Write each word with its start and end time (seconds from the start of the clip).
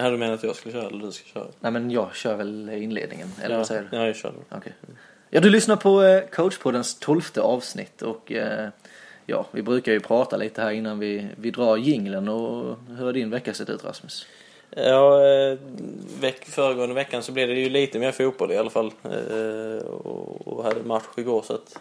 Ja, 0.00 0.10
du 0.10 0.16
menar 0.16 0.34
att 0.34 0.42
jag 0.42 0.56
skulle 0.56 0.72
köra 0.72 0.86
eller 0.86 1.06
du 1.06 1.12
ska 1.12 1.28
köra? 1.28 1.46
Nej 1.60 1.72
men 1.72 1.90
jag 1.90 2.14
kör 2.14 2.36
väl 2.36 2.68
inledningen, 2.68 3.28
eller 3.42 3.54
ja. 3.54 3.58
vad 3.58 3.66
säger 3.66 3.88
du? 3.90 3.96
Ja, 3.96 4.06
jag 4.06 4.16
kör. 4.16 4.32
Okej. 4.50 4.72
Ja, 5.30 5.40
du 5.40 5.50
lyssnar 5.50 5.76
på 5.76 6.02
eh, 6.02 6.22
coachpoddens 6.26 6.98
tolfte 6.98 7.40
avsnitt 7.40 8.02
och 8.02 8.32
eh, 8.32 8.68
ja, 9.26 9.46
vi 9.50 9.62
brukar 9.62 9.92
ju 9.92 10.00
prata 10.00 10.36
lite 10.36 10.62
här 10.62 10.70
innan 10.70 10.98
vi, 10.98 11.26
vi 11.36 11.50
drar 11.50 11.76
jinglen 11.76 12.28
och 12.28 12.76
hur 12.88 13.04
har 13.04 13.12
din 13.12 13.30
vecka 13.30 13.54
sett 13.54 13.70
ut 13.70 13.84
Rasmus? 13.84 14.26
Ja, 14.70 15.26
eh, 15.26 15.58
veck, 16.20 16.44
föregående 16.44 16.94
veckan 16.94 17.22
så 17.22 17.32
blev 17.32 17.48
det 17.48 17.54
ju 17.54 17.68
lite 17.68 17.98
mer 17.98 18.12
fotboll 18.12 18.52
i 18.52 18.56
alla 18.56 18.70
fall. 18.70 18.92
Och, 19.86 20.48
och 20.48 20.64
hade 20.64 20.82
match 20.82 21.04
igår 21.16 21.42
så 21.42 21.54
att 21.54 21.78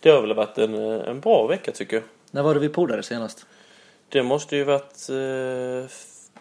det 0.00 0.10
har 0.10 0.20
väl 0.20 0.34
varit 0.34 0.58
en, 0.58 0.74
en 0.74 1.20
bra 1.20 1.46
vecka 1.46 1.72
tycker 1.72 1.96
jag. 1.96 2.04
När 2.30 2.42
var 2.42 2.54
det 2.54 2.60
vi 2.60 2.68
poddade 2.68 3.02
senast? 3.02 3.46
Det 4.08 4.22
måste 4.22 4.56
ju 4.56 4.64
varit, 4.64 5.08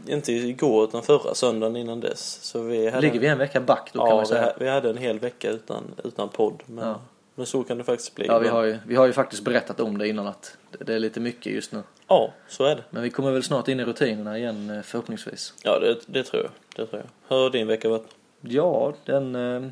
inte 0.07 0.31
igår 0.33 0.83
utan 0.83 1.03
förra 1.03 1.35
söndagen 1.35 1.75
innan 1.75 1.99
dess. 1.99 2.39
Så 2.43 2.61
vi 2.61 2.89
hade, 2.89 3.01
Ligger 3.01 3.19
vi 3.19 3.27
en 3.27 3.37
vecka 3.37 3.61
back 3.61 3.89
då 3.93 3.99
kan 3.99 4.09
ja, 4.09 4.15
man 4.15 4.23
vi, 4.23 4.27
säga. 4.27 4.41
ha- 4.43 4.53
vi 4.59 4.67
hade 4.69 4.89
en 4.89 4.97
hel 4.97 5.19
vecka 5.19 5.49
utan, 5.49 5.83
utan 6.03 6.29
podd. 6.29 6.63
Men, 6.65 6.87
Ja. 6.87 6.99
men 7.35 7.45
så 7.45 7.63
kan 7.63 7.77
det 7.77 7.83
faktiskt 7.83 8.15
bli. 8.15 8.27
Ja, 8.27 8.39
vi 8.39 8.47
har, 8.47 8.63
ju, 8.63 8.77
vi 8.87 8.95
har 8.95 9.05
ju 9.05 9.13
faktiskt 9.13 9.43
berättat 9.43 9.79
om 9.79 9.97
det 9.97 10.07
innan 10.07 10.27
att 10.27 10.57
det- 10.79 10.93
är 10.95 10.99
lite 10.99 11.19
mycket 11.19 11.53
just 11.53 11.71
nu. 11.71 11.83
ja, 12.07 12.33
så 12.47 12.63
är 12.63 12.75
det. 12.75 12.83
Men 12.89 13.03
vi 13.03 13.09
kommer 13.09 13.31
väl 13.31 13.43
snart 13.43 13.67
in 13.67 13.79
i 13.79 13.85
rutinerna 13.85 14.37
igen 14.37 14.69
eh, 14.69 14.81
förhoppningsvis. 14.81 15.53
Ja, 15.63 15.79
det, 15.79 15.97
det 16.05 16.23
tror 16.23 16.43
jag. 16.43 16.51
Det 16.75 16.85
tror 16.91 17.01
jag. 17.01 17.35
Hur 17.37 17.43
har 17.43 17.49
din 17.49 17.67
vecka 17.67 17.89
varit? 17.89 18.07
Ja, 18.41 18.93
den, 19.05 19.35
eh, 19.35 19.69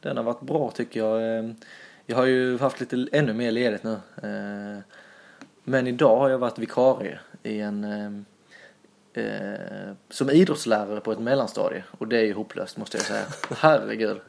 den 0.00 0.16
har 0.16 0.24
varit 0.24 0.40
bra 0.40 0.70
tycker 0.74 1.00
jag. 1.00 1.38
Eh, 1.38 1.50
Jag 2.06 2.16
har 2.16 2.26
ju 2.26 2.58
haft 2.58 2.80
lite 2.80 3.06
ännu 3.12 3.32
mer 3.32 3.50
ledigt 3.52 3.82
nu. 3.82 3.96
Men 5.64 5.86
idag 5.86 6.16
har 6.16 6.28
jag 6.28 6.38
varit 6.38 6.58
vikarie 6.58 7.18
i 7.42 7.60
en 7.60 8.26
eh, 9.18 9.52
eh, 9.52 9.94
som 10.10 10.30
idrottslärare 10.30 11.00
på 11.00 11.12
ett 11.12 11.18
mellanstadie 11.18 11.84
och 11.90 12.08
det 12.08 12.16
är 12.18 12.24
ju 12.24 12.32
hopplöst 12.32 12.76
måste 12.76 12.96
jag 12.96 13.06
säga. 13.06 13.24
Herregud. 13.56 14.20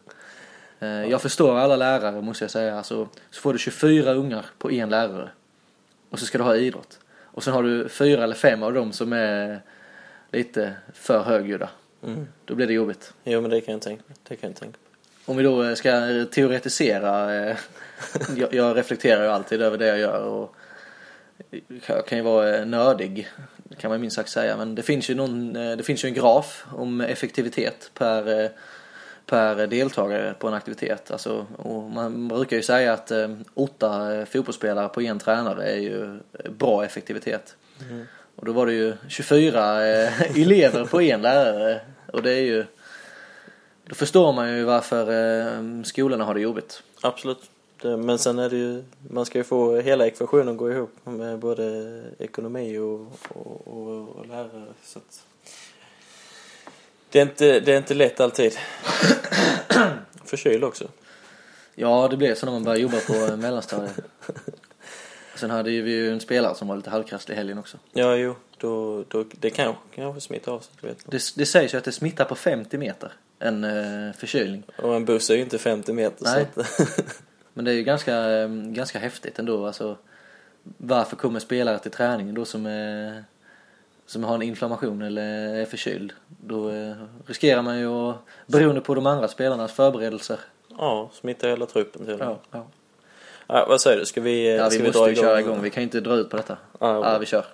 Eh, 0.79 0.89
Jag 0.89 1.21
förstår 1.21 1.57
alla 1.57 1.75
lärare 1.75 2.21
måste 2.21 2.43
jag 2.43 2.51
säga. 2.51 2.77
Alltså, 2.77 3.07
så 3.29 3.41
får 3.41 3.53
du 3.53 3.59
24 3.59 4.13
ungar 4.13 4.45
på 4.57 4.71
en 4.71 4.89
lärare 4.89 5.29
och 6.09 6.19
så 6.19 6.25
ska 6.25 6.37
du 6.37 6.43
ha 6.43 6.55
idrott. 6.55 6.99
Och 7.21 7.43
sen 7.43 7.53
har 7.53 7.63
du 7.63 7.89
fyra 7.89 8.23
eller 8.23 8.35
fem 8.35 8.63
av 8.63 8.73
dem 8.73 8.91
som 8.91 9.13
är 9.13 9.61
lite 10.31 10.73
för 10.93 11.23
högljudda. 11.23 11.69
Mm. 12.03 12.27
Då 12.45 12.55
blir 12.55 12.67
det 12.67 12.73
jobbigt. 12.73 13.13
Jo, 13.23 13.41
men 13.41 13.51
det 13.51 13.61
kan 13.61 13.71
jag 13.71 13.81
tänka. 13.81 14.03
Det 14.27 14.35
kan 14.35 14.49
jag 14.49 14.59
tänka. 14.59 14.77
Om 15.25 15.37
vi 15.37 15.43
då 15.43 15.75
ska 15.75 15.89
teoretisera. 16.31 17.35
Eh, 17.35 17.57
jag, 18.51 18.77
reflekterar 18.77 19.23
ju 19.23 19.29
alltid 19.29 19.61
över 19.61 19.77
det 19.77 19.87
jag 19.87 19.99
gör 19.99 20.23
och 20.23 20.55
jag 21.85 22.05
kan 22.05 22.17
ju 22.17 22.23
vara 22.23 22.57
eh, 22.57 22.65
nördig. 22.65 23.29
Kan 23.79 23.91
man 23.91 24.01
minst 24.01 24.15
sagt 24.15 24.29
säga. 24.29 24.57
Men 24.57 24.75
det 24.75 24.83
finns 24.83 25.09
ju, 25.09 25.15
någon, 25.15 25.55
eh, 25.55 25.77
det 25.77 25.83
finns 25.83 26.03
ju 26.03 26.07
en 26.07 26.13
graf 26.13 26.65
om 26.71 27.01
effektivitet 27.01 27.91
per, 27.93 28.43
eh, 28.43 28.49
per 29.25 29.67
deltagare 29.67 30.33
på 30.39 30.47
en 30.47 30.53
aktivitet. 30.53 31.11
Alltså, 31.11 31.45
man 31.93 32.27
brukar 32.27 32.57
ju 32.57 32.63
säga 32.63 32.93
att 32.93 33.11
eh, 33.11 33.29
åtta 33.53 34.25
fotbollsspelare 34.25 34.89
på 34.89 35.01
en 35.01 35.19
tränare 35.19 35.63
är 35.63 35.77
ju 35.77 36.19
bra 36.49 36.85
effektivitet. 36.85 37.55
Och 38.35 38.45
då 38.45 38.51
var 38.51 38.65
det 38.65 38.73
ju 38.73 38.93
24 39.07 39.87
eh, 39.87 40.21
elever 40.41 40.85
på 40.85 41.01
en 41.01 41.21
lärare. 41.21 41.81
Och 42.13 42.21
det 42.21 42.31
är 42.31 42.41
ju 42.41 42.65
då 43.85 43.95
förstår 43.95 44.33
man 44.33 44.57
ju 44.57 44.63
varför 44.63 45.83
skolorna 45.83 46.25
har 46.25 46.33
det 46.33 46.41
jobbigt. 46.41 46.83
Absolut. 47.01 47.49
Det, 47.81 47.97
men 47.97 48.19
sen 48.19 48.39
är 48.39 48.49
det 48.49 48.55
ju, 48.57 48.83
man 49.09 49.25
ska 49.25 49.37
ju 49.37 49.43
få 49.43 49.79
hela 49.79 50.07
ekvationen 50.07 50.49
att 50.49 50.57
gå 50.57 50.71
ihop 50.71 50.91
med 51.03 51.39
både 51.39 52.03
ekonomi 52.19 52.77
och, 52.77 53.07
och, 53.29 53.67
och, 53.67 54.09
och 54.09 54.27
lärare. 54.27 54.65
Så 54.83 54.99
att, 54.99 55.25
det, 57.09 57.19
är 57.19 57.23
inte, 57.23 57.59
det 57.59 57.73
är 57.73 57.77
inte 57.77 57.93
lätt 57.93 58.19
alltid. 58.19 58.53
Förkyld 60.25 60.63
också. 60.63 60.87
Ja, 61.75 62.07
det 62.07 62.17
blev 62.17 62.35
så 62.35 62.45
när 62.45 62.53
man 62.53 62.63
började 62.63 62.81
jobba 62.81 62.99
på 62.99 63.37
mellanstadiet. 63.37 63.99
Sen 65.35 65.49
hade 65.49 65.69
vi 65.69 65.91
ju 65.91 66.11
en 66.11 66.19
spelare 66.19 66.55
som 66.55 66.67
var 66.67 66.75
lite 66.75 66.89
halvkrasslig 66.89 67.35
i 67.35 67.37
helgen 67.37 67.57
också. 67.57 67.77
Ja, 67.91 68.15
jo. 68.15 68.35
Då, 68.57 69.03
då, 69.07 69.25
det 69.31 69.49
kan 69.49 69.75
kanske 69.95 70.21
smitta 70.21 70.51
av 70.51 70.59
sig. 70.59 70.73
Vet. 70.81 71.11
Det, 71.11 71.21
det 71.35 71.45
sägs 71.45 71.73
ju 71.73 71.77
att 71.77 71.83
det 71.83 71.91
smittar 71.91 72.25
på 72.25 72.35
50 72.35 72.77
meter, 72.77 73.11
en 73.39 73.63
eh, 73.63 74.13
förkylning. 74.13 74.63
Och 74.77 74.95
en 74.95 75.05
buss 75.05 75.29
är 75.29 75.35
ju 75.35 75.41
inte 75.41 75.57
50 75.57 75.93
meter. 75.93 76.25
Nej. 76.25 76.45
Så 76.55 76.61
att, 76.61 77.23
Men 77.53 77.65
det 77.65 77.71
är 77.71 77.75
ju 77.75 77.83
ganska, 77.83 78.29
eh, 78.29 78.49
ganska 78.49 78.99
häftigt 78.99 79.39
ändå. 79.39 79.65
Alltså, 79.65 79.97
varför 80.77 81.15
kommer 81.15 81.39
spelare 81.39 81.79
till 81.79 81.91
träningen 81.91 82.35
då 82.35 82.45
som, 82.45 82.65
är, 82.65 83.23
som 84.05 84.23
har 84.23 84.35
en 84.35 84.41
inflammation 84.41 85.01
eller 85.01 85.55
är 85.55 85.65
förkyld? 85.65 86.13
Då 86.27 86.69
eh, 86.69 86.95
riskerar 87.25 87.61
man 87.61 87.79
ju 87.79 87.87
att, 87.87 88.15
beroende 88.47 88.81
på 88.81 88.95
de 88.95 89.05
andra 89.05 89.27
spelarnas 89.27 89.71
förberedelser. 89.71 90.39
ja, 90.77 91.09
smitta 91.13 91.47
hela 91.47 91.65
truppen 91.65 92.05
till. 92.05 92.17
Ja, 92.19 92.39
ja. 92.51 92.67
Ja, 93.47 93.65
vad 93.69 93.81
säger 93.81 93.99
du? 93.99 94.05
Ska 94.05 94.21
vi, 94.21 94.57
ja 94.57 94.69
ska 94.69 94.77
vi 94.77 94.81
vi 94.81 94.87
måste 94.87 94.99
dra 94.99 95.07
ju 95.07 95.13
igång? 95.13 95.23
köra 95.23 95.39
igång. 95.39 95.61
Vi 95.61 95.69
kan 95.69 95.83
ju 95.83 95.85
inte 95.85 95.99
dra 95.99 96.15
ut 96.15 96.29
på 96.29 96.37
detta. 96.37 96.57
Ja, 96.79 97.11
Ja, 97.11 97.17
vi 97.17 97.25
kör. 97.25 97.45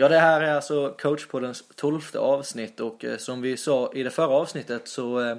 Ja, 0.00 0.08
det 0.08 0.18
här 0.18 0.40
är 0.40 0.54
alltså 0.54 0.94
coachpoddens 0.98 1.64
tolfte 1.74 2.18
avsnitt 2.18 2.80
och 2.80 3.04
eh, 3.04 3.16
som 3.16 3.42
vi 3.42 3.56
sa 3.56 3.92
i 3.94 4.02
det 4.02 4.10
förra 4.10 4.28
avsnittet 4.28 4.88
så 4.88 5.20
eh, 5.20 5.36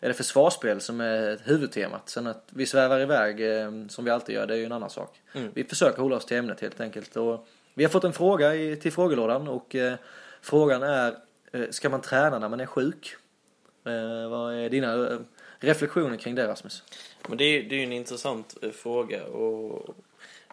är 0.00 0.08
det 0.08 0.14
försvarsspel 0.14 0.80
som 0.80 1.00
är 1.00 1.40
huvudtemat. 1.44 2.08
Sen 2.08 2.26
att 2.26 2.44
vi 2.50 2.66
svävar 2.66 3.00
iväg 3.00 3.40
eh, 3.40 3.70
som 3.88 4.04
vi 4.04 4.10
alltid 4.10 4.34
gör, 4.34 4.46
det 4.46 4.54
är 4.54 4.58
ju 4.58 4.64
en 4.64 4.72
annan 4.72 4.90
sak. 4.90 5.20
Mm. 5.32 5.50
Vi 5.54 5.64
försöker 5.64 6.02
hålla 6.02 6.16
oss 6.16 6.26
till 6.26 6.36
ämnet 6.36 6.60
helt 6.60 6.80
enkelt. 6.80 7.16
Och 7.16 7.48
vi 7.74 7.84
har 7.84 7.90
fått 7.90 8.04
en 8.04 8.12
fråga 8.12 8.54
i, 8.54 8.76
till 8.76 8.92
frågelådan 8.92 9.48
och 9.48 9.76
frågan 10.40 10.82
är 10.82 11.14
Ska 11.70 11.88
man 11.88 12.00
träna 12.00 12.38
när 12.38 12.48
man 12.48 12.60
är 12.60 12.66
sjuk? 12.66 13.16
Vad 14.30 14.54
är 14.54 14.70
dina 14.70 15.18
reflektioner 15.58 16.16
kring 16.16 16.34
det 16.34 16.48
Rasmus? 16.48 16.82
Men 17.28 17.38
det 17.38 17.44
är, 17.44 17.62
ju 17.62 17.82
en 17.82 17.92
intressant 17.92 18.56
fråga. 18.72 19.24
Och, 19.24 19.94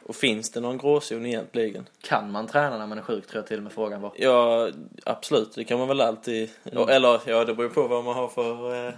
och 0.08 0.16
finns 0.16 0.50
det 0.50 0.60
någon 0.60 0.78
gråzon 0.78 1.26
egentligen? 1.26 1.90
Kan 2.02 2.32
man 2.32 2.48
träna 2.48 2.78
när 2.78 2.88
man 2.88 2.98
är 2.98 3.02
sjuk 3.02 3.28
tror 3.28 3.40
jag 3.42 3.48
till 3.48 3.58
och 3.58 3.64
med 3.64 3.72
frågan 3.72 4.02
var. 4.02 4.12
Ja, 4.16 4.70
absolut. 5.04 5.56
Det 5.56 5.64
kan 5.64 5.80
man 5.80 5.88
väl 5.88 6.02
alltid. 6.02 6.50
Mm. 6.72 6.90
Eller 6.90 7.22
ja, 7.26 7.46
det 7.46 7.54
beror 7.54 7.70
på 7.70 7.88
vad 7.88 8.04
man 8.04 8.16
har 8.16 8.28
för, 8.28 8.88
eh, 8.88 8.94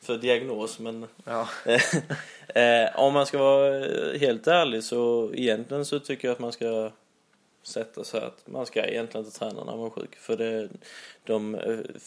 för 0.00 0.18
diagnos. 0.18 0.78
Men 0.78 1.06
Ja. 1.24 1.48
eh, 2.60 3.00
om 3.00 3.12
man 3.12 3.26
ska 3.26 3.38
vara 3.38 3.86
eh, 3.86 4.20
helt 4.20 4.46
ärlig 4.46 4.84
så 4.84 5.30
egentligen 5.34 5.84
så 5.84 5.98
tycker 5.98 6.28
jag 6.28 6.32
att 6.32 6.40
man 6.40 6.52
ska 6.52 6.90
sätta 7.62 8.04
så 8.04 8.20
här 8.20 8.26
att 8.26 8.42
man 8.44 8.66
ska 8.66 8.84
egentligen 8.84 9.26
inte 9.26 9.38
träna 9.38 9.64
när 9.64 9.76
man 9.76 9.86
är 9.86 9.90
sjuk. 9.90 10.16
För 10.16 10.36
det, 10.36 10.68
de 11.24 11.58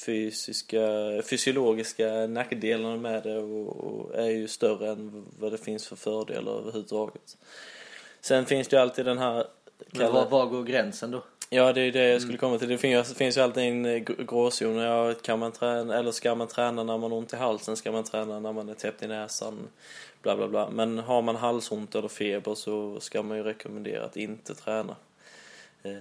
fysiska, 0.05 0.81
fysiologiska 1.29 2.27
nackdelarna 2.27 2.97
med 2.97 3.23
det 3.23 3.37
och, 3.37 3.77
och 3.77 4.15
är 4.15 4.29
ju 4.29 4.47
större 4.47 4.89
än 4.89 5.25
vad 5.39 5.51
det 5.51 5.57
finns 5.57 5.87
för 5.87 5.95
fördelar 5.95 6.51
överhuvudtaget. 6.51 7.37
Sen 8.21 8.45
finns 8.45 8.67
det 8.67 8.75
ju 8.75 8.81
alltid 8.81 9.05
den 9.05 9.17
här 9.17 9.47
Men 9.91 10.13
var, 10.13 10.25
var 10.29 10.45
går 10.45 10.63
gränsen 10.63 11.11
då? 11.11 11.23
Ja, 11.49 11.73
det 11.73 11.81
är 11.81 11.91
det 11.91 12.09
jag 12.09 12.21
skulle 12.21 12.37
komma 12.37 12.57
till. 12.57 12.67
Det 12.69 12.77
finns, 12.77 13.13
finns 13.13 13.37
ju 13.37 13.41
alltid 13.41 13.63
en 13.63 13.85
eh, 13.85 13.89
gr- 13.95 14.25
gråzon. 14.25 14.75
Ja, 14.77 15.13
kan 15.13 15.39
man 15.39 15.51
träna, 15.51 15.97
eller 15.97 16.11
ska 16.11 16.35
man 16.35 16.47
träna 16.47 16.83
när 16.83 16.97
man 16.97 17.11
har 17.11 17.17
ont 17.17 17.33
i 17.33 17.35
halsen? 17.35 17.77
Ska 17.77 17.91
man 17.91 18.03
träna 18.03 18.39
när 18.39 18.53
man 18.53 18.69
är 18.69 18.73
täppt 18.73 19.03
i 19.03 19.07
näsan? 19.07 19.67
Bla, 20.21 20.35
bla, 20.35 20.47
bla. 20.47 20.69
Men 20.69 20.99
har 20.99 21.21
man 21.21 21.35
halsont 21.35 21.95
eller 21.95 22.07
feber 22.07 22.55
så 22.55 22.99
ska 22.99 23.23
man 23.23 23.37
ju 23.37 23.43
rekommendera 23.43 24.05
att 24.05 24.17
inte 24.17 24.55
träna. 24.55 24.95
Eh, 25.83 25.93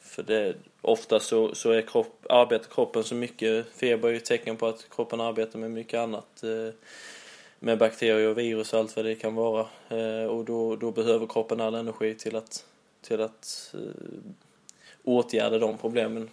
för 0.00 0.22
det, 0.22 0.54
ofta 0.80 1.20
så, 1.20 1.54
så 1.54 1.70
är 1.70 1.82
kropp, 1.82 2.26
arbetar 2.30 2.68
kroppen 2.74 3.04
så 3.04 3.14
mycket. 3.14 3.66
Feber 3.76 4.08
är 4.08 4.12
ju 4.12 4.18
ett 4.18 4.24
tecken 4.24 4.56
på 4.56 4.66
att 4.66 4.86
kroppen 4.90 5.20
arbetar 5.20 5.58
med 5.58 5.70
mycket 5.70 6.00
annat. 6.00 6.42
Eh, 6.42 6.74
med 7.66 7.78
bakterier 7.78 8.28
och 8.28 8.38
virus 8.38 8.72
och 8.72 8.78
allt 8.78 8.96
vad 8.96 9.04
det 9.04 9.14
kan 9.14 9.34
vara. 9.34 9.66
Eh, 9.88 10.26
och 10.26 10.44
då, 10.44 10.76
då 10.76 10.90
behöver 10.90 11.26
kroppen 11.26 11.60
all 11.60 11.74
energi 11.74 12.14
till 12.14 12.36
att, 12.36 12.64
till 13.02 13.20
att 13.20 13.74
eh, 13.74 14.20
åtgärda 15.04 15.58
de 15.58 15.78
problemen 15.78 16.30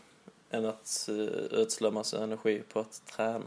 än 0.51 0.65
att 0.65 1.09
eh, 1.09 1.59
ödsla 1.59 1.91
massa 1.91 2.24
energi 2.24 2.62
på 2.74 2.80
att 2.80 3.01
träna. 3.06 3.45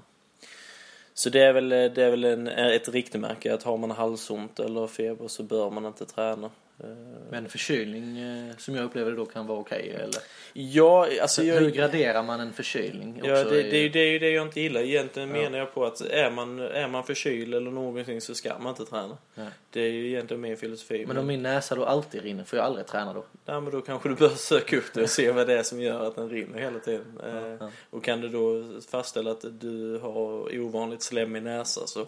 Så 1.15 1.31
det 1.31 1.41
är 1.41 1.53
väl, 1.53 1.69
det 1.69 1.99
är 1.99 2.11
väl 2.11 2.25
en, 2.25 2.49
ett 2.49 2.89
riktmärke 2.89 3.55
att 3.55 3.63
har 3.63 3.77
man 3.77 3.91
halsont 3.91 4.61
eller 4.61 4.87
feber 4.87 5.29
så 5.29 5.43
bör 5.43 5.71
man 5.71 5.87
inte 5.87 6.07
träna. 6.07 6.51
Eh, 6.81 6.87
Men 7.31 7.49
förkylning 7.49 8.19
eh, 8.19 8.57
som 8.57 8.75
jag 8.75 8.85
upplever 8.85 9.11
det 9.11 9.17
då 9.17 9.27
kan 9.27 9.47
vara 9.47 9.59
okej 9.59 9.91
eller? 9.95 10.21
Ja, 10.53 11.09
alltså 11.23 11.43
jag, 11.43 11.61
Hur 11.61 11.71
graderar 11.71 12.23
man 12.23 12.41
en 12.41 12.53
förkylning? 12.53 13.21
Ja, 13.25 13.45
det, 13.45 13.63
det, 13.63 13.77
är 13.79 13.83
ju- 13.83 13.89
det 13.89 13.99
är 13.99 14.11
ju 14.13 14.19
det 14.19 14.31
jag 14.31 14.47
inte 14.47 14.61
gillar. 14.61 14.81
Egentligen 14.81 15.29
Ja. 15.31 15.37
menar 15.43 15.59
jag 15.59 15.75
på 15.75 15.85
att 15.85 16.01
är 16.01 16.31
man, 16.31 16.59
är 16.59 16.89
man 16.89 17.05
förkyld 17.05 17.55
eller 17.55 17.71
någonting 17.71 18.21
så 18.21 18.35
ska 18.35 18.59
man 18.59 18.69
inte 18.71 18.85
träna. 18.85 19.19
Nej. 19.35 19.49
Det 19.71 19.81
är 19.81 19.91
ju 19.91 20.07
egentligen 20.09 20.41
min 20.41 20.57
filosofi. 20.57 21.05
Men 21.07 21.17
om 21.19 21.27
min 21.27 21.43
näsa 21.43 21.75
då 21.75 21.85
alltid 21.85 22.23
rinner, 22.23 22.45
får 22.45 22.57
jag 22.57 22.67
aldrig 22.67 22.87
träna 22.87 23.13
då? 23.13 23.25
Nej, 23.45 23.61
men 23.61 23.71
då 23.73 23.81
kanske 23.81 24.09
du 24.09 24.15
bör 24.15 24.29
söka 24.29 24.77
upp 24.77 24.93
det 24.95 25.03
och 25.03 25.11
se 25.11 25.31
vad 25.31 25.47
det 25.47 25.59
är 25.59 25.63
som 25.63 25.81
gör 25.81 26.07
att 26.07 26.17
den 26.17 26.29
rinner 26.31 26.59
hela 26.59 26.79
tiden. 26.79 27.21
Eh, 27.25 27.57
ja. 27.61 27.71
Och 27.91 28.05
kan 28.05 28.21
du 28.21 28.29
då 28.29 28.65
fastställa 28.91 29.31
att 29.31 29.45
du 29.61 29.99
har 29.99 30.59
ovanligt 30.59 31.03
slem 31.03 31.37
i 31.37 31.41
näsa 31.41 31.87
så, 31.87 32.07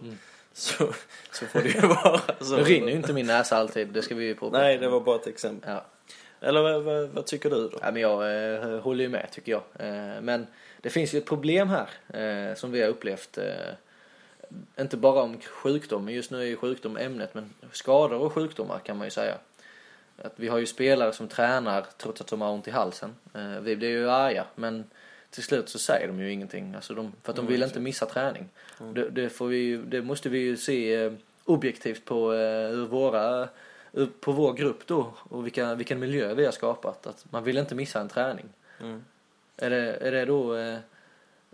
så, 0.59 0.93
så 1.33 1.47
får 1.47 1.61
det 1.61 1.69
ju 1.69 1.81
vara 1.81 2.21
så. 2.41 2.57
Det 2.57 2.63
rinner 2.63 2.89
ju 2.89 2.97
inte 2.97 3.13
min 3.13 3.27
näsa 3.27 3.57
alltid, 3.57 3.89
det 3.89 4.03
ska 4.03 4.15
vi 4.15 4.25
ju 4.25 4.35
påpeka. 4.35 4.63
Nej, 4.63 4.79
det 4.79 4.89
var 4.89 5.01
bara 5.01 5.17
ett 5.17 5.27
exempel. 5.27 5.71
Ja. 5.71 5.85
Eller 6.41 6.63
vad, 6.63 6.83
vad, 6.83 7.09
vad 7.09 7.27
tycker 7.27 7.51
du 7.51 7.69
då? 7.69 7.79
Ja, 7.83 7.91
men 7.91 8.03
jag 8.03 8.53
eh, 8.55 8.81
håller 8.81 9.05
ju 9.05 9.09
med 9.09 9.29
tycker 9.31 9.53
jag. 9.53 9.63
Eh, 9.79 10.21
men 10.21 10.47
det 10.81 10.91
finns 10.91 11.15
ju 11.15 11.19
ett 11.19 11.27
problem 11.27 11.69
här 11.69 11.89
eh, 12.49 12.55
som 12.55 12.73
vi 12.73 12.83
har 12.83 12.89
upplevt. 12.89 13.39
Eh, 13.39 13.73
inte 14.81 14.97
bara 14.97 15.23
om 15.23 15.41
sjukdom, 15.41 16.09
just 16.09 16.31
nu 16.31 16.41
är 16.41 16.47
ju 16.47 16.57
sjukdom 16.57 16.97
ämnet, 16.97 17.35
men 17.35 17.55
skador 17.73 18.19
och 18.19 18.33
sjukdomar 18.33 18.79
kan 18.79 18.97
man 18.97 19.07
ju 19.07 19.11
säga. 19.11 19.35
Att 20.23 20.33
vi 20.37 20.49
har 20.49 20.59
ju 20.59 20.67
spelare 20.67 21.13
som 21.13 21.29
tränar 21.29 21.87
trots 21.97 22.21
att 22.21 22.27
de 22.27 22.41
har 22.41 22.51
ont 22.51 22.69
i 22.69 22.71
halsen. 22.71 23.15
Eh, 23.35 23.61
vi 23.61 23.77
blir 23.77 23.89
ju 23.89 24.11
arga, 24.11 24.45
men 24.55 24.85
till 25.31 25.43
slut 25.43 25.69
så 25.69 25.79
säger 25.79 26.07
de 26.09 26.21
ju 26.21 26.33
ingenting. 26.33 26.75
Alltså 26.75 26.95
de, 26.95 27.13
för 27.23 27.33
att 27.33 27.37
de 27.37 27.41
Mm, 27.43 27.53
vill 27.53 27.63
inte 27.63 27.81
missa 27.81 28.07
träning. 28.07 28.49
Det, 28.95 29.11
det, 29.11 29.29
får 29.31 29.47
vi, 29.47 29.77
det 29.77 30.03
måste 30.03 30.29
vi 30.29 30.39
ju 30.39 30.57
se 30.57 30.95
eh, 30.95 31.13
objektivt 31.45 32.05
på 32.05 32.33
eh, 32.35 32.69
hur 32.69 32.87
våra 32.87 33.49
ur- 33.93 34.11
på 34.21 34.33
vår 34.33 34.53
grupp 34.53 34.87
då 34.87 35.13
och 35.19 35.47
vilka, 35.47 35.75
vilken 35.75 35.99
miljö 35.99 36.35
vi 36.35 36.45
har 36.45 36.53
skapat. 36.53 37.07
Att 37.07 37.25
man 37.31 37.45
vill 37.45 37.59
inte 37.59 37.75
missa 37.75 38.01
en 38.01 38.09
träning. 38.09 38.47
Mm. 38.81 39.05
Är 39.57 39.71
det, 39.71 39.93
är 39.97 40.13
det 40.13 40.25
då 40.25 40.57
eh, 40.57 40.79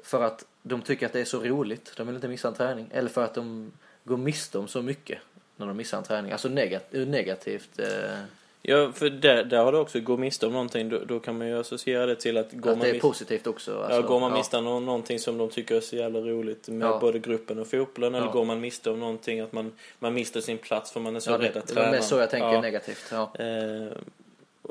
för 0.03 0.23
att 0.23 0.45
de 0.63 0.83
tycker 0.83 1.07
att 1.07 1.13
det 1.13 1.21
är 1.21 1.25
så 1.25 1.41
roligt, 1.41 1.93
de 1.97 2.07
vill 2.07 2.17
inte 2.17 2.29
missa 2.29 2.49
en 2.49 2.55
träning? 2.55 2.89
Eller 2.93 3.09
för 3.09 3.25
att 3.25 3.35
de 3.35 3.73
går 4.05 4.17
miste 4.17 4.59
om 4.59 4.69
så 4.69 4.83
mycket 4.83 5.19
när 5.57 5.67
de 5.67 5.77
missar 5.77 5.99
en 5.99 6.05
träning? 6.05 6.33
Alltså 6.33 6.49
negativt, 6.93 7.79
eh, 7.79 8.19
Ja, 8.67 8.93
för 8.93 9.11
där, 9.11 9.45
där 9.45 9.65
har 9.65 9.73
det 9.73 9.79
också 9.79 10.01
gå 10.01 10.17
miste 10.17 10.47
om 10.47 10.53
någonting. 10.53 10.89
Då, 10.89 10.99
då 10.99 11.21
kan 11.21 11.39
man 11.39 11.49
ju 11.49 11.59
associera 11.61 12.07
det 12.07 12.15
till 12.17 12.37
att 12.37 12.53
går 12.53 12.71
att 12.71 12.79
man 12.79 12.85
det 12.87 12.91
är 12.91 12.95
mis- 12.95 13.01
positivt 13.01 13.47
också. 13.47 13.79
Alltså, 13.79 14.01
ja, 14.01 14.07
går 14.07 14.21
man 14.21 14.31
ja. 14.31 14.37
miste 14.39 14.57
om 14.57 14.65
nå- 14.65 14.81
någonting 14.81 15.19
som 15.19 15.39
de 15.39 15.49
tycker 15.51 15.75
är 15.77 15.81
så 15.81 15.97
jävla 15.97 16.21
roligt 16.21 16.69
med 16.69 16.89
Ja. 16.89 16.99
både 17.01 17.19
gruppen 17.19 17.59
och 17.59 17.67
fotbollen 17.67 18.15
eller 18.15 18.27
Ja. 18.27 18.33
går 18.33 18.45
man 18.45 18.61
miste 18.61 18.91
om 18.91 19.01
någonting 19.01 19.41
att 19.41 19.53
man, 19.53 19.73
man 19.99 20.15
mister 20.15 20.41
sin 20.41 20.59
plats 20.59 20.93
för 20.93 21.01
man 21.01 21.17
är 21.17 21.21
så 21.21 21.31
Ja, 21.31 21.35
rädd 21.39 21.51
det, 21.55 21.59
att 21.59 21.67
det 21.67 21.75
träna. 21.75 21.91
mest 21.91 22.09
så 22.09 22.19
jag 22.19 22.31
tänker 22.31 22.61
negativt. 22.63 23.05
Ja. 23.13 23.33
Eh, 23.39 23.87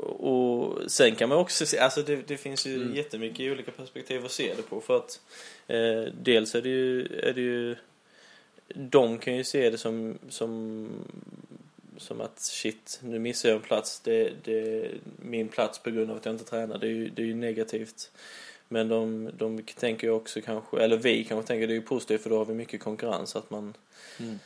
och 0.02 0.78
sen 0.90 1.14
kan 1.14 1.28
man 1.28 1.38
också 1.38 1.66
se, 1.66 1.78
alltså 1.78 2.02
det, 2.02 2.16
det 2.28 2.36
finns 2.36 2.66
ju 2.66 2.74
Mm. 2.82 2.94
jättemycket 2.94 3.52
olika 3.52 3.70
perspektiv 3.70 4.24
att 4.24 4.30
se 4.30 4.52
det 4.56 4.62
på 4.62 4.80
för 4.80 4.96
att 4.96 5.20
eh, 5.66 6.12
dels 6.22 6.54
är 6.54 6.62
det 6.62 6.68
ju, 6.68 7.00
är 7.22 7.32
det 7.32 7.40
ju 7.40 7.76
de 8.74 9.18
kan 9.18 9.36
ju 9.36 9.44
se 9.44 9.70
det 9.70 9.78
som, 9.78 10.18
som, 10.28 10.88
som 12.04 12.20
att 12.20 12.38
shit, 12.40 13.00
nu 13.02 13.18
missar 13.18 13.48
jag 13.48 13.56
en 13.56 13.62
plats. 13.62 14.00
Det, 14.00 14.32
det 14.44 14.58
är 14.58 14.94
min 15.16 15.48
plats 15.48 15.78
på 15.78 15.90
grund 15.90 16.10
av 16.10 16.16
att 16.16 16.24
jag 16.24 16.34
inte 16.34 16.44
tränar. 16.44 16.78
Det 16.78 16.86
är 16.86 16.90
ju, 16.90 17.08
det 17.08 17.22
är 17.22 17.26
ju 17.26 17.34
negativt. 17.34 18.10
Men 18.68 18.88
de, 18.88 19.30
de 19.38 19.62
tänker 19.62 20.06
ju 20.06 20.12
också 20.12 20.40
kanske, 20.40 20.80
eller 20.80 20.96
vi 20.96 21.24
kanske 21.24 21.46
tänker 21.46 21.66
det 21.66 21.72
är 21.72 21.74
ju 21.76 21.82
positivt 21.82 22.22
för 22.22 22.30
då 22.30 22.38
har 22.38 22.44
vi 22.44 22.54
mycket 22.54 22.80
konkurrens. 22.82 23.36
Att 23.36 23.50
man, 23.50 23.74
Mm. 24.20 24.38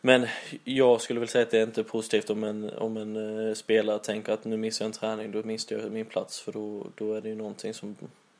men 0.00 0.26
jag 0.64 1.00
skulle 1.00 1.20
väl 1.20 1.28
säga 1.28 1.42
att 1.42 1.50
det 1.50 1.58
är 1.58 1.62
inte 1.62 1.84
positivt 1.84 2.30
om 2.30 2.44
en, 2.44 2.70
om 2.70 2.96
en 2.96 3.46
eh, 3.48 3.54
spelare 3.54 3.98
tänker 3.98 4.32
att 4.32 4.44
nu 4.44 4.56
missar 4.56 4.84
jag 4.84 4.88
en 4.88 4.92
träning, 4.92 5.30
då 5.32 5.42
missar 5.42 5.76
jag 5.78 5.92
min 5.92 6.06
plats. 6.06 6.40
För 6.40 6.52
då, 6.52 6.86
då 6.94 7.14
är 7.14 7.20
det 7.20 7.28
ju 7.28 7.34
någonting 7.34 7.74
som 7.74 7.96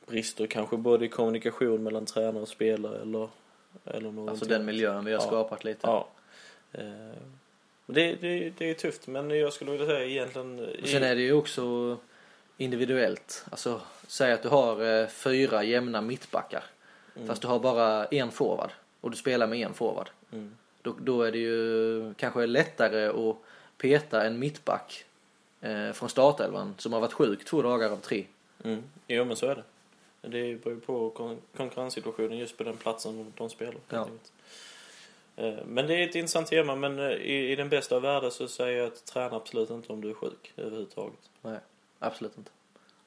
brister, 0.07 0.47
kanske 0.47 0.77
både 0.77 1.05
i 1.05 1.09
kommunikation 1.09 1.83
mellan 1.83 2.05
tränare 2.05 2.41
och 2.41 2.47
spelare 2.47 3.01
eller, 3.01 3.29
eller 3.85 4.01
någonting. 4.11 4.29
Alltså 4.29 4.45
den 4.45 4.65
miljön 4.65 5.05
vi 5.05 5.11
har 5.13 5.19
Ja. 5.21 5.27
skapat 5.27 5.63
lite. 5.63 5.79
Ja. 5.87 6.09
Och 6.71 6.79
det, 7.93 8.15
det, 8.15 8.49
det 8.57 8.63
är 8.65 8.67
ju 8.67 8.73
tufft, 8.73 9.07
men 9.07 9.29
jag 9.29 9.53
skulle 9.53 9.71
vilja 9.71 9.85
säga 9.85 10.05
egentligen... 10.05 10.59
Och 10.81 10.87
sen 10.87 11.03
är 11.03 11.15
det 11.15 11.21
ju 11.21 11.33
också 11.33 11.97
individuellt. 12.57 13.45
Alltså, 13.51 13.81
säg 14.07 14.31
att 14.31 14.43
du 14.43 14.49
har 14.49 15.01
eh, 15.01 15.07
fyra 15.07 15.63
jämna 15.63 16.01
mittbackar. 16.01 16.63
Mm. 17.15 17.27
Fast 17.27 17.41
du 17.41 17.47
har 17.47 17.59
bara 17.59 18.05
en 18.05 18.31
forward. 18.31 18.71
Och 19.01 19.11
du 19.11 19.17
spelar 19.17 19.47
med 19.47 19.59
en 19.67 19.73
forward. 19.73 20.09
Mm. 20.31 20.55
Då, 20.81 20.95
då 20.99 21.21
är 21.21 21.31
det 21.31 21.37
ju 21.37 22.13
kanske 22.13 22.45
lättare 22.45 23.29
att 23.29 23.37
peta 23.77 24.25
en 24.25 24.39
mittback 24.39 25.05
eh, 25.61 25.91
från 25.91 26.09
startelvan 26.09 26.75
som 26.77 26.93
har 26.93 26.99
varit 26.99 27.13
sjuk 27.13 27.45
två 27.45 27.61
dagar 27.61 27.89
av 27.89 27.97
tre. 27.97 28.25
Mm. 28.63 28.83
Jo, 29.07 29.25
men 29.25 29.35
så 29.35 29.45
är 29.45 29.55
det. 29.55 29.63
Det 30.21 30.63
beror 30.63 30.75
ju 30.75 30.79
på 30.79 31.09
kon- 31.09 31.41
konkurrenssituationen 31.57 32.37
just 32.37 32.57
på 32.57 32.63
den 32.63 32.77
platsen 32.77 33.33
de, 33.37 33.49
spelar. 33.49 33.75
Ja. 33.89 34.07
Eh, 35.39 35.53
Men 35.65 35.87
det 35.87 35.95
är 35.95 36.07
ett 36.09 36.15
intressant 36.15 36.47
tema, 36.47 36.75
men 36.75 36.99
eh, 36.99 37.05
i, 37.11 37.51
i 37.51 37.55
den 37.55 37.69
bästa 37.69 37.95
av 37.95 38.01
världar 38.01 38.29
så 38.29 38.47
säger 38.47 38.77
jag 38.77 38.87
att 38.87 39.05
träna 39.05 39.35
absolut 39.35 39.69
inte 39.69 39.93
om 39.93 40.01
du 40.01 40.09
är 40.09 40.13
sjuk 40.13 40.53
överhuvudtaget. 40.57 41.19
Nej, 41.41 41.59
absolut 41.99 42.37
inte. 42.37 42.51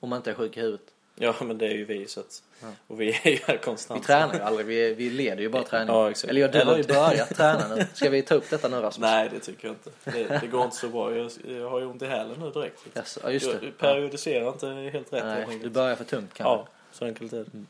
Om 0.00 0.08
man 0.08 0.17
inte 0.17 0.31
är 0.31 0.34
sjuk 0.34 0.56
i 0.56 0.61
huvudet. 0.61 0.87
Ja, 1.14 1.34
men 1.40 1.58
det 1.58 1.67
är 1.67 1.75
ju 1.75 1.84
vi 1.84 2.06
så 2.06 2.20
att, 2.20 2.43
Ja. 2.62 2.69
och 2.87 3.00
vi 3.00 3.08
är 3.23 3.31
ju 3.31 3.38
här 3.46 3.56
konstant. 3.56 4.00
Vi 4.00 4.05
tränar 4.06 4.34
ju 4.34 4.40
aldrig, 4.40 4.67
vi, 4.67 4.94
vi 4.94 5.11
leder 5.11 5.43
ju 5.43 5.49
bara 5.49 5.62
träning. 5.62 5.94
Ja, 5.94 6.11
exakt. 6.11 6.31
Eller 6.31 6.40
ja, 6.40 6.49
du 6.49 6.58
har 6.58 6.76
ju 6.76 6.82
Eller- 6.82 6.94
börjat 6.94 7.37
träna 7.37 7.75
nu. 7.76 7.87
Ska 7.94 8.11
vi 8.11 8.23
ta 8.23 8.34
upp 8.34 8.50
detta 8.50 8.69
nu 8.69 8.76
Rasmus? 8.76 9.00
Nej, 9.00 9.29
det 9.32 9.40
tycker 9.40 9.69
jag 9.69 9.75
inte. 9.75 9.90
Det, 10.05 10.40
det 10.40 10.46
går 10.46 10.64
inte 10.64 10.76
så 10.76 10.88
bra. 10.88 11.17
Jag, 11.17 11.31
jag 11.49 11.70
har 11.70 11.81
ju 11.81 11.87
ont 11.87 12.02
i 12.02 12.06
hälen 12.06 12.40
nu 12.40 12.50
direkt. 12.50 12.81
Jaså, 12.94 13.20
ja, 13.23 13.31
just 13.31 13.46
det. 13.61 13.67
Jag 13.67 13.79
periodiserar 13.79 14.49
inte 14.49 14.67
helt 14.69 15.12
rätt 15.12 15.25
Nej, 15.25 15.58
du 15.62 15.70
börjar 15.70 15.96
för 15.96 16.05
tungt 16.05 16.34
kanske. 16.34 16.52
Ja, 16.52 16.69
så 16.93 17.05
enkelt 17.05 17.32
är 17.32 17.38
det. 17.44 17.64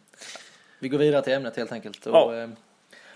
Vi 0.78 0.88
går 0.88 0.98
vidare 0.98 1.22
till 1.22 1.32
ämnet 1.32 1.56
helt 1.56 1.72
enkelt. 1.72 2.06
Och, 2.06 2.14
Ja. 2.34 2.48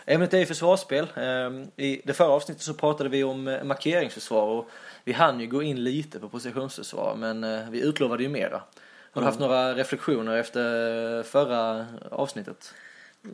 Ämnet 0.06 0.35
är 0.35 0.38
ju 0.38 0.47
försvarsspel. 0.47 1.06
Eh, 1.17 1.85
I 1.87 2.03
det 2.05 2.12
förra 2.12 2.29
avsnittet 2.29 2.62
så 2.62 2.75
pratade 2.75 3.08
vi 3.11 3.25
om 3.25 3.49
eh, 3.49 3.64
markeringsförsvar 3.64 4.43
och 4.47 4.69
vi 5.05 5.12
hann 5.12 5.41
ju 5.41 5.47
gå 5.47 5.62
in 5.62 5.85
lite 5.85 6.20
på 6.20 6.29
positionsförsvar 6.29 7.14
men 7.19 7.44
eh, 7.44 7.70
vi 7.70 7.81
utlovade 7.81 8.23
ju 8.23 8.29
mera. 8.29 8.62
Har 9.12 9.23
du 9.23 9.26
haft 9.26 9.41
några 9.41 9.75
reflektioner 9.75 10.37
efter 10.37 11.23
förra 11.23 11.87
avsnittet? 12.11 12.75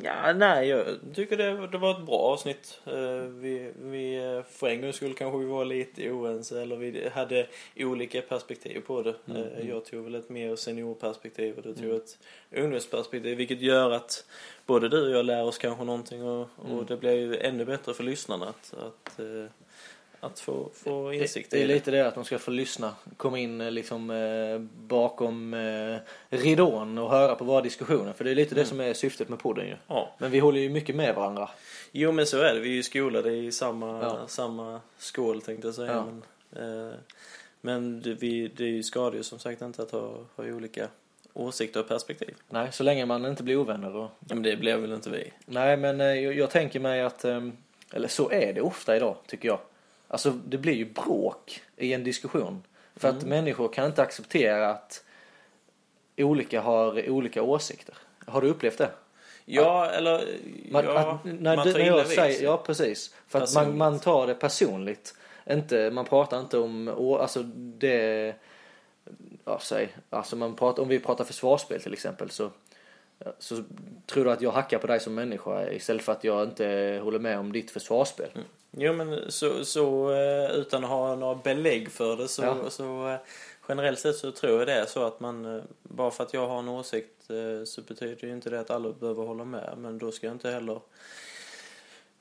Ja, 0.03 0.33
nej, 0.33 0.69
jag 0.69 0.87
tycker 1.15 1.37
det, 1.37 1.67
det 1.67 1.79
var 1.79 1.91
ett 1.91 2.07
bra 2.07 2.19
avsnitt. 2.19 2.81
Eh, 2.87 2.93
Vi, 3.29 3.73
vi, 3.83 4.43
för 4.51 4.69
en 4.69 4.81
gångs 4.81 4.97
skull 4.97 5.15
kanske 5.15 5.39
vi 5.39 5.45
var 5.45 5.65
lite 5.65 6.11
oense 6.11 6.63
eller 6.63 6.77
vi 6.77 7.09
hade 7.15 7.47
olika 7.77 8.21
perspektiv 8.23 8.81
på 8.81 9.03
det. 9.03 9.15
Mm, 9.29 9.43
Eh, 9.43 9.69
Jag 9.69 9.85
tog 9.85 10.05
väl 10.05 10.15
ett 10.15 10.29
mer 10.29 10.57
seniorperspektiv 10.57 11.57
och 11.57 11.63
du 11.63 11.75
tog 11.75 11.85
Mm. 11.85 11.97
ett 11.97 12.19
ungdomsperspektiv 12.57 13.37
vilket 13.37 13.61
gör 13.61 13.91
att 13.91 14.25
både 14.67 14.89
du 14.89 15.05
och 15.07 15.11
jag 15.19 15.27
lär 15.27 15.43
oss 15.45 15.59
kanske 15.59 15.85
någonting 15.85 16.23
och, 16.23 16.41
och 16.57 16.71
Mm. 16.71 16.85
det 16.89 16.97
blir 16.97 17.13
ju 17.13 17.37
ännu 17.37 17.65
bättre 17.65 17.95
för 17.95 18.05
lyssnarna 18.05 18.47
att, 18.49 18.75
att, 18.75 19.19
eh, 19.21 19.45
att 20.21 20.41
få, 20.41 20.71
få 20.75 21.13
insikt 21.13 21.51
det, 21.51 21.57
det 21.57 21.61
i 21.61 21.65
är 21.65 21.69
lite 21.69 21.91
det 21.91 22.07
att 22.09 22.15
de 22.15 22.25
ska 22.25 22.39
få 22.39 22.51
lyssna, 22.51 22.95
komma 23.17 23.39
in 23.39 23.61
eh, 23.61 23.71
liksom 23.71 24.11
eh, 24.11 24.59
bakom 24.87 25.55
eh, 25.55 25.97
ridån 26.31 26.99
och 26.99 27.11
höra 27.11 27.35
på 27.35 27.45
våra 27.45 27.61
diskussioner. 27.61 28.13
För 28.13 28.25
det 28.25 28.31
är 28.31 28.35
lite 28.35 28.55
det 28.55 28.61
Mm. 28.61 28.69
som 28.69 28.81
är 28.81 28.95
syftet 28.95 29.29
med 29.29 29.39
podden 29.39 29.67
ju. 29.67 29.77
Ja. 29.87 30.15
Men 30.19 30.31
vi 30.31 30.39
håller 30.39 30.61
ju 30.61 30.69
mycket 30.71 30.97
med 30.97 31.15
varandra. 31.15 31.49
Jo 31.93 32.13
men 32.13 32.27
så 32.27 32.39
är 32.41 32.55
det, 32.55 32.61
vi 32.61 32.69
är 32.69 32.75
ju 32.75 32.83
skolade 32.83 33.33
i 33.33 33.53
samma, 33.53 34.03
Ja. 34.03 34.19
samma 34.27 34.81
skål 34.99 35.43
tänkte 35.43 35.69
jag 35.69 35.75
säga. 35.75 35.93
Ja. 35.93 36.05
Men, 36.51 36.89
eh, 36.89 36.95
men 37.61 38.01
det, 38.03 38.15
vi, 38.15 38.49
det 38.49 38.83
skadar 38.83 39.17
ju 39.17 39.23
som 39.23 39.39
sagt 39.39 39.63
inte 39.63 39.83
att 39.83 39.91
ha, 39.91 40.17
ha 40.37 40.45
olika 40.45 40.89
åsikter 41.35 41.81
och 41.81 41.89
perspektiv. 41.89 42.35
Nej, 42.49 42.73
så 42.73 42.83
länge 42.83 43.07
man 43.07 43.27
inte 43.27 43.43
blir 43.43 43.57
ovänner 43.57 43.97
och 43.97 44.11
Ja, 44.29 44.35
men 44.35 44.43
det 44.43 44.57
blev 44.57 44.81
väl 44.81 44.93
inte 44.93 45.11
vi. 45.11 45.33
Nej, 45.47 45.77
men 45.77 46.01
eh, 46.01 46.07
jag, 46.07 46.35
jag 46.35 46.51
tänker 46.51 46.81
mig 46.81 47.03
att, 47.03 47.25
ehm, 47.25 47.57
eller 47.93 48.09
så 48.09 48.31
är 48.31 48.53
det 48.53 48.61
ofta 48.61 48.97
idag, 48.97 49.17
tycker 49.27 49.49
jag. 49.49 49.59
Alltså, 50.09 50.31
det 50.31 50.59
blir 50.59 50.75
ju 50.75 50.85
bråk 50.85 51.63
i 51.77 51.93
en 51.93 52.05
diskussion. 52.05 52.63
För 52.97 53.09
att 53.09 53.25
människor 53.25 53.69
kan 53.69 53.87
inte 53.87 54.03
acceptera 54.03 54.71
att 54.71 55.05
olika 56.17 56.61
har 56.61 57.11
olika 57.11 57.43
åsikter. 57.43 57.95
Har 58.27 58.41
du 58.41 58.49
upplevt 58.49 58.79
det? 58.79 58.91
Ja, 59.45 59.91
eller 59.91 60.25
Man, 60.71 60.85
ja, 60.85 60.99
att, 60.99 61.25
när, 61.25 61.57
man 61.57 61.67
du, 61.67 61.73
tar 61.73 61.79
när 61.79 61.87
jag 61.87 62.07
säger, 62.07 62.45
ja 62.45 62.57
precis. 62.67 63.15
För 63.29 63.41
att 63.41 63.55
man, 63.55 63.79
man 63.79 64.01
tar 64.01 64.27
det 64.27 64.35
personligt. 64.35 65.15
Inte, 65.51 65.91
man 65.91 66.05
pratar 66.05 66.41
inte 66.41 66.59
om, 66.59 66.89
alltså 67.21 67.43
det, 67.57 68.35
ja 69.45 69.59
säg, 69.59 69.97
alltså 70.11 70.37
man 70.37 70.55
pratar, 70.57 70.83
om 70.83 70.89
vi 70.89 71.01
pratar 71.01 71.25
försvarsspel 71.25 71.81
till 71.83 71.93
exempel 71.93 72.31
så, 72.31 72.51
så 73.39 73.63
tror 74.07 74.25
du 74.25 74.33
att 74.33 74.41
jag 74.41 74.51
hackar 74.51 74.79
på 74.79 74.87
dig 74.87 75.01
som 75.01 75.15
människa 75.15 75.71
istället 75.71 76.03
för 76.03 76.13
att 76.13 76.25
jag 76.25 76.43
inte 76.45 77.01
håller 77.03 77.19
med 77.19 77.39
om 77.39 77.53
ditt 77.53 77.71
försvarsspel. 77.71 78.31
Jo 78.71 78.93
men 78.93 79.31
så, 79.33 79.65
så 79.65 80.13
eh, 80.13 80.51
utan 80.51 80.85
att 80.85 80.91
ha 80.91 81.15
några 81.15 81.35
belägg 81.35 81.91
för 81.91 82.17
det 82.17 82.29
så, 82.29 82.43
Ja. 82.43 82.71
så 82.71 83.09
eh, 83.09 83.17
generellt 83.69 83.99
sett 83.99 84.17
så 84.17 84.31
tror 84.31 84.59
jag 84.59 84.67
det 84.67 84.73
är 84.73 84.87
så 84.87 85.05
att 85.05 85.21
man 85.21 85.57
eh, 85.57 85.63
bara 85.83 86.11
för 86.11 86.25
att 86.25 86.35
jag 86.35 86.49
har 86.49 86.59
en 86.59 86.69
åsikt 86.69 87.09
så 87.65 87.81
betyder 87.81 88.27
ju 88.27 88.33
inte 88.33 88.51
det 88.51 88.61
att 88.61 88.71
alla 88.71 88.93
behöver 88.93 89.25
hålla 89.25 89.45
med 89.45 89.75
men 89.79 89.99
då 89.99 90.13
ska 90.13 90.27
jag 90.27 90.35
inte 90.35 90.51
heller 90.51 90.81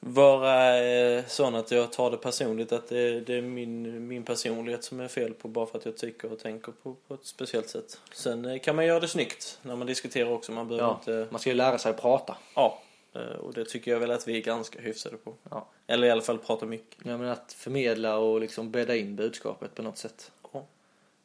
vara 0.03 0.79
eh, 0.79 1.25
sån 1.25 1.55
att 1.55 1.71
jag 1.71 1.91
tar 1.91 2.11
det 2.11 2.17
personligt, 2.17 2.71
att 2.71 2.87
det, 2.87 3.19
det 3.19 3.35
är 3.35 3.41
min, 3.41 4.07
min 4.07 4.23
personlighet 4.23 4.83
som 4.83 4.99
är 4.99 5.07
fel 5.07 5.33
på 5.33 5.47
bara 5.47 5.65
för 5.65 5.77
att 5.77 5.85
jag 5.85 5.97
tycker 5.97 6.31
och 6.31 6.39
tänker 6.39 6.71
på, 6.71 6.95
på 7.07 7.13
ett 7.13 7.25
speciellt 7.25 7.69
sätt. 7.69 7.99
Sen 8.13 8.45
eh, 8.45 8.59
kan 8.59 8.75
man 8.75 8.85
göra 8.85 8.99
det 8.99 9.07
snyggt 9.07 9.59
när 9.61 9.75
man 9.75 9.87
diskuterar 9.87 10.29
också, 10.29 10.51
man 10.51 10.67
behöver 10.67 10.87
Ja, 10.87 10.95
inte... 10.99 11.27
man 11.31 11.39
ska 11.39 11.49
ju 11.49 11.55
lära 11.55 11.77
sig 11.77 11.89
att 11.89 12.01
prata. 12.01 12.37
Ja, 12.55 12.81
eh, 13.13 13.21
och 13.21 13.53
det 13.53 13.65
tycker 13.65 13.91
jag 13.91 13.99
väl 13.99 14.11
att 14.11 14.27
vi 14.27 14.37
är 14.37 14.41
ganska 14.41 14.81
hyfsade 14.81 15.17
på. 15.17 15.33
Ja. 15.49 15.67
Eller 15.87 16.07
i 16.07 16.11
alla 16.11 16.21
fall 16.21 16.37
prata 16.37 16.65
mycket. 16.65 16.97
Ja, 17.03 17.17
men 17.17 17.29
att 17.29 17.53
förmedla 17.53 18.17
och 18.17 18.41
liksom 18.41 18.71
bädda 18.71 18.95
in 18.95 19.15
budskapet 19.15 19.75
på 19.75 19.81
något 19.81 19.97
sätt. 19.97 20.31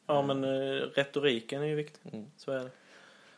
Ja, 0.07 0.21
men 0.21 0.43
eh, 0.43 0.81
retoriken 0.93 1.61
är 1.61 1.65
ju 1.65 1.75
viktig. 1.75 2.13
Mm. 2.13 2.25
Så 2.37 2.51
är 2.51 2.59
det. 2.59 2.69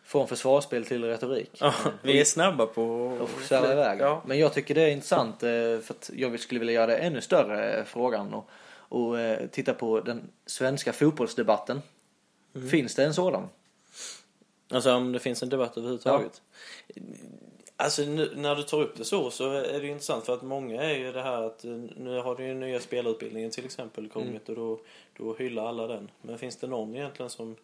Från 0.10 0.28
försvarsspel 0.28 0.86
till 0.86 1.04
retorik. 1.04 1.50
Ja, 1.60 1.74
vi 2.02 2.20
är 2.20 2.26
snabba 2.26 2.66
på 2.66 2.84
och 3.22 3.30
sväva 3.30 3.72
iväg. 3.72 4.00
Ja. 4.02 4.24
Men 4.26 4.40
jag 4.40 4.54
tycker 4.54 4.76
det 4.76 4.82
är 4.82 4.90
intressant 4.90 5.44
eh, 5.44 5.50
för 5.50 5.90
att 5.90 6.12
jag 6.14 6.40
skulle 6.40 6.60
vilja 6.60 6.74
göra 6.74 6.88
det 6.88 6.98
ännu 6.98 7.22
större 7.22 7.74
eh, 7.74 7.84
frågan 7.84 8.34
och, 8.34 8.50
och 8.72 9.20
eh, 9.20 9.48
titta 9.48 9.74
på 9.74 10.00
den 10.00 10.30
svenska 10.46 10.94
fotbollsdebatten. 10.94 11.82
Mm. 12.56 12.70
Finns 12.70 12.96
det 12.96 13.04
en 13.04 13.14
sådan? 13.14 13.50
Alltså 14.72 14.94
om 14.94 15.12
det 15.12 15.20
finns 15.20 15.44
en 15.44 15.50
debatt 15.50 15.78
överhuvudtaget. 15.78 16.42
Alltså 17.78 18.02
nu, 18.02 18.32
när 18.36 18.56
du 18.56 18.64
tar 18.64 18.82
upp 18.82 18.98
det 18.98 19.06
så 19.06 19.32
så 19.32 19.52
är 19.52 19.80
det 19.80 19.86
ju 19.86 19.92
intressant 19.92 20.26
för 20.26 20.34
att 20.34 20.42
många 20.42 20.84
är 20.84 20.98
ju 20.98 21.12
det 21.12 21.22
här 21.22 21.42
att 21.42 21.64
nu 21.98 22.22
har 22.24 22.36
du 22.36 22.44
ju 22.44 22.54
nya 22.54 22.80
spelutbildningen 22.80 23.52
till 23.52 23.66
exempel 23.66 24.10
kommit 24.10 24.50
och 24.50 24.56
då, 24.56 24.80
då 25.18 25.36
hyllar 25.36 25.68
alla 25.68 25.88
den. 25.88 26.12
Men 26.22 26.38
finns 26.38 26.58
det 26.58 26.68
någon 26.68 26.96
egentligen 26.96 27.30
som 27.30 27.56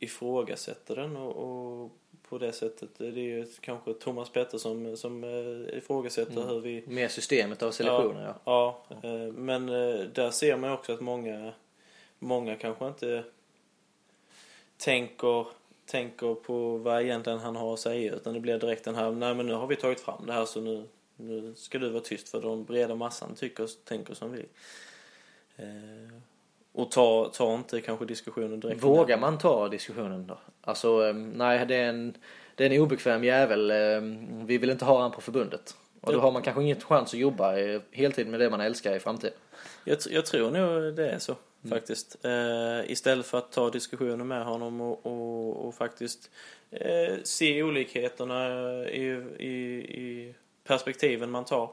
ifrågasätter 0.00 0.96
den 0.96 1.16
och, 1.16 1.36
och 1.36 1.90
på 2.28 2.38
det 2.38 2.52
sättet, 2.52 2.88
det 2.98 3.06
är 3.06 3.10
ju 3.10 3.46
kanske 3.60 3.94
Thomas 3.94 4.30
Pettersson 4.30 4.96
som 4.96 5.24
eh, 5.24 5.78
ifrågasätter 5.78 6.42
hur 6.48 6.60
vi 6.60 6.84
Med 6.86 7.10
systemet 7.10 7.62
av 7.62 7.70
selektioner, 7.70 8.34
ja. 8.44 8.82
Ja, 8.90 8.98
eh, 9.08 9.32
men 9.32 9.68
eh, 9.68 10.00
där 10.00 10.30
ser 10.30 10.56
man 10.56 10.72
också 10.72 10.92
att 10.92 11.00
många, 11.00 11.52
många 12.18 12.56
kanske 12.56 12.86
inte 12.86 13.24
tänker, 14.76 15.46
tänker 15.86 16.34
på 16.34 16.76
vad 16.76 17.02
egentligen 17.02 17.38
han 17.38 17.56
har 17.56 17.74
att 17.74 17.80
säga 17.80 18.14
utan 18.14 18.34
det 18.34 18.40
blir 18.40 18.58
direkt 18.58 18.84
den 18.84 18.94
här, 18.94 19.10
nej 19.10 19.34
men 19.34 19.46
nu 19.46 19.52
har 19.52 19.66
vi 19.66 19.76
tagit 19.76 20.00
fram 20.00 20.26
det 20.26 20.32
här 20.32 20.44
så 20.44 20.60
nu, 20.60 20.84
nu 21.16 21.54
ska 21.56 21.78
du 21.78 21.88
vara 21.88 22.02
tyst 22.02 22.28
för 22.28 22.40
den 22.40 22.64
breda 22.64 22.94
massan 22.94 23.34
tycker, 23.34 23.68
tänker 23.84 24.14
som 24.14 24.32
vi. 24.32 24.46
Och 26.72 26.90
ta, 26.90 27.30
ta 27.34 27.54
inte 27.54 27.80
kanske 27.80 28.04
diskussionen 28.04 28.60
direkt. 28.60 28.82
Vågar 28.82 29.18
man 29.18 29.38
ta 29.38 29.68
diskussionen 29.68 30.26
då? 30.26 30.38
Alltså, 30.60 31.06
eh, 31.08 31.14
nej, 31.14 31.66
det 31.66 31.74
är 31.76 31.88
en, 31.88 32.16
det 32.54 32.66
är 32.66 32.70
en 32.70 32.80
obekväm 32.80 33.24
jävel. 33.24 33.70
eh, 33.70 33.76
Vi 34.44 34.58
vill 34.58 34.70
inte 34.70 34.84
ha 34.84 35.02
han 35.02 35.10
på 35.10 35.20
förbundet. 35.20 35.76
Och 36.00 36.12
då 36.12 36.20
har 36.20 36.32
man 36.32 36.42
kanske 36.42 36.62
ingen 36.62 36.80
chans 36.80 37.14
att 37.14 37.20
jobba 37.20 37.58
eh, 37.58 37.80
heltid 37.90 38.26
med 38.26 38.40
det 38.40 38.50
man 38.50 38.60
älskar 38.60 38.96
i 38.96 39.00
framtiden. 39.00 39.36
Jag, 39.84 39.98
jag 40.10 40.26
tror 40.26 40.50
nog 40.50 40.94
det 40.94 41.10
är 41.10 41.18
så 41.18 41.34
faktiskt. 41.68 42.24
Eh, 42.24 42.90
istället 42.90 43.26
för 43.26 43.38
att 43.38 43.52
ta 43.52 43.70
diskussioner 43.70 44.24
med 44.24 44.44
honom 44.44 44.80
och, 44.80 45.06
och, 45.06 45.66
och 45.66 45.74
faktiskt 45.74 46.30
eh, 46.70 47.14
se 47.24 47.62
olikheterna 47.62 48.48
i, 48.88 49.06
i, 49.38 49.52
i 49.80 50.34
perspektiven 50.64 51.30
man 51.30 51.44
tar. 51.44 51.70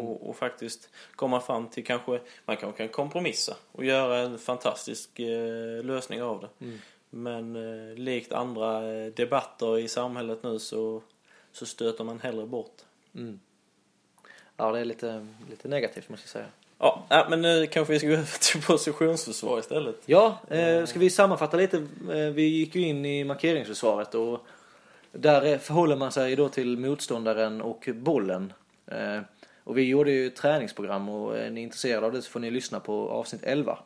Och, 0.00 0.28
och 0.28 0.36
faktiskt 0.36 0.90
komma 1.16 1.40
fram 1.40 1.68
till 1.68 1.84
kanske, 1.84 2.20
man 2.44 2.56
kanske 2.56 2.78
kan 2.78 2.88
kompromissa 2.88 3.56
och 3.72 3.84
göra 3.84 4.18
en 4.18 4.38
fantastisk 4.38 5.18
eh, 5.18 5.84
lösning 5.84 6.22
av 6.22 6.40
det. 6.40 6.78
Men 7.10 7.56
eh, 7.56 7.96
likt 7.96 8.32
andra 8.32 8.92
eh, 8.92 9.12
debatter 9.12 9.78
i 9.78 9.88
samhället 9.88 10.42
nu 10.42 10.58
så, 10.58 11.02
så 11.52 11.66
stöter 11.66 12.04
man 12.04 12.20
hellre 12.20 12.46
bort. 12.46 12.76
Ja, 14.56 14.72
det 14.72 14.80
är 14.80 14.84
lite, 14.84 15.26
lite 15.50 15.68
negativt 15.68 16.08
måste 16.08 16.24
jag 16.24 16.30
säga. 16.30 16.46
Ja, 16.78 17.04
äh, 17.10 17.30
men 17.30 17.42
nu 17.42 17.66
kanske 17.66 17.92
vi 17.92 17.98
ska 17.98 18.08
gå 18.08 18.14
över 18.14 18.52
till 18.52 18.62
positionsförsvar 18.62 19.58
istället. 19.58 19.96
Ja, 20.06 20.38
eh, 20.48 20.84
ska 20.84 20.98
vi 20.98 21.10
sammanfatta 21.10 21.56
lite? 21.56 21.76
Eh, 22.10 22.16
vi 22.16 22.42
gick 22.42 22.74
ju 22.74 22.82
in 22.82 23.04
i 23.04 23.24
markeringsförsvaret 23.24 24.14
och 24.14 24.46
där 25.12 25.44
eh, 25.44 25.58
förhåller 25.58 25.96
man 25.96 26.12
sig 26.12 26.36
då 26.36 26.48
till 26.48 26.78
motståndaren 26.78 27.62
och 27.62 27.88
bollen. 27.94 28.52
Eh, 29.64 29.68
och 29.68 29.78
vi 29.78 29.82
gjorde 29.88 30.10
ju 30.10 30.26
ett 30.26 30.36
träningsprogram 30.36 31.08
och 31.08 31.38
är 31.38 31.50
ni 31.50 31.60
intresserade 31.60 32.06
av 32.06 32.12
det 32.12 32.22
så 32.22 32.30
får 32.30 32.40
ni 32.40 32.50
lyssna 32.50 32.80
på 32.80 33.10
avsnitt 33.10 33.42
11. 33.44 33.78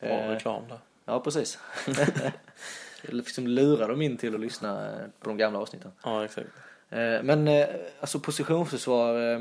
Bra 0.00 0.08
Eh, 0.10 0.28
reklam 0.28 0.62
där. 0.68 0.78
Ja, 1.04 1.20
precis. 1.20 1.58
Liksom 3.02 3.46
lurar 3.46 3.88
dem 3.88 4.02
in 4.02 4.16
till 4.16 4.34
att 4.34 4.40
lyssna 4.40 4.86
eh, 4.90 5.06
på 5.20 5.28
de 5.28 5.36
gamla 5.36 5.58
avsnitten. 5.58 5.90
Ja, 6.04 6.24
exakt. 6.24 6.48
Eh, 6.90 7.22
Men 7.22 7.48
eh, 7.48 7.66
alltså 8.00 8.20
positionsförsvar. 8.20 9.32
eh, 9.32 9.40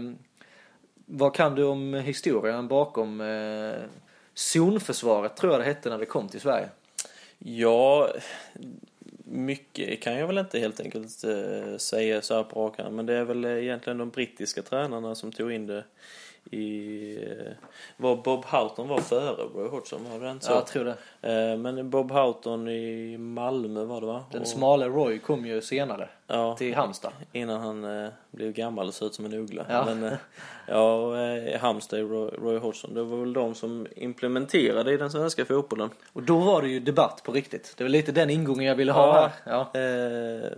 Vad 1.06 1.36
kan 1.36 1.56
du 1.56 1.64
om 1.64 1.94
historien 1.94 2.68
bakom 2.68 3.22
eh, 3.22 3.74
zonförsvaret 4.34 5.36
tror 5.38 5.52
jag 5.54 5.62
det 5.62 5.66
hette 5.66 5.90
när 5.90 5.98
det 5.98 6.06
kom 6.06 6.28
till 6.28 6.42
Sverige? 6.42 6.70
Ja, 7.40 8.10
mycket 9.32 10.02
kan 10.02 10.14
jag 10.14 10.28
väl 10.28 10.38
inte 10.38 10.60
helt 10.60 10.80
enkelt 10.80 11.24
eh, 11.24 11.78
säga 11.78 12.22
så 12.22 12.36
här 12.36 12.44
på 12.44 12.66
rak 12.66 12.80
arm, 12.80 12.96
Men 12.96 13.06
det 13.06 13.14
är 13.14 13.24
väl 13.24 13.46
egentligen 13.46 13.98
de 13.98 14.10
brittiska 14.10 14.62
tränarna 14.62 15.16
som 15.16 15.32
tog 15.32 15.52
in 15.52 15.68
det 15.68 15.84
i... 16.52 17.18
Var 17.98 18.16
Bob 18.16 18.46
Houghton 18.46 18.88
var 18.88 18.98
före 18.98 19.44
Roy 19.44 19.70
Hodgson, 19.70 20.00
var 20.12 20.26
det 20.26 20.32
inte 20.32 20.46
så? 20.46 20.52
Ja, 20.52 20.56
jag 20.56 20.68
tror 20.68 20.86
det. 20.86 20.96
Eh, 21.52 21.58
men 21.58 21.90
Bob 21.90 22.12
Houghton 22.12 22.68
i 22.68 23.18
Malmö 23.18 23.84
var 23.84 24.02
det 24.02 24.08
va? 24.08 24.24
Den 24.32 24.46
smala 24.46 24.88
Roy 24.88 25.20
kom 25.20 25.46
ju 25.46 25.62
senare 25.62 26.10
ja, 26.28 26.56
till 26.58 26.76
Halmstad. 26.76 27.12
Innan 27.32 27.62
han 27.62 28.04
eh, 28.06 28.10
blev 28.32 28.52
gammal 28.54 28.88
och 28.88 28.94
såg 28.94 29.06
ut 29.06 29.14
som 29.16 29.26
en 29.26 29.34
uggla. 29.34 29.66
Ja. 29.70 29.86
Men 29.86 30.04
eh, 30.04 30.14
ja, 30.68 31.58
Halmstad 31.58 32.00
i 32.00 32.04
Roy, 32.04 32.30
Roy 32.42 32.58
Hodgson, 32.58 32.94
det 32.94 33.04
var 33.04 33.18
väl 33.18 33.34
de 33.34 33.56
som 33.56 33.88
implementerade 33.96 34.94
i 34.94 34.98
den 34.98 35.12
svenska 35.12 35.46
fotbollen. 35.46 35.90
Och 36.14 36.24
då 36.24 36.38
var 36.40 36.62
det 36.62 36.68
ju 36.68 36.80
debatt 36.80 37.22
på 37.24 37.32
riktigt. 37.32 37.74
Det 37.78 37.84
var 37.84 37.90
lite 37.90 38.12
den 38.12 38.30
ingången 38.30 38.66
jag 38.66 38.76
ville 38.76 38.92
ha 38.92 39.08
Ja. 39.08 39.32
här. 39.44 39.52
Ja, 39.74 39.80
Eh, 39.80 40.52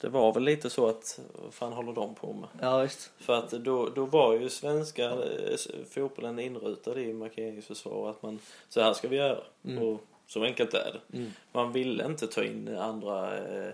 det 0.00 0.08
var 0.08 0.32
väl 0.32 0.42
lite 0.42 0.70
så 0.70 0.88
att, 0.88 1.20
vad 1.32 1.54
fan 1.54 1.72
håller 1.72 1.92
de 1.92 2.14
på 2.14 2.32
med? 2.32 2.48
ja 2.60 2.78
visst. 2.78 3.12
För 3.18 3.32
att 3.32 3.50
då, 3.50 3.88
då 3.88 4.04
var 4.04 4.34
ju 4.34 4.48
svenska 4.48 5.04
eh, 5.04 5.56
fotbollen 5.90 6.38
inrutad 6.38 7.00
i 7.00 7.12
markeringsförsvar 7.12 8.10
att 8.10 8.22
man, 8.22 8.38
så 8.68 8.80
här 8.80 8.92
ska 8.92 9.08
vi 9.08 9.16
göra. 9.16 9.42
Och 9.80 10.00
så 10.26 10.44
enkelt 10.44 10.74
är 10.74 10.92
det. 10.92 11.30
Man 11.52 11.72
ville 11.72 12.06
inte 12.06 12.26
ta 12.26 12.44
in 12.44 12.76
andra 12.76 13.38
eh, 13.38 13.72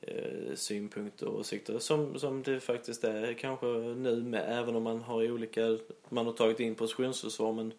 eh, 0.00 0.54
synpunkter 0.54 1.26
och 1.26 1.40
åsikter 1.40 1.78
som, 1.78 2.18
som 2.18 2.42
det 2.42 2.60
faktiskt 2.60 3.04
är 3.04 3.32
kanske 3.32 3.66
nu 3.66 4.22
med, 4.22 4.44
även 4.58 4.76
om 4.76 4.82
man 4.82 5.00
har 5.00 5.30
olika, 5.30 5.78
man 6.08 6.26
har 6.26 6.32
tagit 6.32 6.60
in 6.60 6.74
positionsförsvar 6.74 7.52
men 7.52 7.72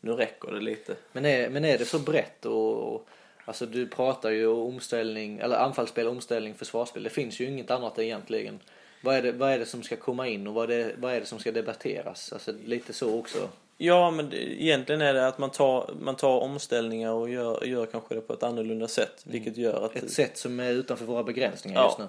nu 0.00 0.12
räcker 0.12 0.52
det 0.52 0.60
lite. 0.60 0.96
Men 1.12 1.24
är, 1.24 1.50
men 1.50 1.64
är 1.64 1.78
det 1.78 1.84
så 1.84 1.98
brett 1.98 2.46
och, 2.46 2.94
och 2.94 3.08
alltså 3.46 3.66
du 3.66 3.86
pratar 3.86 4.30
ju 4.30 4.46
om 4.46 4.58
omställning, 4.58 5.38
eller 5.38 5.56
anfallsspel, 5.56 6.08
omställning, 6.08 6.54
försvarsspel. 6.54 7.02
Det 7.02 7.10
finns 7.10 7.40
ju 7.40 7.44
inget 7.46 7.70
annat 7.70 7.98
egentligen. 7.98 8.60
Vad 9.00 9.16
är 9.16 9.22
det, 9.22 9.32
vad 9.32 9.52
är 9.52 9.58
det 9.58 9.66
som 9.66 9.82
ska 9.82 9.96
komma 9.96 10.28
in 10.28 10.46
och 10.46 10.54
vad 10.54 10.70
är 10.70 10.78
det, 10.78 10.94
vad 10.98 11.14
är 11.14 11.20
det 11.20 11.26
som 11.26 11.38
ska 11.38 11.52
debatteras? 11.52 12.32
Alltså 12.32 12.52
lite 12.64 12.92
så 12.92 13.18
också. 13.18 13.48
Ja, 13.78 14.10
men 14.10 14.32
egentligen 14.34 15.00
är 15.00 15.14
det 15.14 15.26
att 15.26 15.38
man 15.38 15.50
tar, 15.50 15.90
man 16.00 16.16
tar 16.16 16.40
omställningar 16.40 17.12
och 17.12 17.30
gör, 17.30 17.64
gör 17.64 17.86
kanske 17.86 18.14
det 18.14 18.20
på 18.20 18.32
ett 18.32 18.42
annorlunda 18.42 18.88
sätt. 18.88 19.22
Vilket 19.24 19.56
gör 19.56 19.86
att... 19.86 19.96
Ett 19.96 20.10
sätt 20.10 20.38
som 20.38 20.60
är 20.60 20.70
utanför 20.70 21.04
våra 21.04 21.22
begränsningar 21.22 21.80
ja, 21.80 21.86
just 21.86 21.98
nu. 21.98 22.04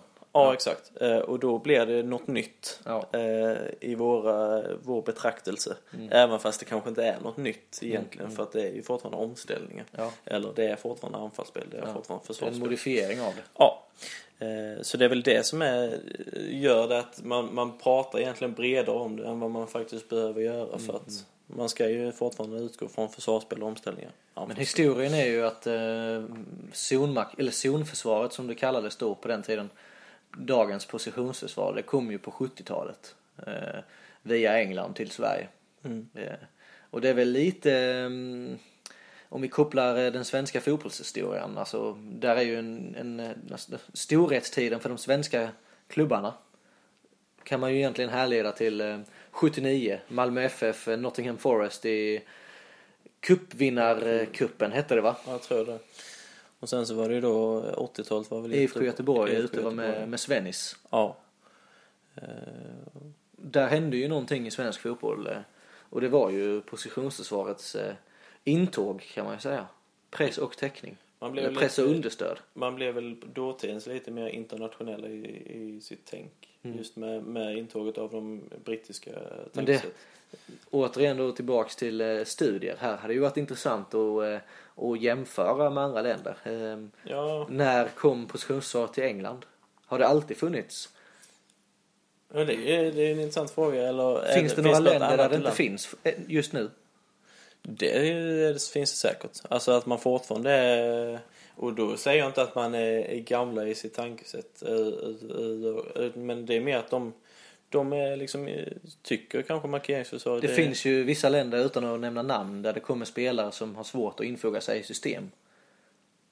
Ja, 0.46 0.53
exakt. 0.53 0.91
Eh, 1.01 1.17
och 1.17 1.39
då 1.39 1.60
blir 1.60 1.86
det 1.86 2.03
något 2.03 2.27
nytt 2.27 2.79
Ja. 2.86 3.06
eh, 3.13 3.58
i 3.79 3.96
våra, 3.96 4.63
vår 4.84 5.01
betraktelse. 5.01 5.75
Även 6.12 6.39
fast 6.39 6.60
det 6.60 6.65
kanske 6.65 6.89
inte 6.89 7.03
är 7.03 7.20
något 7.20 7.38
nytt 7.38 7.79
egentligen. 7.82 8.32
För 8.32 8.44
att 8.44 8.51
det 8.51 8.62
är 8.62 8.74
ju 8.74 8.84
fortfarande 8.84 9.17
omställningar. 9.17 9.86
Ja. 9.91 10.12
Eller 10.25 10.50
det 10.56 10.67
är 10.67 10.75
fortfarande 10.75 11.20
anfallsspel, 11.20 11.63
det 11.72 11.77
är 11.77 11.82
Ja. 11.88 11.94
fortfarande 11.94 12.24
En 12.24 12.27
försvarsspel. 12.27 12.60
modifiering 12.60 13.22
av 13.22 13.34
det. 13.36 13.41
Ja. 13.58 13.84
Eh, 14.39 14.82
Så 14.82 14.98
det 14.98 15.06
är 15.06 15.10
väl 15.10 15.24
det 15.24 15.46
som 15.46 15.62
är, 15.62 16.00
gör 16.50 16.88
det 16.88 17.00
att 17.00 17.24
man, 17.24 17.56
man 17.56 17.77
pratar 17.77 18.20
egentligen 18.20 18.53
bredare 18.53 18.96
om 18.98 19.15
det 19.15 19.27
än 19.27 19.39
vad 19.39 19.51
man 19.51 19.67
faktiskt 19.67 20.10
behöver 20.10 20.41
göra. 20.41 20.77
För 20.79 20.94
att 20.96 21.25
man 21.48 21.70
ska 21.70 21.89
ju 21.89 22.12
fortfarande 22.12 22.58
utgå 22.58 22.88
från 22.88 23.10
försvarsspel 23.10 23.62
och 23.63 23.67
omställningar. 23.70 24.12
Men 24.48 24.56
historien 24.56 25.13
är 25.13 25.25
ju 25.25 25.46
att 25.46 25.67
eh, 25.67 26.24
zonmark, 26.74 27.27
eller 27.39 27.51
zonförsvaret 27.51 28.34
som 28.34 28.48
det 28.48 28.56
kallades 28.56 28.96
då 28.96 29.15
på 29.15 29.27
den 29.27 29.44
tiden, 29.44 29.70
dagens 30.38 30.86
positionsförsvar, 30.86 31.74
det 31.74 31.82
kom 31.82 32.12
ju 32.12 32.17
på 32.17 32.32
70-talet 32.32 33.15
eh, 33.48 33.79
via 34.22 34.60
England 34.60 34.94
till 34.94 35.12
Sverige. 35.12 35.48
Mm. 35.84 36.08
Eh, 36.13 36.34
och 36.89 37.01
det 37.01 37.10
är 37.10 37.13
väl 37.13 37.32
lite, 37.32 37.74
mm, 37.74 38.58
om 39.29 39.41
vi 39.41 39.48
kopplar 39.48 40.06
eh, 40.06 40.12
den 40.12 40.25
svenska 40.25 40.62
fotbollshistorien, 40.62 41.58
alltså 41.58 41.94
där 41.94 42.36
är 42.36 42.41
ju 42.41 42.60
en, 42.60 42.96
en 42.96 43.20
eh, 43.20 43.32
storhetstiden 43.94 44.79
för 44.79 44.89
de 44.89 44.98
svenska 44.98 45.50
klubbarna 45.88 46.34
kan 47.48 47.60
man 47.60 47.72
ju 47.72 47.77
egentligen 47.77 48.10
härleda 48.10 48.51
till 48.51 48.82
eh, 48.82 49.00
79, 49.32 50.00
Malmö 50.08 50.41
FF, 50.41 50.88
eh, 50.88 50.98
Nottingham 50.98 51.38
Forest 51.38 51.86
i 51.86 52.24
cupvinnarcupen 53.20 54.72
hette 54.72 54.96
det 54.96 55.01
va? 55.01 55.15
Ja, 55.25 55.32
jag 55.32 55.41
tror 55.41 55.65
det. 55.65 55.79
Och 56.60 56.70
sen 56.70 56.88
så 56.88 56.94
var 56.94 57.10
det 57.10 57.16
ju 57.16 57.22
då 57.22 57.62
80-talet 57.62 58.32
var 58.32 58.42
väl 58.42 58.54
IFK 58.54 58.84
Göteborg 58.84 59.32
IFK 59.32 59.44
ute 59.44 59.62
var 59.62 59.72
med, 59.72 60.10
med 60.10 60.20
Svennis. 60.20 60.76
Ja. 60.90 61.18
Eh, 62.16 62.24
där 63.32 63.68
hände 63.68 63.98
ju 63.98 64.08
någonting 64.08 64.48
i 64.48 64.52
svensk 64.52 64.82
fotboll. 64.82 65.28
eh, 65.28 65.38
Och 65.90 66.02
det 66.02 66.10
var 66.10 66.30
ju 66.30 66.62
positionsförsvarets 66.62 67.76
eh, 67.76 67.94
intåg 68.44 69.02
kan 69.14 69.26
man 69.26 69.34
ju 69.34 69.40
säga. 69.40 69.68
Press 70.10 70.38
och 70.38 70.58
täckning. 70.58 70.98
Man 71.19 71.31
blev, 71.31 71.55
press 71.55 71.79
och 71.79 71.86
lite, 71.86 71.95
understöd. 71.95 72.38
man 72.53 72.75
blev 72.75 72.93
väl 72.93 73.15
dåtidens 73.33 73.88
lite 73.88 74.12
mer 74.12 74.27
internationella 74.27 75.07
i, 75.07 75.47
i 75.75 75.81
sitt 75.81 76.01
tänk. 76.05 76.31
Just 76.62 76.95
med, 76.95 77.24
med 77.24 77.57
intåget 77.57 77.97
av 77.97 78.12
de 78.12 78.41
brittiska 78.65 79.12
Men 79.53 79.65
det-. 79.65 79.86
Återigen 80.69 81.17
då 81.17 81.31
tillbaks 81.31 81.75
till 81.75 82.01
eh, 82.01 82.24
studier. 82.24 82.75
Här 82.79 82.97
hade 82.97 83.13
ju 83.13 83.19
varit 83.19 83.38
intressant 83.38 83.93
att, 83.93 84.24
eh, 84.24 84.38
att 84.89 85.01
jämföra 85.01 85.69
med 85.69 85.83
andra 85.83 86.01
länder. 86.01 86.36
Eh, 86.43 86.88
Ja, 87.03 87.47
När 87.50 87.88
kom 87.88 88.27
positionsförsvaret 88.27 88.93
till 88.93 89.03
England? 89.03 89.45
Har 89.86 90.00
det 90.00 90.07
alltid 90.07 90.38
funnits? 90.38 90.89
ja, 92.33 92.45
det 92.45 92.53
är, 92.53 92.91
det 92.91 93.01
är 93.07 93.12
en 93.12 93.19
intressant 93.19 93.51
fråga. 93.51 93.88
Eller, 93.88 94.33
Finns 94.33 94.53
det 94.55 94.62
några 94.62 94.79
något 94.79 94.83
länder 94.91 95.09
där 95.17 95.29
det 95.29 95.36
inte 95.36 95.39
land? 95.43 95.55
finns 95.55 95.95
eh, 96.03 96.13
just 96.27 96.53
nu? 96.53 96.69
Det, 97.69 98.00
det 98.53 98.63
finns 98.63 98.91
det 98.91 98.97
säkert. 99.09 99.31
Alltså 99.50 99.71
att 99.71 99.86
man 99.86 100.00
fortfarande 100.00 100.51
är... 100.51 101.19
Och 101.55 101.74
då 101.74 101.97
säger 101.97 102.19
jag 102.19 102.29
inte 102.29 102.41
att 102.41 102.55
man 102.55 102.75
är, 102.75 103.15
gamla 103.19 103.67
i 103.67 103.75
sitt 103.75 103.93
tankesätt. 103.93 104.63
eh, 104.63 106.09
Men 106.13 106.45
det 106.45 106.55
är 106.55 106.62
mer 106.62 106.77
att 106.77 106.89
de, 106.89 107.13
de 107.69 107.93
är 107.93 108.15
liksom, 108.17 108.47
eh, 108.47 108.67
tycker 109.03 109.41
kanske 109.41 109.67
markeringsförsvaret 109.67 110.41
Det 110.41 110.47
är- 110.51 110.55
finns 110.55 110.86
ju 110.86 111.03
vissa 111.03 111.29
länder, 111.29 111.65
utan 111.65 111.86
att 111.86 112.00
nämna 112.00 112.21
namn, 112.21 112.62
där 112.62 112.74
det 112.74 112.79
kommer 112.79 113.05
spelare 113.05 113.51
som 113.51 113.75
har 113.75 113.83
svårt 113.83 114.19
att 114.19 114.25
infoga 114.25 114.62
sig 114.62 114.79
i 114.79 114.83
system. 114.83 115.31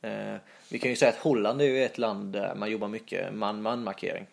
Eh, 0.01 0.35
vi 0.69 0.79
kan 0.79 0.89
ju 0.89 0.95
säga 0.95 1.09
att 1.11 1.17
Holland 1.17 1.61
är 1.61 1.65
ju 1.65 1.83
ett 1.83 1.97
land 1.97 2.33
där 2.33 2.55
man 2.55 2.71
jobbar 2.71 2.87
mycket 2.87 3.33
man-man-markering. 3.33 4.25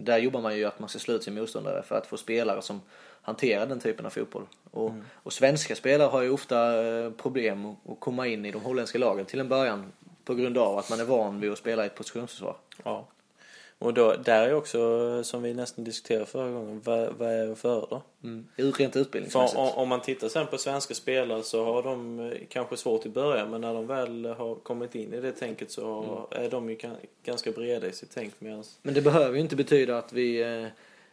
Där 0.00 0.18
jobbar 0.18 0.40
man 0.40 0.56
ju 0.56 0.64
att 0.64 0.78
man 0.78 0.88
ska 0.88 0.98
slå 0.98 1.14
ut 1.14 1.22
sin 1.22 1.34
motståndare 1.34 1.82
för 1.82 1.94
att 1.94 2.06
få 2.06 2.16
spelare 2.16 2.62
som 2.62 2.80
hanterar 3.28 3.66
den 3.66 3.80
typen 3.80 4.06
av 4.06 4.10
fotboll. 4.10 4.42
Och, 4.70 4.92
och 5.12 5.32
svenska 5.32 5.74
spelare 5.76 6.08
har 6.08 6.22
ju 6.22 6.30
ofta 6.30 6.86
eh, 6.88 7.10
problem 7.10 7.66
att- 7.66 8.00
komma 8.00 8.26
in 8.26 8.44
i 8.46 8.50
de 8.50 8.62
holländska 8.62 8.98
lagen 8.98 9.26
till 9.26 9.40
en 9.40 9.48
början 9.48 9.92
på 10.24 10.34
grund 10.34 10.58
av 10.58 10.78
att 10.78 10.90
man 10.90 11.00
är 11.00 11.04
van 11.04 11.40
vid 11.40 11.52
att 11.52 11.58
spela 11.58 11.82
i 11.84 11.86
ett 11.86 11.94
positionsförsvar. 11.94 12.56
Ja. 12.84 13.06
Och 13.80 13.94
då, 13.94 14.14
där 14.24 14.48
är 14.48 14.54
också, 14.54 15.24
som 15.24 15.42
vi 15.42 15.54
nästan 15.54 15.84
diskuterade 15.84 16.26
förra 16.26 16.50
gången, 16.50 16.80
vad, 16.84 17.14
vad 17.18 17.28
är 17.28 17.52
att 17.52 17.58
föredra? 17.58 18.00
Mm. 18.24 18.46
Rent 18.56 18.92
För 18.92 19.00
utbildningsmässigt. 19.00 19.58
om, 19.58 19.68
om 19.68 19.88
man 19.88 20.00
tittar 20.02 20.28
sen 20.28 20.46
på 20.46 20.58
svenska 20.58 20.94
spelare 20.94 21.42
så 21.42 21.64
har 21.64 21.82
de 21.82 22.20
eh, 22.20 22.32
kanske 22.48 22.76
svårt 22.76 23.06
i 23.06 23.08
början 23.08 23.50
men 23.50 23.60
när 23.60 23.74
de 23.74 23.86
väl 23.86 24.24
har 24.38 24.54
kommit 24.54 24.94
in 24.94 25.14
i 25.14 25.20
det 25.20 25.32
tänket 25.32 25.70
så 25.70 26.26
är 26.30 26.50
de 26.50 26.70
ju 26.70 26.76
gan- 26.76 26.96
ganska 27.24 27.50
breda 27.52 27.86
i 27.86 27.92
sitt 27.92 28.10
tänk 28.14 28.32
medan 28.38 28.64
Men 28.82 28.94
det 28.94 29.00
behöver 29.00 29.34
ju 29.34 29.40
inte 29.40 29.56
betyda 29.56 29.98
att 29.98 30.12
vi, 30.12 30.42
eh, 30.42 30.66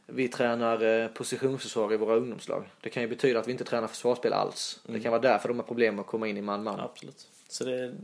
vi 0.07 0.27
tränar 0.27 1.01
eh, 1.03 1.07
positionsförsvar 1.07 1.93
i 1.93 1.97
våra 1.97 2.15
ungdomslag. 2.15 2.63
Det 2.81 2.89
kan 2.89 3.03
ju 3.03 3.09
betyda 3.09 3.39
att 3.39 3.47
vi 3.47 3.51
inte 3.51 3.63
tränar 3.63 3.87
försvarsspel 3.87 4.33
alls. 4.33 4.79
Det 4.87 4.99
kan 4.99 5.11
vara 5.11 5.21
därför 5.21 5.47
de 5.47 5.59
har 5.59 5.65
problem 5.65 5.99
att 5.99 6.07
komma 6.07 6.27
in 6.27 6.37
i 6.37 6.41
man-man. 6.41 6.79
Absolut. 6.79 7.27
Så 7.47 7.63
det, 7.63 7.95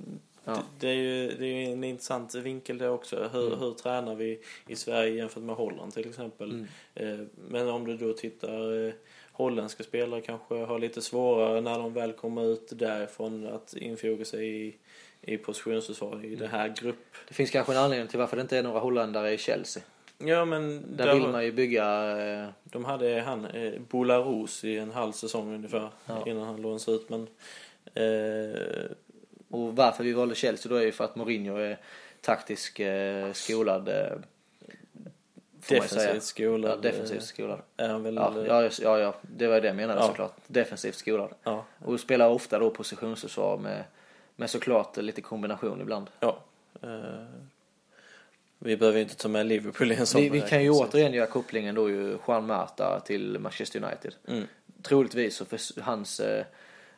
Ja. 0.43 0.53
det, 0.53 0.61
det, 0.79 0.87
är 0.87 0.95
ju, 0.95 1.27
det 1.37 1.45
är 1.45 1.67
ju 1.67 1.73
en 1.73 1.83
intressant 1.83 2.35
vinkel 2.35 2.77
det 2.77 2.89
också. 2.89 3.29
Hur, 3.33 3.55
hur 3.55 3.73
tränar 3.73 4.15
vi 4.15 4.39
i 4.67 4.75
Sverige 4.75 5.15
jämfört 5.15 5.43
med 5.43 5.55
Holland 5.55 5.93
till 5.93 6.09
exempel. 6.09 6.65
Eh, 6.95 7.19
men 7.49 7.69
om 7.69 7.85
du 7.85 7.97
då 7.97 8.13
tittar 8.13 8.87
eh, 8.87 8.93
holländska 9.31 9.83
spelare 9.83 10.21
kanske 10.21 10.55
har 10.55 10.79
lite 10.79 11.01
svårare 11.01 11.61
när 11.61 11.79
de 11.79 11.93
väl 11.93 12.13
kommer 12.13 12.45
ut 12.45 12.69
därifrån 12.71 13.47
att 13.47 13.73
infoga 13.73 14.25
sig 14.25 14.67
i, 14.67 14.75
i 15.21 15.37
positionsförsvar 15.37 16.25
i 16.25 16.35
det 16.35 16.47
här 16.47 16.75
grupp. 16.81 17.15
Det 17.27 17.33
finns 17.33 17.51
kanske 17.51 17.73
en 17.73 17.79
anledning 17.79 18.07
till 18.07 18.19
varför 18.19 18.37
det 18.37 18.41
inte 18.41 18.57
är 18.57 18.63
några 18.63 18.79
holländare 18.79 19.33
i 19.33 19.37
Chelsea. 19.37 19.83
Ja 20.25 20.45
men 20.45 20.83
Där 20.97 21.13
vill 21.13 21.27
man 21.27 21.43
ju 21.45 21.51
bygga... 21.51 22.17
Eh, 22.21 22.47
De 22.63 22.85
hade 22.85 23.21
han, 23.21 23.45
eh, 23.45 23.73
Bolarus 23.89 24.63
i 24.63 24.77
en 24.77 24.91
halv 24.91 25.11
säsong 25.11 25.55
ungefär 25.55 25.89
Ja. 26.05 26.23
innan 26.27 26.43
han 26.43 26.61
lånades 26.61 26.89
ut 26.89 27.09
men 27.09 27.27
eh, 27.93 28.91
och 29.49 29.75
varför 29.75 30.03
vi 30.03 30.13
valde 30.13 30.35
Chelsea 30.35 30.69
då 30.69 30.75
är 30.75 30.81
ju 30.83 30.91
för 30.91 31.03
att 31.03 31.15
Mourinho 31.15 31.55
är 31.57 31.77
taktisk 32.21 32.79
eh, 32.79 33.31
skolad. 33.33 33.89
Eh, 33.89 33.95
ju 35.69 35.79
defensivt 35.79 36.23
skolad. 36.23 36.71
Ja, 36.71 36.75
defensivt 36.75 37.23
skolad. 37.23 37.61
eh, 37.77 37.85
Är 37.85 37.89
han 37.89 38.03
väl... 38.03 38.15
Ja, 38.15 38.33
ja, 38.47 38.69
ja, 38.81 38.99
ja, 38.99 39.15
det 39.21 39.47
var 39.47 39.61
det 39.61 39.67
jag 39.67 39.75
menade 39.75 39.99
Ja. 39.99 40.07
såklart. 40.07 40.35
Defensivt 40.47 40.95
skolad. 40.95 41.33
ja, 41.43 41.65
Och 41.85 41.99
spelar 41.99 42.29
ofta 42.29 42.59
då 42.59 42.69
positionsförsvar 42.69 43.57
med, 43.57 43.83
med 44.35 44.49
såklart 44.49 44.97
lite 44.97 45.21
kombination 45.21 45.81
ibland. 45.81 46.09
ja. 46.19 46.37
Vi 48.63 48.77
behöver 48.77 48.97
ju 48.97 49.03
inte 49.03 49.15
ta 49.15 49.27
med 49.27 49.45
Liverpool 49.45 49.91
i 49.91 49.95
en 49.95 50.05
sån 50.05 50.21
Vi, 50.21 50.29
vi 50.29 50.41
kan 50.41 50.63
ju 50.63 50.69
återigen 50.69 51.13
göra 51.13 51.27
kopplingen 51.27 51.75
då 51.75 51.89
ju 51.89 52.17
Juan 52.27 52.45
Mata 52.45 52.99
till 52.99 53.39
Manchester 53.39 53.83
United. 53.83 54.15
Mm. 54.27 54.43
Troligtvis 54.83 55.35
så 55.35 55.45
för 55.45 55.81
hans 55.81 56.19
eh, 56.19 56.45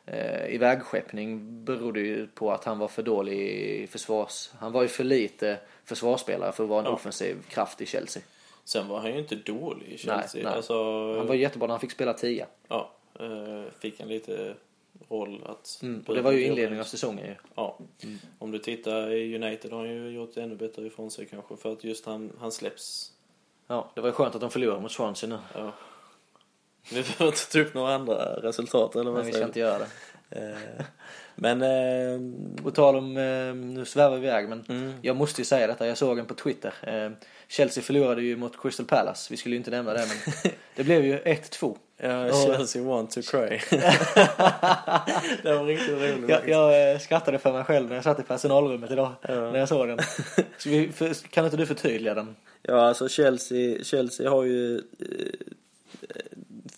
eh, 0.06 0.54
ivägskeppning 0.54 1.64
berodde 1.64 2.00
ju 2.00 2.26
på 2.26 2.52
att 2.52 2.64
han 2.64 2.78
var 2.78 2.88
för 2.88 3.02
dålig 3.02 3.38
i 3.40 3.86
försvars... 3.86 4.50
Han 4.58 4.72
var 4.72 4.82
ju 4.82 4.88
för 4.88 5.04
lite 5.04 5.58
försvarsspelare 5.84 6.52
för 6.52 6.62
att 6.64 6.70
vara 6.70 6.80
en 6.80 6.86
Ja. 6.86 6.92
offensiv 6.92 7.36
kraft 7.48 7.80
i 7.80 7.86
Chelsea. 7.86 8.22
Sen 8.64 8.88
var 8.88 9.00
han 9.00 9.12
ju 9.12 9.18
inte 9.18 9.34
dålig 9.34 9.86
i 9.88 9.98
Chelsea. 9.98 10.42
nej. 10.44 10.52
Alltså, 10.52 10.74
Han 11.16 11.26
var 11.26 11.34
jättebra 11.34 11.66
när 11.66 11.72
han 11.72 11.80
fick 11.80 11.90
spela 11.92 12.12
tia. 12.12 12.46
ja, 12.68 12.92
eh, 13.20 13.72
fick 13.80 14.00
han 14.00 14.08
lite 14.08 14.54
roll 15.08 15.44
att... 15.46 15.78
Mm. 15.82 16.04
Och 16.06 16.14
det 16.14 16.22
var 16.22 16.32
ju 16.32 16.44
inledningen 16.44 16.80
av 16.80 16.84
säsongen 16.84 17.26
ju. 17.26 17.34
Ja. 17.54 17.78
Om 18.38 18.50
du 18.50 18.58
tittar 18.58 19.12
i 19.12 19.34
United 19.36 19.72
har 19.72 19.78
han 19.78 19.88
ju 19.88 20.08
gjort 20.10 20.36
ännu 20.36 20.56
bättre 20.56 20.86
ifrån 20.86 21.10
sig 21.10 21.26
kanske 21.26 21.56
för 21.56 21.72
att 21.72 21.84
just 21.84 22.06
han, 22.06 22.32
han 22.40 22.52
släpps. 22.52 23.12
Ja, 23.66 23.90
det 23.94 24.00
var 24.00 24.08
ju 24.08 24.12
skönt 24.12 24.34
att 24.34 24.40
de 24.40 24.50
förlorade 24.50 24.80
mot 24.82 24.92
Swansea 24.92 25.28
nu. 25.28 25.38
Ja. 25.54 25.72
Vi 26.92 27.02
behöver 27.02 27.26
inte 27.26 27.52
ta 27.52 27.58
upp 27.60 27.74
några 27.74 27.94
andra 27.94 28.14
resultat 28.42 28.94
eller 28.96 29.10
vad 29.10 29.14
Men 29.14 29.26
vi 29.26 29.32
ska 29.32 29.44
inte 29.44 29.60
göra 29.60 29.78
det. 29.78 29.86
Eh, 30.30 30.84
Men... 31.34 31.62
Eh, 31.62 32.62
På 32.62 32.70
tal 32.70 32.96
om, 32.96 33.16
eh, 33.16 33.54
nu 33.54 33.84
svävar 33.84 34.16
vi 34.16 34.26
iväg 34.26 34.48
men 34.48 34.64
Mm. 34.68 34.92
jag 35.02 35.16
måste 35.16 35.40
ju 35.40 35.44
säga 35.44 35.66
detta, 35.66 35.86
jag 35.86 35.98
såg 35.98 36.18
en 36.18 36.26
på 36.26 36.34
Twitter. 36.34 36.74
Eh, 36.82 37.10
Chelsea 37.48 37.82
förlorade 37.82 38.22
ju 38.22 38.36
mot 38.36 38.62
Crystal 38.62 38.86
Palace, 38.86 39.26
vi 39.30 39.36
skulle 39.36 39.54
ju 39.54 39.56
inte 39.58 39.70
nämna 39.70 39.92
det 39.92 40.06
men 40.08 40.52
det 40.76 40.84
blev 40.84 41.04
ju 41.04 41.18
1-2. 41.18 41.76
Ja, 41.96 42.32
Chelsea 42.46 42.82
want 42.82 43.10
to 43.10 43.22
cry. 43.22 43.60
det 45.42 45.54
var 45.54 45.64
riktigt 45.66 45.88
roligt. 45.90 46.28
Jag, 46.28 46.48
jag 46.48 46.92
eh, 46.92 46.98
skrattade 46.98 47.38
för 47.38 47.52
mig 47.52 47.64
själv 47.64 47.88
när 47.88 47.94
jag 47.94 48.04
satt 48.04 48.20
i 48.20 48.22
personalrummet 48.22 48.90
idag, 48.90 49.12
Ja. 49.22 49.34
när 49.34 49.58
jag 49.58 49.68
såg 49.68 49.88
den. 49.88 49.98
Så 50.58 50.68
vi, 50.68 50.92
för, 50.92 51.14
kan 51.28 51.44
inte 51.44 51.56
du 51.56 51.66
förtydliga 51.66 52.14
den? 52.14 52.36
Ja, 52.62 52.80
alltså 52.88 53.08
Chelsea, 53.08 53.84
Chelsea 53.84 54.30
har 54.30 54.44
ju... 54.44 54.76
eh, 54.76 54.82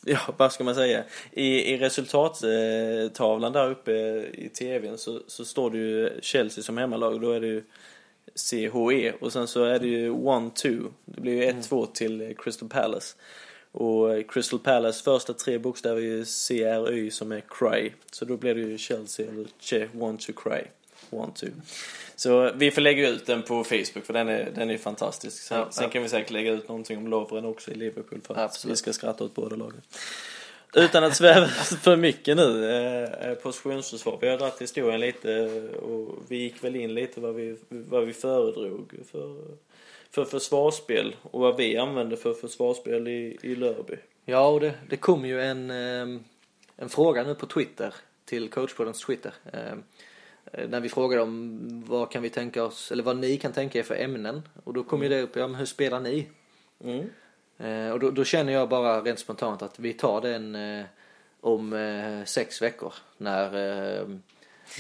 Ja, 0.09 0.19
vad 0.37 0.53
ska 0.53 0.65
man 0.65 0.75
säga? 0.75 1.05
I, 1.33 1.73
i 1.75 1.79
resultattavlan 1.79 3.53
där 3.53 3.71
uppe 3.71 3.93
i 4.35 4.51
tvn 4.59 4.99
så, 4.99 5.21
så 5.27 5.45
står 5.45 5.71
det 5.71 5.79
ju 5.79 6.11
Chelsea 6.23 6.65
som 6.65 6.79
hemmalag. 6.79 7.21
Då 7.21 7.33
är 7.33 7.41
det 7.41 7.47
ju 7.47 7.63
CHE 8.51 9.13
och 9.21 9.33
sen 9.33 9.47
så 9.47 9.65
är 9.65 9.79
det 9.79 9.87
ju 9.87 10.13
1-2. 10.13 10.87
Det 11.05 11.21
blir 11.21 11.33
ju 11.33 11.51
1-2 11.53 11.93
till 11.93 12.21
eh, 12.21 12.29
Crystal 12.39 12.69
Palace. 12.69 13.17
Och 13.77 14.15
eh, 14.15 14.23
Crystal 14.29 14.59
Palace 14.59 15.05
första 15.05 15.33
tre 15.33 15.59
bokstäver 15.59 16.01
är 16.01 16.05
ju 16.05 16.25
CRY 16.25 17.11
som 17.11 17.33
är 17.33 17.43
cry. 17.49 17.93
Så 18.13 18.25
då 18.25 18.37
blir 18.37 18.55
det 18.55 18.61
ju 18.61 18.79
Chelsea 18.79 19.29
eller 19.29 19.47
Che 19.59 19.89
want 19.93 20.21
to 20.21 20.33
cry. 20.33 20.63
Want 21.11 21.37
to. 21.37 21.47
Så 22.17 22.53
vi 22.55 22.71
får 22.71 22.81
lägga 22.81 23.09
ut 23.09 23.27
den 23.27 23.43
på 23.43 23.65
Facebook 23.65 24.05
för 24.05 24.13
den 24.13 24.29
är, 24.29 24.51
den 24.55 24.71
är 24.71 24.79
fantastisk. 24.79 25.43
Sen, 25.43 25.59
Ja, 25.59 25.67
sen 25.71 25.85
ja. 25.85 25.91
kan 25.91 26.03
vi 26.03 26.09
säkert 26.09 26.31
lägga 26.31 26.53
ut 26.53 26.69
någonting 26.69 26.99
om 26.99 27.09
Lovren 27.09 27.45
också 27.45 27.71
i 27.71 27.75
Liverpool 27.75 28.21
för 28.27 28.35
att 28.35 28.41
Absolut. 28.41 28.73
vi 28.73 28.77
ska 28.77 28.93
skratta 28.93 29.25
åt 29.25 29.35
båda 29.35 29.57
lagen. 29.57 29.83
Utan 30.75 31.05
att 31.05 31.17
sväva 31.17 31.47
för 31.83 31.97
mycket 31.97 32.37
nu 32.37 32.71
eh, 33.21 33.35
positionsförsvar. 33.35 34.19
Vi 34.21 34.29
har 34.29 34.39
dragit 34.39 34.63
historien 34.63 35.01
lite 35.01 35.33
eh, 35.35 35.79
och 35.79 36.19
vi 36.29 36.37
gick 36.37 36.65
väl 36.65 36.77
in 36.77 36.95
lite 36.95 37.21
vad 37.21 37.35
vi, 37.35 37.57
vad 37.69 38.07
vi 38.07 38.13
föredrog 38.13 38.93
för, 39.13 39.37
för 40.17 40.25
försvarsspel 40.25 41.17
och 41.23 41.41
vad 41.41 41.57
vi 41.57 41.77
använde 41.77 42.17
för 42.17 42.35
försvarsspel 42.35 43.09
i, 43.09 43.39
i 43.43 43.55
Lörby. 43.55 43.97
Ja, 44.25 44.49
och 44.49 44.61
det, 44.61 44.75
det 44.89 44.97
kom 44.97 45.25
ju 45.25 45.43
en, 45.43 45.71
eh, 45.71 46.21
en 46.77 46.89
fråga 46.89 47.23
nu 47.23 47.35
på 47.35 47.47
Twitter, 47.47 47.95
till 48.25 48.49
coachpoddens 48.49 49.05
Twitter. 49.05 49.35
Eh, 49.53 50.69
när 50.69 50.81
vi 50.81 50.89
frågade 50.89 51.23
om 51.23 51.61
vad 51.87 52.11
kan 52.11 52.23
vi 52.23 52.31
tänka 52.31 52.65
oss, 52.65 52.93
eller 52.93 53.03
vad 53.03 53.17
ni 53.17 53.37
kan 53.37 53.53
tänka 53.53 53.79
er 53.79 53.83
för 53.83 53.95
ämnen. 53.95 54.43
Och 54.65 54.75
då 54.75 54.85
kom 54.85 55.03
ju 55.03 55.09
det 55.09 55.23
upp, 55.23 55.37
ja 55.37 55.47
men 55.47 55.57
hur 55.57 55.67
spelar 55.67 56.01
ni? 56.01 56.29
Mm. 56.85 57.11
Eh, 57.59 57.93
och 57.93 58.01
då, 58.01 58.11
då 58.11 58.25
känner 58.25 58.53
jag 58.53 58.69
bara 58.69 59.01
rent 59.01 59.19
spontant 59.19 59.63
att 59.63 59.79
vi 59.79 59.93
tar 59.93 60.21
den 60.21 60.55
eh, 60.55 60.85
om 61.41 61.73
eh, 61.73 62.25
sex 62.25 62.63
veckor 62.63 62.95
när 63.17 63.47
eh, 64.01 64.07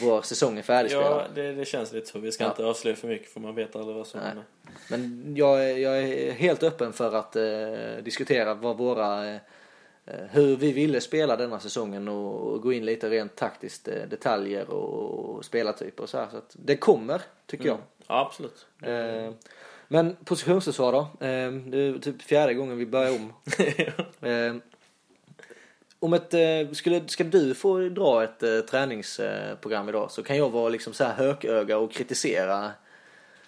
vår 0.03 0.22
säsong 0.22 0.59
är 0.59 0.62
färdigspelad. 0.62 1.12
Ja, 1.12 1.42
det, 1.42 1.53
det 1.53 1.64
känns 1.64 1.92
lite 1.92 2.07
så. 2.07 2.18
Vi 2.18 2.33
ska 2.33 2.44
Ja. 2.44 2.51
inte 2.51 2.64
avslöja 2.66 2.96
för 2.96 3.09
mycket 3.09 3.33
för 3.33 3.40
man 3.40 3.55
vet 3.55 3.77
aldrig 3.77 3.96
vad 3.96 4.07
som 4.07 4.20
händer. 4.20 4.44
Men 4.90 5.33
jag 5.37 5.70
är, 5.70 5.77
jag 5.77 5.99
är 5.99 6.33
helt 6.33 6.62
öppen 6.62 6.92
för 6.92 7.12
att 7.14 7.37
eh, 7.37 8.03
diskutera 8.05 8.55
vad 8.55 8.77
våra, 8.79 9.29
eh, 9.35 9.37
hur 10.31 10.57
vi 10.57 10.72
ville 10.72 11.01
spela 11.01 11.37
denna 11.37 11.61
säsongen 11.61 12.09
och, 12.09 12.53
och 12.53 12.62
gå 12.62 12.72
in 12.72 12.85
lite 12.85 13.11
rent 13.11 13.37
taktiskt, 13.37 13.88
eh, 13.88 14.03
detaljer 14.11 14.70
och, 14.70 15.35
och 15.37 15.44
spelartyper 15.44 16.03
och 16.03 16.09
så 16.09 16.18
här. 16.18 16.29
Så 16.31 16.37
att 16.37 16.57
det 16.59 16.77
kommer, 16.77 17.22
tycker 17.46 17.68
Mm. 17.68 17.81
Ja, 18.07 18.27
absolut. 18.27 18.66
jag. 18.81 19.25
Eh, 19.27 19.33
Men 19.88 20.16
positionsförsvar 20.25 20.92
då? 20.92 20.99
Eh, 21.27 21.53
det 21.53 21.79
är 21.79 21.99
typ 21.99 22.22
fjärde 22.22 22.55
gången 22.55 22.79
vi 22.79 22.87
börjar 22.87 23.11
om. 23.11 23.33
eh, 24.29 24.55
om 26.01 26.13
ett, 26.13 26.35
eh, 26.35 26.73
skulle, 26.73 27.09
ska 27.09 27.25
du 27.25 27.55
få 27.55 27.79
dra 27.79 28.25
ett 28.25 28.43
eh, 28.43 28.61
träningsprogram 28.61 29.89
idag 29.89 30.11
så 30.11 30.23
kan 30.23 30.37
jag 30.37 30.51
vara 30.51 30.69
liksom 30.69 30.93
så 30.93 31.05
här 31.05 31.15
hököga 31.15 31.79
och 31.79 31.93
kritisera. 31.93 32.71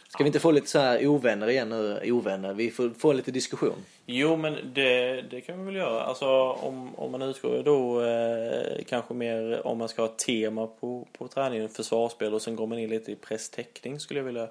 Ska 0.08 0.24
vi 0.24 0.26
inte 0.26 0.40
få 0.40 0.50
lite 0.50 0.66
så 0.66 0.78
här 0.78 1.06
ovänner 1.06 1.48
igen 1.48 1.68
nu? 1.68 2.12
Ovänner, 2.12 2.54
vi 2.54 2.70
får 2.70 2.90
få 2.98 3.12
lite 3.12 3.30
diskussion. 3.30 3.84
Jo, 4.06 4.36
men 4.36 4.72
det, 4.74 5.22
det 5.30 5.40
kan 5.40 5.58
vi 5.58 5.64
väl 5.64 5.76
göra. 5.76 6.02
Alltså 6.02 6.26
om, 6.52 6.94
om 6.94 7.12
man 7.12 7.22
utgår 7.22 7.62
då 7.62 8.02
eh, 8.02 8.84
kanske 8.88 9.14
mer 9.14 9.66
om 9.66 9.78
man 9.78 9.88
ska 9.88 10.02
ha 10.02 10.08
tema 10.08 10.66
på, 10.66 11.08
på 11.18 11.28
träningen, 11.28 11.68
försvarsspel 11.68 12.34
och 12.34 12.42
sen 12.42 12.56
går 12.56 12.66
man 12.66 12.78
in 12.78 12.90
lite 12.90 13.12
i 13.12 13.16
presstäckning 13.16 14.00
skulle 14.00 14.20
jag 14.20 14.24
vilja. 14.24 14.48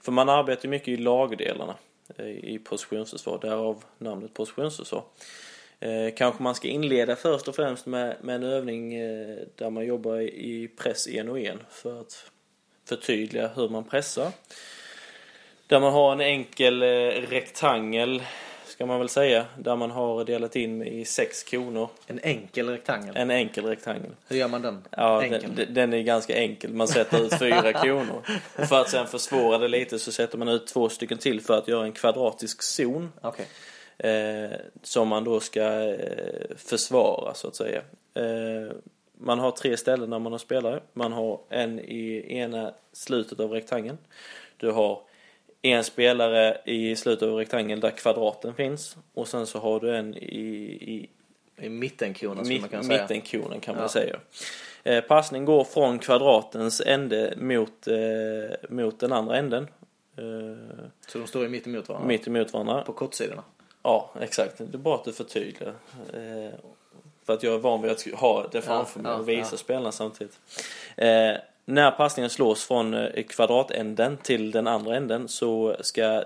För 0.00 0.12
man 0.12 0.28
arbetar 0.28 0.68
mycket 0.68 0.88
i 0.88 0.96
lagdelarna 0.96 1.74
eh, 2.16 2.26
i 2.26 2.60
positionsförsvar, 2.64 3.38
därav 3.42 3.84
namnet 3.98 4.34
positionsförsvar. 4.34 4.98
Eh, 4.98 5.04
kanske 6.16 6.42
man 6.42 6.54
ska 6.54 6.68
inleda 6.68 7.16
först 7.16 7.48
och 7.48 7.56
främst 7.56 7.86
med, 7.86 8.16
med 8.20 8.34
en 8.34 8.42
övning 8.42 8.94
eh, 8.94 9.38
där 9.54 9.70
man 9.70 9.86
jobbar 9.86 10.20
i 10.20 10.70
press 10.76 11.08
en 11.08 11.28
och 11.28 11.40
en 11.40 11.58
för 11.70 12.00
att 12.00 12.30
förtydliga 12.88 13.48
hur 13.48 13.68
man 13.68 13.84
pressar. 13.84 14.32
Där 15.66 15.80
man 15.80 15.92
har 15.92 16.12
en 16.12 16.20
enkel 16.20 16.82
eh, 16.82 16.86
rektangel 17.28 18.22
ska 18.66 18.86
man 18.86 18.98
väl 18.98 19.08
säga. 19.08 19.46
Där 19.58 19.76
man 19.76 19.90
har 19.90 20.24
delat 20.24 20.56
in 20.56 20.82
i 20.82 21.04
sex 21.04 21.42
koner. 21.42 21.88
En 22.06 22.20
enkel 22.22 22.68
rektangel. 22.68 23.16
En 23.16 23.30
enkel 23.30 23.64
rektangel. 23.64 24.10
Hur 24.28 24.36
gör 24.36 24.48
man 24.48 24.62
den? 24.62 24.82
Ja, 24.90 25.20
den, 25.20 25.74
den 25.74 25.92
är 25.92 26.02
ganska 26.02 26.36
enkel. 26.36 26.72
Man 26.72 26.88
sätter 26.88 27.26
ut 27.26 27.38
fyra 27.38 27.72
koner. 27.82 28.40
För 28.66 28.80
att 28.80 28.90
sen 28.90 29.06
försvåra 29.06 29.58
det 29.58 29.68
lite 29.68 29.98
så 29.98 30.12
sätter 30.12 30.38
man 30.38 30.48
ut 30.48 30.66
två 30.66 30.88
stycken 30.88 31.18
till 31.18 31.40
för 31.40 31.58
att 31.58 31.68
göra 31.68 31.84
en 31.84 31.92
kvadratisk 31.92 32.62
zon. 32.62 33.12
Okej. 33.20 33.46
Eh, 34.08 34.58
som 34.82 35.08
man 35.08 35.24
då 35.24 35.40
ska 35.40 35.62
eh, 35.94 36.56
försvara 36.56 37.34
så 37.34 37.48
att 37.48 37.56
säga. 37.56 37.82
Eh, 38.14 38.72
man 39.18 39.38
har 39.38 39.50
tre 39.50 39.76
ställen 39.76 40.10
när 40.10 40.18
man 40.18 40.32
har 40.32 40.38
spelare. 40.38 40.80
Man 40.92 41.12
har 41.12 41.40
en 41.48 41.78
i 41.80 42.24
ena 42.28 42.72
slutet 42.92 43.40
av 43.40 43.50
rektangeln. 43.50 43.98
Du 44.56 44.70
har 44.70 45.00
en 45.62 45.84
spelare 45.84 46.58
i 46.64 46.96
slutet 46.96 47.28
av 47.28 47.34
rektangeln 47.34 47.80
där 47.80 47.90
kvadraten 47.90 48.54
finns. 48.54 48.96
Och 49.14 49.28
sen 49.28 49.46
så 49.46 49.58
har 49.58 49.80
du 49.80 49.96
en 49.96 50.14
i, 50.14 51.08
i 51.56 51.66
I 51.66 51.68
mittenkonen 51.68 52.44
skulle 52.44 52.60
man 52.60 52.68
kunna 52.68 52.82
säga. 52.82 53.02
mittenkonen 53.02 53.60
kan 53.60 53.74
man 53.74 53.82
Ja. 53.82 53.88
säga. 53.88 54.16
Eh, 54.84 55.00
passning 55.04 55.44
går 55.44 55.64
från 55.64 55.98
kvadratens 55.98 56.80
ände 56.86 57.34
mot, 57.36 57.86
eh, 57.86 57.96
mot 58.68 59.00
den 59.00 59.12
andra 59.12 59.36
änden. 59.36 59.68
Eh, 60.16 60.84
Så 61.06 61.18
de 61.18 61.26
står 61.26 61.44
i 61.46 61.48
mitt 61.48 61.66
emot 61.66 61.88
varandra? 61.88 62.08
mitt 62.08 62.26
emot 62.26 62.52
varandra. 62.52 62.82
På 62.82 62.92
kortsidorna? 62.92 63.42
Ja, 63.84 64.10
exakt. 64.20 64.58
Det 64.58 64.74
är 64.74 64.78
bra 64.78 64.94
att 64.94 65.04
du 65.04 65.12
förtydligar. 65.12 65.74
Eh, 66.12 66.54
för 67.24 67.32
att 67.32 67.42
jag 67.42 67.54
är 67.54 67.58
van 67.58 67.82
vid 67.82 67.90
att 67.90 68.06
ha 68.06 68.46
det 68.52 68.62
framför 68.62 69.00
Ja, 69.00 69.02
mig 69.02 69.12
och 69.12 69.28
visa 69.28 69.48
ja. 69.52 69.56
spelarna 69.56 69.92
samtidigt. 69.92 70.40
Eh, 70.96 71.32
när 71.64 71.90
passningen 71.90 72.30
slås 72.30 72.64
från 72.64 72.94
eh, 72.94 73.22
kvadratänden 73.22 74.16
till 74.16 74.50
den 74.50 74.66
andra 74.66 74.96
änden 74.96 75.28
så 75.28 75.76
ska 75.80 76.24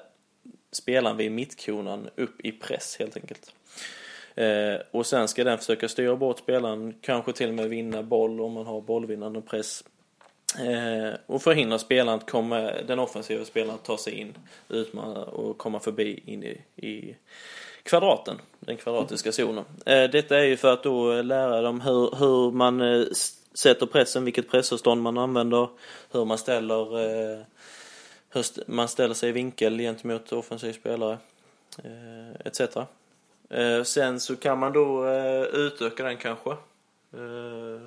spelaren 0.73 1.17
vid 1.17 1.33
mittkonan 1.33 2.09
upp 2.17 2.41
i 2.41 2.53
press 2.53 2.97
helt 2.99 3.17
enkelt. 3.17 3.53
Eh, 4.35 4.81
och 4.91 5.07
sen 5.07 5.29
ska 5.29 5.45
den 5.45 5.59
försöka 5.59 5.89
styra 5.89 6.17
bort 6.17 6.39
spelaren, 6.39 6.95
kanske 7.01 7.33
till 7.33 7.49
och 7.49 7.55
med 7.55 7.69
vinna 7.69 8.03
boll 8.03 8.41
om 8.41 8.53
man 8.53 8.67
har 8.67 8.81
bollvinnande 8.81 9.41
press. 9.41 9.85
Eh, 10.57 11.15
och 11.27 11.43
förhindra 11.43 11.79
spelaren 11.79 12.19
att 12.19 12.31
komma, 12.31 12.61
den 12.61 12.99
offensiva 12.99 13.45
spelaren 13.45 13.75
att 13.75 13.85
ta 13.85 13.99
sig 13.99 14.13
in, 14.15 14.35
utmana 14.69 15.25
och 15.25 15.59
komma 15.59 15.81
förbi 15.81 16.23
in 16.27 16.43
i, 16.45 16.61
i 16.77 17.17
kvadraten, 17.83 18.37
den 18.61 18.77
kvadratiska 18.77 19.33
zonen. 19.33 19.65
Eh, 19.87 20.05
detta 20.11 20.39
är 20.39 20.45
ju 20.45 20.57
för 20.57 20.73
att 20.73 20.83
då 20.83 21.23
lära 21.23 21.61
dem 21.61 21.81
hur, 21.81 22.17
hur 22.19 22.51
man 22.51 22.81
eh, 22.81 23.07
sätter 23.55 23.87
pressen, 23.87 24.25
vilket 24.25 24.51
pressavstånd 24.51 25.03
man 25.03 25.19
använder, 25.19 25.69
hur 26.13 26.25
man 26.25 26.39
ställer, 26.39 26.99
eh, 27.01 27.39
hur 28.31 28.41
st- 28.41 28.63
man 28.67 28.89
ställer 28.89 29.15
sig 29.15 29.29
i 29.29 29.33
vinkel 29.33 29.79
gentemot 29.79 30.33
offensiv 30.33 30.73
spelare, 30.73 31.19
eh, 31.85 32.47
etc. 32.47 32.61
Eh, 33.51 33.83
sen 33.83 34.21
så 34.21 34.37
kan 34.37 34.59
man 34.59 34.73
då 34.73 35.07
eh, 35.07 35.43
utöka 35.43 36.05
den 36.05 36.17
kanske 36.17 36.51
eh, 37.13 37.81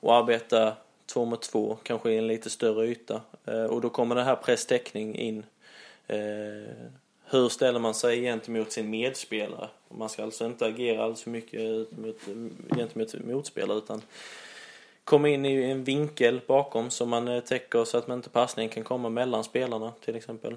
och 0.00 0.14
arbeta 0.14 0.72
två 1.06 1.24
mot 1.24 1.42
två, 1.42 1.78
kanske 1.82 2.10
i 2.10 2.18
en 2.18 2.26
lite 2.26 2.50
större 2.50 2.86
yta. 2.86 3.20
Eh, 3.44 3.64
och 3.64 3.80
då 3.80 3.90
kommer 3.90 4.14
den 4.14 4.24
här 4.24 4.36
presstäckning 4.36 5.14
in. 5.14 5.44
Eh, 6.06 6.18
hur 7.24 7.48
ställer 7.48 7.78
man 7.78 7.94
sig 7.94 8.20
gentemot 8.20 8.72
sin 8.72 8.90
medspelare? 8.90 9.68
Man 9.88 10.08
ska 10.08 10.22
alltså 10.22 10.46
inte 10.46 10.66
agera 10.66 11.02
alldeles 11.02 11.22
för 11.22 11.30
mycket 11.30 11.88
gentemot 12.76 13.14
motspelare 13.24 13.78
utan 13.78 14.02
komma 15.04 15.28
in 15.28 15.44
i 15.44 15.62
en 15.62 15.84
vinkel 15.84 16.40
bakom 16.46 16.90
som 16.90 17.08
man 17.08 17.28
eh, 17.28 17.40
täcker 17.40 17.84
så 17.84 17.98
att 17.98 18.08
man 18.08 18.18
inte 18.18 18.30
passningen 18.30 18.70
kan 18.70 18.84
komma 18.84 19.08
mellan 19.08 19.44
spelarna 19.44 19.92
till 20.04 20.16
exempel. 20.16 20.56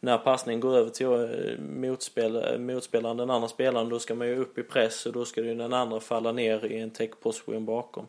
När 0.00 0.18
passningen 0.18 0.60
går 0.60 0.76
över 0.76 0.90
till 0.90 1.58
motspel, 1.60 2.58
motspelaren, 2.58 3.16
den 3.16 3.30
andra 3.30 3.48
spelaren, 3.48 3.88
då 3.88 3.98
ska 3.98 4.14
man 4.14 4.26
ju 4.26 4.36
upp 4.36 4.58
i 4.58 4.62
press 4.62 5.06
och 5.06 5.12
då 5.12 5.24
ska 5.24 5.40
ju 5.40 5.54
den 5.54 5.72
andra 5.72 6.00
falla 6.00 6.32
ner 6.32 6.64
i 6.64 6.78
en 6.78 6.90
täckposition 6.90 7.64
bakom. 7.64 8.06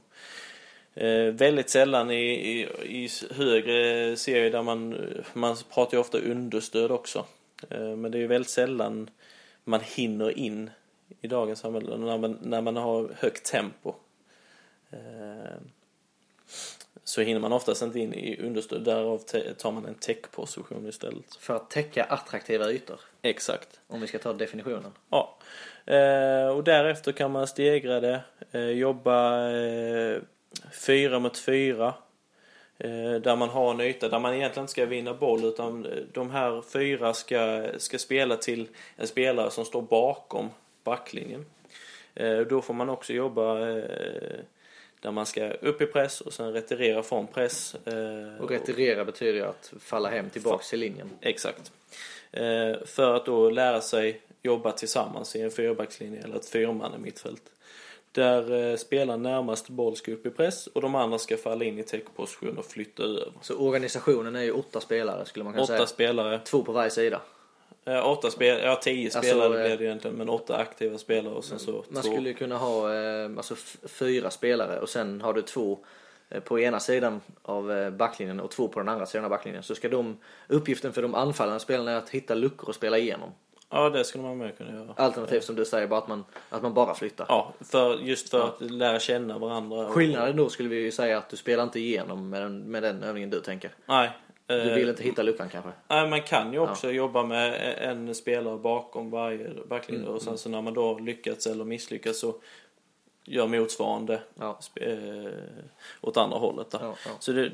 Eh, 0.96 1.32
väldigt 1.32 1.70
sällan 1.70 2.12
i, 2.12 2.16
i, 2.16 2.68
i 2.84 3.10
högre 3.32 4.16
serier 4.18 4.52
där 4.52 4.62
man, 4.62 4.98
man 5.34 5.56
pratar 5.74 5.98
ju 5.98 6.02
ofta 6.02 6.18
understöd 6.18 6.92
också. 6.92 7.26
Eh, 7.70 7.96
men 7.96 8.12
det 8.12 8.18
är 8.18 8.20
ju 8.20 8.28
väldigt 8.28 8.50
sällan 8.50 9.10
man 9.64 9.80
hinner 9.84 10.38
in 10.38 10.70
i 11.22 11.28
dagens 11.28 11.60
samhälle 11.60 11.98
när 11.98 12.18
man, 12.18 12.38
när 12.42 12.62
man 12.62 12.76
har 12.76 13.10
högt 13.20 13.46
tempo. 13.46 13.94
Eh, 14.90 15.58
så 17.04 17.22
hinner 17.22 17.40
man 17.40 17.54
oftast 17.54 17.82
inte 17.82 18.00
in 18.00 18.14
i 18.14 18.40
understöd, 18.42 18.84
därav 18.84 19.18
tar 19.58 19.72
man 19.72 19.86
en 19.86 19.96
täckposition 19.96 20.88
istället. 20.90 21.36
För 21.36 21.56
att 21.56 21.70
täcka 21.70 22.04
attraktiva 22.04 22.72
ytor. 22.72 23.00
Exakt. 23.22 23.80
Om 23.88 24.02
vi 24.02 24.08
ska 24.08 24.20
ta 24.20 24.34
definitionen. 24.34 24.92
Ja. 25.10 25.38
Eh, 25.86 26.48
och 26.48 26.64
därefter 26.64 27.12
kan 27.12 27.32
man 27.32 27.48
stegra 27.48 28.00
det, 28.00 28.22
eh, 28.52 28.62
jobba 28.62 29.50
eh, 29.50 30.22
fyra 30.72 31.20
mot 31.20 31.38
fyra. 31.38 31.94
Eh, 32.78 33.14
där 33.22 33.36
man 33.36 33.50
har 33.50 33.72
en 33.72 33.82
yta 33.82 34.10
där 34.10 34.20
man 34.20 34.34
egentligen 34.34 34.64
inte 34.64 34.72
ska 34.72 34.86
vinna 34.86 35.14
boll 35.14 35.46
utan 35.46 35.86
eh, 35.86 35.92
de 36.14 36.32
här 36.32 36.62
fyra 36.62 37.14
ska, 37.14 37.68
ska 37.78 37.98
spela 37.98 38.38
till 38.38 38.68
en 38.96 39.08
spelare 39.08 39.52
som 39.52 39.66
står 39.66 39.82
bakom 39.82 40.50
backlinjen. 40.84 41.46
Eh, 42.16 42.40
då 42.40 42.62
får 42.62 42.74
man 42.74 42.90
också 42.90 43.14
jobba 43.14 43.56
där 45.00 45.12
man 45.12 45.26
ska 45.26 45.50
upp 45.50 45.82
i 45.82 45.86
press 45.86 46.22
och 46.22 46.34
sen 46.34 46.54
retirera 46.54 47.04
från 47.04 47.28
press. 47.28 47.76
Och 48.40 48.52
retirera 48.52 49.06
betyder 49.06 49.34
ju 49.34 49.46
att 49.46 49.74
falla 49.80 50.10
hem 50.10 50.30
tillbaks 50.30 50.70
till 50.70 50.80
linjen. 50.80 51.10
Exakt. 51.22 51.72
För 52.86 53.16
att 53.16 53.26
då 53.26 53.50
lära 53.50 53.82
sig 53.82 54.22
jobba 54.42 54.72
tillsammans 54.72 55.36
i 55.36 55.42
en 55.42 55.52
fyrbackslinje 55.52 56.22
eller 56.24 56.36
ett 56.36 56.50
fyrman 56.50 56.92
mittfält. 57.02 57.44
Där 58.16 58.70
eh, 58.72 58.76
spelaren 58.78 59.22
närmast 59.24 59.70
boll 59.70 59.96
ska 59.96 60.12
upp 60.12 60.26
i 60.26 60.30
press 60.30 60.68
och 60.68 60.82
de 60.82 60.96
andra 60.96 61.18
ska 61.18 61.38
falla 61.38 61.66
in 61.66 61.80
i 61.80 61.84
täckposition 61.84 62.58
och 62.58 62.66
flytta 62.66 63.04
över. 63.04 63.32
Så 63.42 63.56
organisationen 63.58 64.36
är 64.36 64.42
ju 64.44 64.52
åtta 64.52 64.80
spelare 64.82 65.26
skulle 65.26 65.44
man 65.44 65.54
kunna 65.54 65.64
Åtta 65.64 65.74
säga. 65.78 65.88
spelare, 65.88 66.40
Två 66.40 66.64
på 66.64 66.72
varje 66.72 66.90
sida. 66.90 67.22
eh, 67.86 68.08
åtta 68.10 68.32
spel, 68.32 68.60
ja 68.64 68.76
tio 68.76 69.06
Alltså, 69.06 69.20
spelare 69.22 69.62
eh, 69.62 69.68
blir 69.68 69.78
det 69.78 69.84
egentligen 69.86 70.18
men 70.18 70.30
åtta 70.30 70.56
aktiva 70.58 70.98
spelare 70.98 71.34
och 71.34 71.44
sen 71.44 71.60
så 71.60 71.72
Man 71.90 72.04
två. 72.04 72.12
skulle 72.12 72.30
ju 72.30 72.36
kunna 72.36 72.58
ha 72.58 72.94
eh, 72.94 73.30
alltså 73.38 73.56
fyra 73.88 74.32
spelare 74.32 74.80
och 74.80 74.90
sen 74.90 75.22
har 75.22 75.34
du 75.34 75.42
två 75.42 75.80
eh, 76.30 76.40
på 76.40 76.60
ena 76.60 76.80
sidan 76.80 77.22
av 77.42 77.92
backlinjen 77.92 78.40
och 78.40 78.52
två 78.52 78.68
på 78.68 78.80
den 78.80 78.90
andra 78.90 79.06
sidan 79.06 79.24
av 79.24 79.30
backlinjen. 79.30 79.64
Så 79.64 79.76
ska 79.76 79.90
de, 79.90 80.18
uppgiften 80.48 80.94
för 80.94 81.02
de 81.02 81.16
anfallande 81.16 81.60
spelarna 81.60 81.92
är 81.92 81.96
att 81.96 82.10
hitta 82.10 82.36
luckor 82.36 82.70
och 82.70 82.76
spela 82.76 82.98
igenom. 82.98 83.30
Ja 83.70 83.90
det 83.90 84.04
skulle 84.04 84.24
man 84.24 84.38
med 84.38 84.58
kunna 84.58 84.72
göra. 84.72 84.94
Alternativt 84.96 85.44
som 85.44 85.56
du 85.56 85.66
säger, 85.66 85.88
bara 85.88 86.00
att 86.00 86.08
man, 86.08 86.26
att 86.50 86.62
man 86.62 86.74
bara 86.74 86.94
flyttar. 86.96 87.26
Ja, 87.30 87.54
för, 87.62 87.98
just 88.00 88.30
för 88.30 88.48
att 88.48 88.62
lära 88.62 89.00
känna 89.00 89.38
varandra. 89.38 89.90
Skillnaden 89.90 90.36
då 90.36 90.50
skulle 90.50 90.70
vi 90.70 90.76
ju 90.76 90.92
säga 90.92 91.18
att 91.18 91.30
du 91.30 91.38
spelar 91.38 91.64
inte 91.64 91.80
igenom 91.80 92.30
med 92.30 92.42
den, 92.42 92.60
med 92.60 92.84
den 92.84 93.04
övningen 93.04 93.30
du 93.30 93.40
tänker. 93.40 93.72
Nej. 93.86 94.10
Du 94.48 94.70
eh, 94.70 94.76
vill 94.76 94.90
inte 94.90 95.04
hitta 95.04 95.24
luckan 95.24 95.50
kanske. 95.50 95.72
Nej, 95.88 96.10
man 96.10 96.22
kan 96.22 96.54
ju 96.54 96.60
också 96.60 96.92
jobba 96.92 97.24
med 97.24 97.76
en 97.78 98.16
spelare 98.16 98.58
bakom 98.58 99.12
varje 99.12 99.50
backlinje 99.70 100.02
Mm, 100.04 100.16
och 100.16 100.22
sen 100.22 100.38
så 100.38 100.50
när 100.50 100.62
man 100.62 100.74
då 100.74 101.00
lyckats 101.00 101.48
eller 101.48 101.64
misslyckats 101.66 102.20
så 102.20 102.36
gör 103.26 103.48
motsvarande 103.48 104.22
Ja. 104.40 104.60
eh, 104.76 105.32
åt 106.02 106.18
andra 106.18 106.38
hållet. 106.38 106.68
Ja, 106.72 106.80
ja. 106.82 107.12
Så 107.20 107.32
det, 107.32 107.52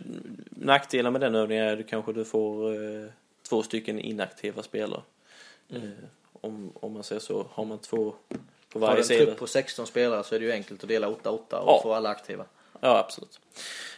nackdelen 0.50 1.12
med 1.12 1.22
den 1.22 1.36
övningen 1.36 1.66
är 1.66 1.72
att 1.72 1.78
du 1.78 1.84
kanske 1.84 2.14
du 2.14 2.26
får 2.26 2.74
eh, 2.74 3.10
två 3.50 3.64
stycken 3.64 4.00
inaktiva 4.00 4.64
spelare. 4.64 5.02
Eh, 5.72 5.82
om, 6.42 6.72
om 6.76 6.94
man 6.94 7.04
säger 7.04 7.20
så. 7.22 7.46
Har 7.52 7.66
man 7.66 7.78
två 7.80 8.14
på 8.74 8.80
Har 8.80 8.80
du 8.80 8.80
varje 8.80 8.98
en 8.98 9.04
sida. 9.06 9.26
trupp 9.26 9.38
på 9.40 9.48
16 9.48 9.88
spelare 9.88 10.24
så 10.24 10.36
är 10.36 10.40
det 10.40 10.46
ju 10.46 10.52
enkelt 10.52 10.84
att 10.84 10.90
dela 10.90 11.08
8-8 11.10 11.38
och 11.38 11.48
Ja. 11.52 11.80
få 11.84 11.94
alla 11.94 12.10
aktiva. 12.10 12.46
Ja, 12.82 12.98
absolut. 12.98 13.40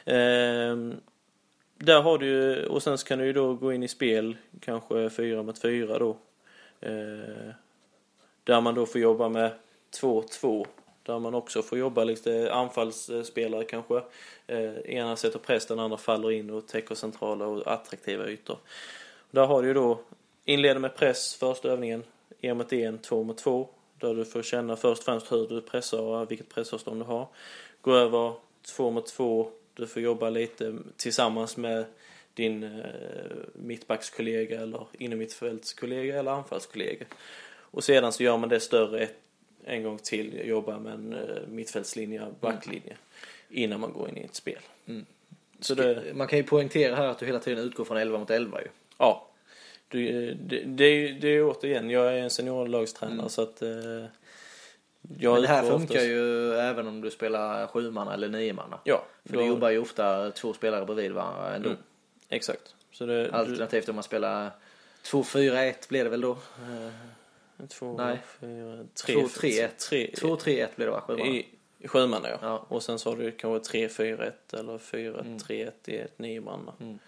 Ehm, 0.05 0.95
där 1.77 2.01
har 2.01 2.17
du 2.17 2.25
ju, 2.27 2.65
och 2.65 2.83
sen 2.83 2.97
så 2.97 3.07
kan 3.07 3.19
du 3.19 3.25
ju 3.25 3.33
då 3.33 3.53
gå 3.53 3.73
in 3.73 3.83
i 3.83 3.88
spel, 3.88 4.38
kanske 4.59 5.09
fyra 5.09 5.43
mot 5.43 5.59
fyra 5.59 5.99
då. 5.99 6.17
Eh, 6.81 7.49
där 8.43 8.62
man 8.62 8.75
då 8.75 8.86
får 8.86 9.01
jobba 9.01 9.29
med 9.29 9.51
2-2. 10.01 10.65
Där 11.03 11.19
man 11.19 11.33
också 11.36 11.62
får 11.62 11.77
jobba 11.77 12.03
lite 12.03 12.53
anfallsspelare 12.53 13.63
kanske. 13.63 14.01
Eh, 14.47 14.73
ena 14.86 15.15
sätter 15.15 15.39
press, 15.39 15.65
den 15.65 15.79
andra 15.79 15.97
faller 15.97 16.31
in 16.31 16.49
och 16.49 16.67
täcker 16.67 16.95
centrala 16.95 17.45
och 17.45 17.67
attraktiva 17.67 18.27
ytor. 18.29 18.57
Där 19.31 19.45
har 19.45 19.62
du 19.62 19.67
ju 19.67 19.73
då, 19.73 19.99
inleder 20.45 20.79
med 20.79 20.95
press 20.95 21.36
första 21.36 21.69
övningen, 21.69 22.03
en 22.41 22.58
mot 22.58 22.73
en, 22.73 22.97
två 22.97 23.23
mot 23.23 23.38
två. 23.38 23.69
Där 23.99 24.13
du 24.13 24.25
får 24.25 24.43
känna 24.43 24.75
först 24.75 24.99
och 24.99 25.06
främst 25.06 25.32
hur 25.32 25.47
du 25.47 25.62
pressar 25.62 26.01
och 26.01 26.32
vilket 26.32 26.49
pressavstånd 26.49 27.01
du 27.01 27.06
har. 27.06 27.27
Gå 27.82 27.95
över 27.95 28.34
två 28.75 28.91
mot 28.91 29.08
två, 29.08 29.51
du 29.73 29.88
får 29.88 30.01
jobba 30.01 30.29
lite 30.29 30.77
tillsammans 30.97 31.58
med 31.58 31.86
din 32.34 32.63
eh, 32.63 32.69
mittbackskollega 33.53 34.62
eller 34.62 34.88
innermittfältskollega 34.93 36.19
eller 36.19 36.32
anfallskollega. 36.32 37.06
Och 37.56 37.84
sedan 37.84 38.13
så 38.13 38.23
gör 38.23 38.38
man 38.38 38.49
det 38.49 38.60
större 38.60 38.99
ett, 38.99 39.15
en 39.63 39.84
gång 39.84 39.97
till, 39.97 40.47
jobbar 40.47 40.79
med 40.79 40.93
en 40.93 41.13
eh, 41.13 41.47
mittfältslinje, 41.47 42.21
backlinje 42.39 42.97
innan 43.49 43.79
man 43.79 43.93
går 43.93 44.10
in 44.10 44.17
i 44.17 44.21
ett 44.21 44.36
spel. 44.36 44.60
Mm. 44.86 45.06
Så 45.60 45.75
det, 45.75 46.13
Man 46.13 46.27
kan 46.27 46.38
ju 46.39 46.43
poängtera 46.43 46.95
här 46.95 47.08
att 47.08 47.19
du 47.19 47.25
hela 47.25 47.39
tiden 47.39 47.63
utgår 47.63 47.86
från 47.86 47.97
11 47.97 48.19
mot 48.19 48.29
11 48.29 48.62
ju. 48.62 48.67
ja. 48.97 49.29
Du, 49.93 50.29
eh, 50.29 50.36
det, 50.36 50.60
det, 50.65 50.84
är 50.86 51.13
det 51.13 51.27
är 51.27 51.32
ju 51.32 51.43
återigen, 51.45 51.89
jag 51.89 52.08
är 52.17 52.17
en 52.17 52.29
seniorlagstränare 52.29 53.29
så 53.29 53.41
att 53.41 53.62
eh, 53.62 53.69
Men 55.01 55.41
det 55.41 55.47
här 55.47 55.62
funkar 55.63 55.75
oftast- 55.95 56.06
ju 56.06 56.53
även 56.53 56.88
om 56.88 57.01
du 57.01 57.12
spelar 57.12 57.67
sjumanna 57.67 58.13
eller 58.13 58.29
niomanna. 58.29 58.79
Ja, 58.84 59.06
För 59.25 59.34
då- 59.34 59.39
du 59.39 59.45
jobbar 59.47 59.69
ju 59.69 59.77
ofta 59.79 60.32
två 60.32 60.53
spelare 60.53 60.86
bredvid 60.86 61.12
varandra 61.12 61.56
ändå. 61.56 61.69
Mm. 61.69 61.82
Exakt. 62.29 62.75
Så 62.91 63.06
det, 63.06 63.23
du, 63.23 63.29
Alternativt 63.32 63.89
om 63.89 63.95
man 63.95 64.03
spelar 64.03 64.51
2-4-1 65.03 65.73
blir 65.89 66.03
det 66.03 66.10
väl 66.10 66.21
då? 66.21 66.32
Eh, 66.32 67.65
två, 67.67 67.97
Nej. 67.97 68.17
fyra, 68.39 68.77
tre, 69.06 69.15
2-3-1. 69.15 69.67
tre, 69.89 70.10
2-3-1 70.15 70.67
blir 70.75 70.86
det 70.86 70.91
va? 70.91 71.01
Sjumanna? 71.08 71.29
I 71.79 71.88
sjumanna 71.88 72.29
ja. 72.29 72.38
Ja. 72.41 72.65
Och 72.67 72.84
sen 72.84 72.99
så 72.99 73.10
har 73.10 73.17
du 73.17 73.32
kanske 73.32 73.71
3-4-1 73.77 74.32
eller 74.53 74.77
4-3-1 74.77 75.71
i 75.86 75.97
ett 75.97 76.19
niomanna. 76.19 76.73
Mm. 76.79 76.99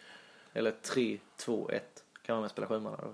Eller 0.53 0.73
3-2-1 0.83 1.79
kan 2.25 2.35
man 2.35 2.43
väl 2.43 2.49
spela 2.49 2.67
sjumanna 2.67 2.97
då? 2.97 3.13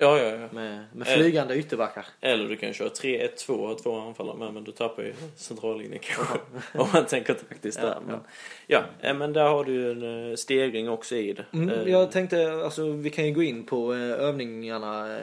Ja, 0.00 0.18
ja, 0.18 0.24
ja. 0.24 0.48
Med, 0.52 0.84
med 0.92 1.08
Eh. 1.08 1.14
flygande 1.14 1.56
ytterbackar. 1.56 2.06
Eller 2.20 2.48
du 2.48 2.56
kan 2.56 2.72
köra 2.72 2.88
3-1-2 2.88 3.50
och 3.50 3.78
två 3.82 3.98
anfallare 4.00 4.36
med 4.38 4.54
men 4.54 4.64
du 4.64 4.72
tappar 4.72 5.02
ju 5.02 5.14
centrallinjen 5.36 5.98
kanske. 6.02 6.38
om 6.74 6.88
man 6.92 7.06
tänker 7.06 7.34
taktiskt 7.34 7.78
Ja, 7.82 7.86
där. 7.88 8.00
Men, 8.06 8.20
ja. 8.66 8.82
eh, 9.00 9.14
men 9.14 9.32
där 9.32 9.44
har 9.48 9.64
du 9.64 9.72
ju 9.72 9.90
en 9.90 10.30
eh, 10.30 10.36
stegring 10.36 10.88
också 10.88 11.16
i 11.16 11.32
det. 11.32 11.44
Mm, 11.52 11.88
jag 11.88 12.10
tänkte, 12.12 12.52
alltså 12.64 12.90
vi 12.90 13.10
kan 13.10 13.26
ju 13.26 13.32
gå 13.34 13.42
in 13.42 13.66
på 13.66 13.94
övningarna. 13.94 15.18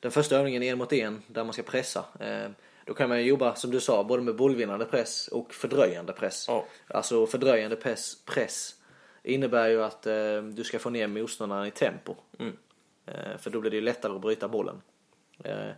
Den 0.00 0.10
första 0.10 0.36
övningen 0.36 0.62
en 0.62 0.78
mot 0.78 0.92
en 0.92 1.22
där 1.26 1.44
man 1.44 1.52
ska 1.52 1.62
pressa. 1.62 2.04
Då 2.84 2.94
kan 2.94 3.08
man 3.08 3.24
jobba, 3.24 3.54
som 3.54 3.70
du 3.70 3.80
sa, 3.80 4.04
både 4.04 4.22
med 4.22 4.36
bollvinnande 4.36 4.84
press 4.84 5.28
och 5.28 5.54
fördröjande 5.54 6.12
press. 6.12 6.44
Ja. 6.48 6.64
Alltså 6.88 7.26
fördröjande 7.26 7.76
press, 7.76 8.24
press 8.24 8.74
innebär 9.22 9.68
ju 9.68 9.82
att 9.84 10.02
du 10.54 10.64
ska 10.64 10.78
få 10.78 10.90
ner 10.90 11.06
motståndaren 11.06 11.66
i 11.66 11.70
tempo. 11.70 12.14
Mm. 12.38 12.56
Eh, 13.06 13.36
för 13.38 13.50
då 13.50 13.60
blir 13.60 13.70
det 13.70 13.76
ju 13.76 13.82
lättare 13.82 14.12
att 14.14 14.20
bryta 14.20 14.48
bollen. 14.48 14.82
Eh, 15.44 15.68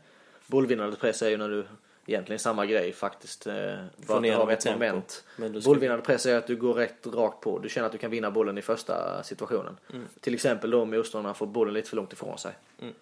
bollvinnande 0.47 0.97
press 0.97 1.23
är 1.23 1.29
ju 1.31 1.37
när 1.37 1.49
du 1.49 1.64
egentligen 2.07 2.38
samma 2.38 2.67
grej 2.67 2.93
faktiskt. 2.93 3.47
Eh, 3.47 3.55
bara 3.97 4.17
att 4.19 4.23
du 4.25 4.31
har 4.33 4.47
rätt 4.47 4.61
tempo. 4.61 4.79
moment. 4.79 5.25
Ska- 5.62 5.71
Bollvinnande 5.71 6.05
press 6.05 6.27
är 6.27 6.37
att 6.37 6.47
du 6.47 6.57
går 6.57 6.75
rätt 6.75 7.07
rakt 7.07 7.41
på. 7.41 7.59
Du 7.59 7.69
känner 7.69 7.87
att 7.87 7.93
du 7.93 7.99
kan 7.99 8.11
vinna 8.11 8.31
bollen 8.31 8.59
i 8.59 8.62
första 8.62 9.23
situationen. 9.23 9.77
Mm. 9.93 10.07
Till 10.21 10.35
exempel 10.35 10.71
då 10.71 10.83
om 10.83 10.91
motståndaren 10.91 11.35
får 11.35 11.47
bollen 11.47 11.75
lite 11.75 11.88
för 11.88 11.97
långt 11.97 12.12
ifrån 12.12 12.38
sig. 12.38 12.53
Mm. 12.81 12.95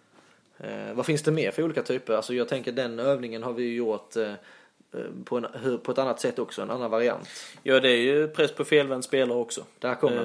Eh, 0.58 0.94
vad 0.94 1.06
finns 1.06 1.22
det 1.22 1.32
mer 1.32 1.50
för 1.50 1.62
olika 1.62 1.82
typer? 1.82 2.14
Alltså 2.14 2.34
jag 2.34 2.48
tänker 2.48 2.72
den 2.72 2.98
övningen 2.98 3.42
har 3.42 3.52
vi 3.52 3.62
ju 3.64 3.74
gjort 3.76 4.16
eh, 4.16 4.32
på, 5.24 5.36
en, 5.36 5.46
hur- 5.62 5.78
på 5.78 5.92
ett 5.92 5.98
annat 5.98 6.20
sätt 6.20 6.38
också, 6.38 6.62
en 6.62 6.70
annan 6.70 6.90
variant. 6.90 7.28
Ja, 7.62 7.80
det 7.80 7.88
är 7.90 7.96
ju 8.00 8.28
press 8.28 8.52
på 8.54 8.64
felvänd 8.64 9.04
spelare 9.04 9.38
också. 9.38 9.64
Där 9.78 9.94
kom 9.94 10.12
den. 10.12 10.24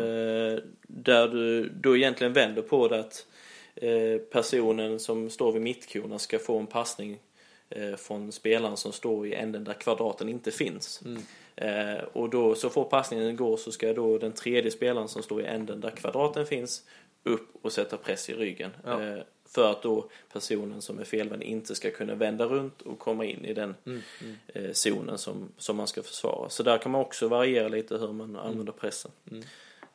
Eh, 0.54 0.60
där 0.88 1.28
du 1.28 1.70
då 1.70 1.98
egentligen 1.98 2.34
vänder 2.34 2.62
på 2.62 2.88
det 2.88 3.00
att 3.00 3.26
personen 4.32 5.00
som 5.00 5.30
står 5.30 5.52
vid 5.52 5.62
mittkorna 5.62 6.20
ska 6.20 6.40
få 6.40 6.60
en 6.60 6.68
passning 6.68 7.20
eh, 7.70 7.96
från 7.96 8.32
spelaren 8.32 8.78
som 8.78 8.92
står 8.92 9.28
i 9.28 9.34
änden 9.34 9.64
där 9.64 9.74
kvadraten 9.74 10.30
inte 10.30 10.52
finns. 10.52 11.02
Mm. 11.06 11.22
Eh, 11.56 12.04
och 12.14 12.30
då 12.30 12.56
så 12.56 12.70
får 12.70 12.84
passningen 12.84 13.36
gå 13.36 13.58
så 13.58 13.72
ska 13.72 13.94
då 13.94 14.18
den 14.18 14.32
tredje 14.32 14.72
spelaren 14.72 15.08
som 15.08 15.24
står 15.24 15.42
i 15.42 15.46
änden 15.46 15.82
där 15.82 15.92
kvadraten 15.92 16.46
finns 16.46 16.84
upp 17.24 17.50
och 17.62 17.72
sätta 17.72 17.98
press 17.98 18.30
i 18.30 18.34
ryggen. 18.34 18.72
Ja. 18.84 19.04
Eh, 19.04 19.24
för 19.46 19.72
att 19.72 19.82
då 19.82 20.10
personen 20.34 20.82
som 20.82 21.00
är 21.00 21.04
felvänd 21.04 21.44
inte 21.44 21.76
ska 21.76 21.92
kunna 21.92 22.16
vända 22.16 22.46
runt 22.46 22.82
och 22.82 23.00
komma 23.00 23.26
in 23.26 23.46
i 23.46 23.54
den 23.54 23.76
Mm, 23.86 24.02
eh, 24.48 24.72
zonen 24.72 25.18
som, 25.18 25.52
som 25.58 25.78
man 25.78 25.88
ska 25.88 26.04
försvara. 26.04 26.50
Så 26.50 26.64
där 26.64 26.78
kan 26.78 26.92
man 26.92 27.02
också 27.02 27.28
variera 27.28 27.68
lite 27.68 27.98
hur 27.98 28.14
man 28.14 28.36
använder 28.36 28.74
pressen. 28.74 29.12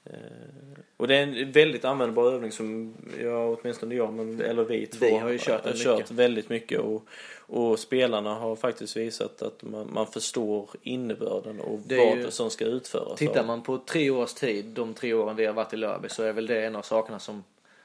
Eh, 0.06 0.80
och 0.96 1.08
det 1.08 1.16
är 1.16 1.22
en 1.22 1.52
väldigt 1.52 1.84
användbar 1.84 2.32
övning 2.32 2.52
som 2.52 2.94
jag, 3.20 3.58
åtminstone 3.60 3.94
jag, 3.94 4.12
men, 4.12 4.40
eller 4.40 4.64
vi 4.64 4.86
två 4.86 5.06
Vi 5.06 5.18
har 5.18 5.30
ju 5.30 5.38
kört 5.38 5.64
den 5.64 5.72
kört 5.76 6.10
väldigt 6.10 6.48
mycket. 6.48 6.80
Och, 6.80 7.06
och 7.38 7.78
spelarna 7.78 8.34
har 8.34 8.56
faktiskt 8.56 8.96
visat 8.96 9.42
att 9.42 9.62
man, 9.62 9.90
man 9.92 10.06
förstår 10.06 10.70
innebörden 10.82 11.60
och 11.60 11.80
vad 11.80 12.18
ju- 12.18 12.30
som 12.30 12.50
ska 12.50 12.64
utföras. 12.64 13.18
Tittar 13.18 13.44
man 13.44 13.62
på 13.62 13.78
tre 13.78 14.10
års 14.10 14.34
tid, 14.34 14.64
de 14.64 14.94
tre 14.94 15.14
åren 15.14 15.36
vi 15.36 15.46
har 15.46 15.52
varit 15.54 15.72
i 15.72 15.76
Lörby, 15.76 16.08
så 16.08 16.22
är 16.22 16.32
väl 16.32 16.46
det 16.46 16.64
en 16.66 16.76
av 16.76 16.82
sakerna 16.82 17.18
som 17.18 17.44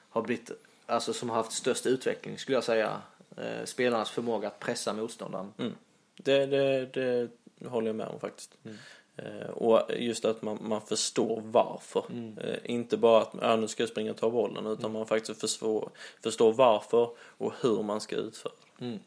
har 0.09 0.21
blivit, 0.21 0.51
alltså 0.85 1.13
som 1.13 1.29
har 1.29 1.35
haft 1.37 1.51
störst 1.51 1.85
utveckling 1.85 2.37
skulle 2.37 2.57
jag 2.57 2.63
säga. 2.63 3.01
Eh, 3.37 3.65
spelarnas 3.65 4.09
förmåga 4.09 4.47
att 4.47 4.59
pressa 4.59 4.93
motståndaren. 4.93 5.53
Mm. 5.57 5.71
Det, 6.17 6.45
det, 6.45 6.85
det 6.93 7.29
håller 7.67 7.87
jag 7.87 7.95
med 7.95 8.07
om 8.07 8.19
faktiskt. 8.19 8.51
Mm. 8.65 8.77
Eh, 9.17 9.49
och 9.49 9.81
just 9.97 10.25
att 10.25 10.41
man, 10.41 10.57
man 10.61 10.81
förstår 10.81 11.41
varför. 11.45 12.05
Mm. 12.09 12.37
Eh, 12.37 12.57
inte 12.63 12.97
bara 12.97 13.21
att 13.21 13.31
ja, 13.41 13.55
nu 13.55 13.67
ska 13.67 13.83
jag 13.83 13.89
springa 13.89 14.11
och 14.11 14.17
ta 14.17 14.29
bollen 14.29 14.65
utan 14.67 14.91
man 14.91 15.05
faktiskt 15.07 15.41
förstår, 15.41 15.89
förstår 16.23 16.53
varför 16.53 17.09
och 17.21 17.53
hur 17.61 17.83
man 17.83 18.01
ska 18.01 18.15
utföra. 18.15 18.53
Mm. 18.81 18.99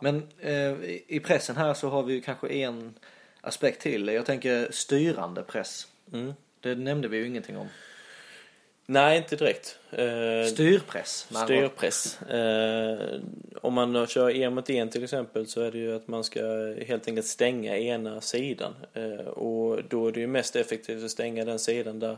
Men 0.00 0.28
eh, 0.38 0.52
i- 0.90 1.04
i 1.08 1.20
pressen 1.20 1.56
här 1.56 1.74
så 1.74 1.88
har 1.88 2.02
vi 2.02 2.14
ju 2.14 2.20
kanske 2.20 2.48
en 2.48 2.94
aspekt 3.40 3.82
till. 3.82 4.08
Jag 4.08 4.26
tänker 4.26 4.68
styrande 4.72 5.42
press. 5.42 5.86
Mm. 6.12 6.32
Det 6.60 6.74
nämnde 6.74 7.08
vi 7.08 7.16
ju 7.16 7.26
ingenting 7.26 7.56
om. 7.56 7.66
Nej, 8.88 9.16
inte 9.16 9.36
direkt. 9.36 9.78
Eh, 9.90 10.50
Styrpress. 10.52 11.26
Styrpress. 11.44 12.22
Eh, 12.22 13.20
om 13.60 13.74
man 13.74 14.06
kör 14.06 14.30
en 14.30 14.54
mot 14.54 14.70
en 14.70 14.88
till 14.88 15.04
exempel 15.04 15.46
så 15.46 15.60
är 15.60 15.72
det 15.72 15.78
ju 15.78 15.96
att 15.96 16.08
man 16.08 16.24
ska 16.24 16.40
helt 16.86 17.08
enkelt 17.08 17.26
stänga 17.26 17.78
ena 17.78 18.20
sidan. 18.20 18.74
Eh, 18.94 19.26
och 19.26 19.84
då 19.88 20.08
är 20.08 20.12
det 20.12 20.20
ju 20.20 20.26
mest 20.26 20.56
effektivt 20.56 21.04
att 21.04 21.10
stänga 21.10 21.44
den 21.44 21.58
sidan 21.58 21.98
där 21.98 22.16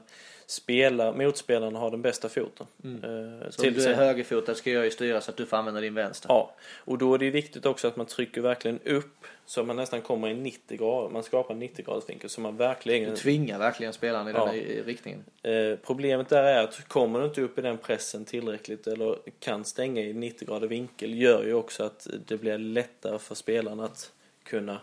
spelar, 0.50 1.12
motspelarna 1.14 1.78
har 1.78 1.90
den 1.90 2.02
bästa 2.02 2.28
foten. 2.28 2.66
Eh, 2.84 3.50
Så 3.50 3.66
om 3.68 3.74
du 3.74 3.84
är 3.84 3.94
högerfotad 3.94 4.54
ska 4.54 4.70
jag 4.70 4.84
ju 4.84 4.90
styra 4.90 5.20
så 5.20 5.30
att 5.30 5.36
du 5.36 5.46
får 5.46 5.56
använda 5.56 5.80
din 5.80 5.94
vänster. 5.94 6.28
Ja, 6.28 6.54
och 6.84 6.98
då 6.98 7.14
är 7.14 7.18
det 7.18 7.30
viktigt 7.30 7.66
också 7.66 7.88
att 7.88 7.96
man 7.96 8.06
trycker 8.06 8.40
verkligen 8.40 8.80
upp 8.84 9.26
så 9.46 9.64
man 9.64 9.76
nästan 9.76 10.00
kommer 10.02 10.28
i 10.28 10.34
90 10.34 10.78
grader. 10.78 11.08
Man 11.08 11.22
skapar 11.22 11.54
en 11.54 11.60
90 11.60 11.84
graders 11.84 12.08
vinkel 12.08 12.30
så 12.30 12.40
man 12.40 12.56
verkligen... 12.56 13.10
Du 13.10 13.16
tvingar 13.16 13.58
verkligen 13.58 13.92
spelaren 13.92 14.28
i 14.28 14.30
Ja. 14.30 14.46
den 14.46 14.54
i- 14.54 14.82
riktningen. 14.82 15.24
Eh, 15.42 15.76
problemet 15.86 16.28
där 16.28 16.42
är 16.44 16.62
att 16.64 16.88
kommer 16.88 17.18
du 17.20 17.24
inte 17.24 17.42
upp 17.42 17.58
i 17.58 17.62
den 17.62 17.78
pressen 17.78 18.24
tillräckligt 18.24 18.86
eller 18.86 19.16
kan 19.40 19.64
stänga 19.64 20.02
i 20.02 20.12
90 20.12 20.48
grader 20.48 20.68
vinkel 20.68 21.14
gör 21.20 21.44
ju 21.44 21.54
också 21.54 21.84
att 21.84 22.06
det 22.26 22.36
blir 22.36 22.58
lättare 22.58 23.18
för 23.18 23.34
spelaren 23.34 23.80
att 23.80 24.12
kunna 24.44 24.80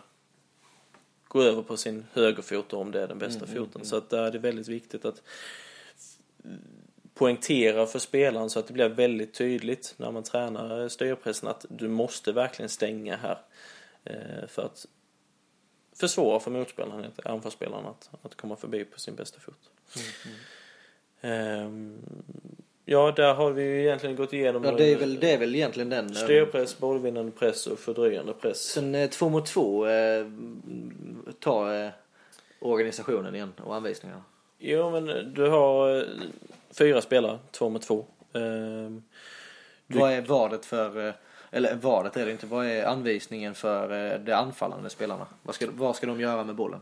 gå 1.36 1.42
över 1.42 1.62
på 1.62 1.76
sin 1.76 2.06
högerfot 2.12 2.72
om 2.72 2.92
det 2.92 3.02
är 3.02 3.08
den 3.08 3.18
bästa 3.18 3.46
foten. 3.46 3.84
Så 3.84 3.96
att 3.96 4.10
där 4.10 4.22
är 4.22 4.30
det 4.30 4.38
väldigt 4.38 4.68
viktigt 4.68 5.04
att 5.04 5.22
poängtera 7.14 7.86
för 7.86 7.98
spelaren 7.98 8.50
så 8.50 8.58
att 8.58 8.66
det 8.66 8.72
blir 8.72 8.88
väldigt 8.88 9.34
tydligt 9.34 9.94
när 9.96 10.10
man 10.10 10.22
tränar 10.22 10.88
styrpressen 10.88 11.48
att 11.48 11.66
du 11.68 11.88
måste 11.88 12.32
verkligen 12.32 12.68
stänga 12.68 13.16
här. 13.16 13.38
Eh, 14.04 14.46
för 14.48 14.62
att 14.62 14.86
försvåra 15.96 16.40
för 16.40 16.50
motspelaren, 16.50 17.12
anfallsspelaren, 17.24 17.86
att, 17.86 18.10
att 18.22 18.34
komma 18.34 18.56
förbi 18.56 18.84
på 18.84 19.00
sin 19.00 19.14
bästa 19.14 19.40
fot. 19.40 19.70
Ehm, 21.20 21.98
ja, 22.88 23.12
där 23.16 23.34
har 23.34 23.50
vi 23.50 23.62
ju 23.62 23.80
egentligen 23.82 24.16
gått 24.16 24.32
igenom 24.32 24.64
Ja, 24.64 24.70
det 24.70 24.92
är 24.92 24.96
väl, 24.96 25.20
det 25.20 25.32
är 25.32 25.38
väl 25.38 25.54
egentligen 25.54 25.90
den. 25.90 26.06
eh, 26.06 26.12
styrpress, 26.12 26.78
bollvinnande 26.78 27.32
press 27.32 27.66
och 27.66 27.78
fördröjande 27.78 28.32
press. 28.32 28.58
Sen 28.62 28.94
eh, 28.94 29.10
två 29.10 29.28
mot 29.28 29.46
två, 29.46 29.86
eh, 29.86 30.26
ta 31.40 31.74
eh, 31.74 31.88
organisationen 32.60 33.34
igen 33.34 33.52
och 33.64 33.74
anvisningarna. 33.74 34.22
Jo, 34.58 34.90
men 34.90 35.34
du 35.34 35.48
har 35.48 35.96
eh, 35.98 36.02
fyra 36.78 37.00
spelare, 37.00 37.38
två 37.50 37.68
mot 37.68 37.82
två. 37.82 38.04
Ehm, 38.32 39.02
Du- 39.88 39.98
Vad 39.98 40.12
är 40.12 40.20
vadet 40.22 40.64
för, 40.64 41.08
eh, 41.08 41.14
eller 41.50 41.74
vadet 41.74 42.16
är 42.16 42.26
det 42.26 42.32
inte, 42.32 42.46
vad 42.46 42.66
är 42.66 42.84
anvisningen 42.84 43.54
för 43.54 44.12
eh, 44.12 44.18
de 44.20 44.32
anfallande 44.32 44.90
spelarna? 44.90 45.26
Vad 45.42 45.54
ska, 45.54 45.66
vad 45.72 45.96
ska 45.96 46.06
de 46.06 46.20
göra 46.20 46.44
med 46.44 46.54
bollen? 46.54 46.80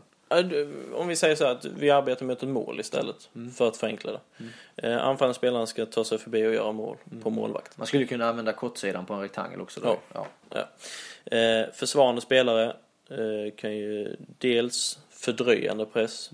Om 0.93 1.07
vi 1.07 1.15
säger 1.15 1.35
så 1.35 1.45
här 1.45 1.51
att 1.51 1.65
vi 1.65 1.91
arbetar 1.91 2.25
mot 2.25 2.43
ett 2.43 2.49
mål 2.49 2.79
istället 2.79 3.29
för 3.55 3.67
att 3.67 3.77
förenkla 3.77 4.11
det. 4.11 4.19
Mm. 4.83 4.99
Anfallande 4.99 5.33
spelaren 5.33 5.67
ska 5.67 5.85
ta 5.85 6.03
sig 6.03 6.17
förbi 6.17 6.47
och 6.47 6.53
göra 6.53 6.71
mål 6.71 6.97
på 7.23 7.29
målvakten. 7.29 7.73
Man 7.77 7.87
skulle 7.87 8.05
kunna 8.05 8.29
använda 8.29 8.53
kortsidan 8.53 9.05
på 9.05 9.13
en 9.13 9.21
rektangel 9.21 9.61
också 9.61 9.79
då. 9.79 9.87
Ja. 10.13 10.27
Ja. 10.49 10.67
Ja. 11.23 11.37
Eh, 11.37 11.71
försvarande 11.73 12.21
spelare 12.21 12.75
eh, 13.09 13.53
kan 13.55 13.75
ju 13.77 14.15
dels 14.37 14.99
fördröjande 15.09 15.85
press 15.85 16.31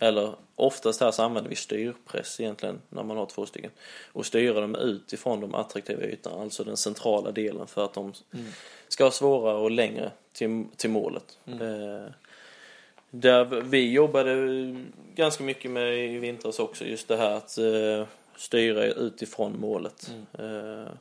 eller 0.00 0.34
oftast 0.54 1.00
här 1.00 1.10
så 1.10 1.22
använder 1.22 1.50
vi 1.50 1.56
styrpress 1.56 2.40
egentligen 2.40 2.80
när 2.88 3.02
man 3.02 3.16
har 3.16 3.26
två 3.26 3.46
stycken 3.46 3.70
och 4.12 4.26
styra 4.26 4.60
dem 4.60 4.74
utifrån 4.74 5.40
de 5.40 5.54
attraktiva 5.54 6.02
ytorna, 6.02 6.42
alltså 6.42 6.64
den 6.64 6.76
centrala 6.76 7.30
delen 7.32 7.66
för 7.66 7.84
att 7.84 7.94
de 7.94 8.12
ska 8.88 9.04
ha 9.04 9.10
svårare 9.10 9.56
och 9.56 9.70
längre 9.70 10.12
till, 10.32 10.64
till 10.76 10.90
målet. 10.90 11.38
Eh, 11.46 12.12
där 13.20 13.44
vi 13.44 13.92
jobbade 13.92 14.34
ganska 15.14 15.44
mycket 15.44 15.70
med 15.70 15.98
i 15.98 16.18
vintras 16.18 16.58
också 16.58 16.84
just 16.84 17.08
det 17.08 17.16
här 17.16 17.30
att 17.30 17.58
eh, 17.58 18.06
styra 18.36 18.84
utifrån 18.84 19.60
målet. 19.60 20.10
Eh, 20.38 20.92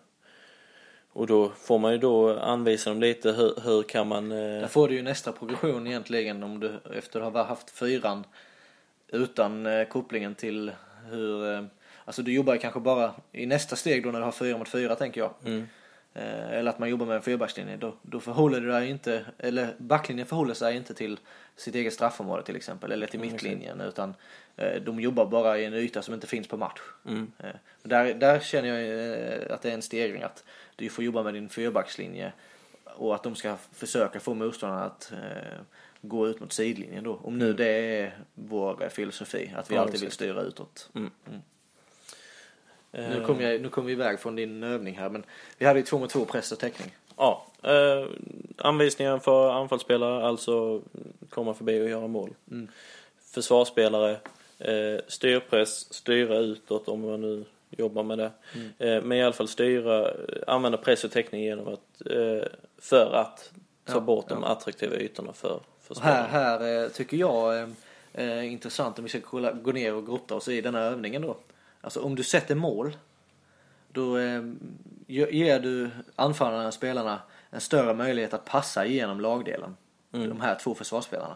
och 1.14 1.28
då 1.28 1.50
får 1.50 1.80
man 1.80 1.92
ju 1.92 1.98
då 1.98 2.40
anvisa 2.40 2.90
dem 2.90 3.00
lite 3.00 3.32
hur, 3.32 3.54
hur 3.64 3.84
kan 3.84 4.08
man... 4.08 4.32
Eh, 4.32 4.38
Där 4.38 4.68
får 4.68 4.88
du 4.88 4.96
ju 4.96 5.02
nästa 5.02 5.32
progression 5.32 5.88
egentligen 5.88 6.44
om 6.44 6.60
du 6.60 6.72
efter 6.98 7.22
att 7.22 7.34
ha 7.34 7.44
haft 7.44 7.70
fyran 7.70 8.24
utan 9.08 9.66
eh, 9.66 9.88
kopplingen 9.88 10.36
till 10.36 10.72
hur... 11.10 11.54
Eh, 11.54 11.64
alltså 12.06 12.22
du 12.22 12.34
jobbar 12.34 12.54
ju 12.54 12.60
kanske 12.60 12.80
bara 12.80 13.14
i 13.32 13.46
nästa 13.46 13.76
steg 13.76 14.04
då 14.04 14.12
när 14.12 14.20
du 14.20 14.26
har 14.26 14.32
fyra 14.32 14.58
mot 14.58 14.70
fyra 14.70 14.96
tänker 14.96 15.22
jag. 15.22 15.34
mm, 15.46 15.68
eller 16.14 16.70
att 16.70 16.80
man 16.80 16.90
jobbar 16.90 17.06
med 17.06 17.16
en 17.16 17.22
fyrbackslinje. 17.22 17.78
Då, 17.78 17.96
då 18.02 18.20
förhåller 18.20 18.62
du 18.62 18.68
dig 18.68 18.90
inte, 18.90 19.26
eller 19.38 19.76
backlinjen 19.78 20.28
förhåller 20.28 20.54
sig 20.54 20.76
inte 20.76 20.94
till 20.94 21.20
sitt 21.56 21.76
eget 21.76 21.94
straffområde 21.94 22.44
till 22.44 22.56
exempel. 22.56 22.92
Eller 22.92 23.08
till 23.08 23.20
mittlinjen. 23.20 23.82
Utan 23.82 24.14
eh, 24.56 24.82
de 24.82 25.00
jobbar 25.00 25.26
bara 25.26 25.60
i 25.60 25.66
en 25.66 25.74
yta 25.74 26.02
som 26.02 26.14
inte 26.14 26.28
finns 26.28 26.48
på 26.48 26.58
match. 26.58 26.82
mm, 27.06 27.32
Eh, 27.40 27.50
där, 27.84 28.14
där 28.14 28.40
känner 28.40 28.70
jag 28.70 29.44
eh, 29.50 29.56
att 29.56 29.62
det 29.62 29.70
är 29.70 29.74
en 29.74 29.82
stegring. 29.82 30.22
Att 30.24 30.44
du 30.76 30.90
får 30.90 31.04
jobba 31.04 31.24
med 31.24 31.34
din 31.34 31.50
fyrbackslinje. 31.50 32.34
Och 32.84 33.16
att 33.16 33.24
de 33.24 33.36
ska 33.36 33.58
försöka 33.72 34.20
få 34.20 34.34
motståndarna 34.34 34.84
att 34.84 35.12
eh, 35.12 35.60
gå 36.02 36.28
ut 36.28 36.40
mot 36.40 36.54
sidlinjen 36.54 37.04
då. 37.04 37.20
Om 37.24 37.38
nu 37.38 37.54
det 37.54 37.68
är 37.68 38.18
vår 38.34 38.84
eh, 38.84 38.90
filosofi. 38.90 39.54
Att 39.56 39.72
vi 39.72 39.78
alltid 39.78 40.02
vill 40.02 40.12
styra 40.12 40.42
utåt. 40.42 40.90
mm. 40.96 41.42
Nu 42.98 43.24
kom, 43.26 43.42
jag, 43.42 43.62
nu 43.62 43.70
kom 43.70 43.86
vi 43.86 43.92
iväg 43.92 44.20
från 44.20 44.36
din 44.36 44.64
övning 44.64 44.98
här. 44.98 45.10
Men 45.10 45.24
vi 45.58 45.66
hade 45.66 45.80
ju 45.80 45.86
två 45.86 45.98
mot 46.00 46.10
två 46.10 46.26
press 46.26 46.52
och 46.52 46.60
täckning. 46.60 46.96
Ja, 47.18 47.46
eh, 47.64 48.08
anvisningar 48.58 49.20
för 49.20 49.52
anfallsspelare, 49.52 50.26
alltså 50.26 50.82
komma 51.30 51.54
förbi 51.54 51.82
och 51.82 51.90
göra 51.90 52.08
mål. 52.08 52.30
Mm. 52.52 52.68
Försvarsspelare, 53.32 54.12
eh, 54.60 55.00
styrpress, 55.08 55.94
styra 55.94 56.38
utåt 56.38 56.88
om 56.88 57.02
man 57.02 57.22
nu 57.22 57.46
jobbar 57.78 58.04
med 58.04 58.18
det. 58.18 58.32
Mm. 58.56 58.70
Eh, 58.80 59.04
men 59.04 59.18
i 59.18 59.24
alla 59.24 59.34
fall 59.34 59.48
styra, 59.48 60.12
använda 60.48 60.78
press 60.78 61.04
och 61.04 61.12
täckning 61.12 61.44
genom 61.44 61.68
att, 61.68 62.02
eh, 62.12 62.48
för 62.82 63.14
att 63.14 63.52
ta 63.86 63.94
Ja, 63.94 64.00
bort 64.00 64.30
de 64.30 64.40
ja. 64.44 64.48
attraktiva 64.50 64.96
ytorna 64.96 65.34
för, 65.34 65.60
för 65.82 65.96
Och 65.96 66.02
här, 66.02 66.28
spelarna. 66.28 66.28
här 66.60 66.84
eh, 66.84 66.90
tycker 66.90 67.18
jag 67.18 67.60
eh, 67.60 67.68
är 68.14 68.42
intressant 68.42 68.98
om 69.00 69.04
vi 69.06 69.10
ska 69.10 69.20
gå 69.52 69.72
ner 69.72 69.94
och 69.94 70.06
grotta 70.06 70.36
oss 70.36 70.48
i 70.48 70.62
den 70.62 70.76
här 70.76 70.92
övningen 70.92 71.22
då. 71.22 71.36
Alltså 71.84 72.02
om 72.02 72.16
du 72.16 72.24
sätter 72.24 72.56
mål, 72.56 72.98
då 73.92 74.18
eh, 74.18 74.44
ge- 75.08 75.32
ger 75.32 75.60
du 75.60 75.90
anfallarna 76.16 76.68
och 76.68 76.74
spelarna 76.74 77.22
en 77.50 77.62
större 77.62 77.94
möjlighet 77.94 78.34
att 78.34 78.46
passa 78.46 78.86
igenom 78.86 79.20
lagdelen. 79.22 79.76
De 80.12 80.42
här 80.42 80.56
två 80.56 80.76
försvarsspelarna. 80.76 81.36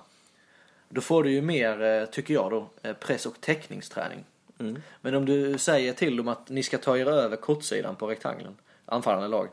Då 0.90 1.02
får 1.02 1.24
du 1.24 1.32
ju 1.32 1.42
mer, 1.42 1.82
eh, 1.82 2.06
tycker 2.06 2.34
jag 2.34 2.52
då, 2.52 2.70
eh, 2.82 2.94
press 2.94 3.26
och 3.26 3.42
täckningsträning. 3.42 4.24
Mm. 4.60 4.82
Men 5.02 5.16
om 5.16 5.26
du 5.26 5.58
säger 5.58 5.94
till 5.94 6.18
dem 6.18 6.28
att 6.28 6.50
ni 6.50 6.64
ska 6.64 6.78
ta 6.78 6.98
er 6.98 7.06
över 7.06 7.36
kortsidan 7.36 7.96
på 7.96 8.08
rektangeln, 8.08 8.56
anfallande 8.86 9.28
lag, 9.28 9.48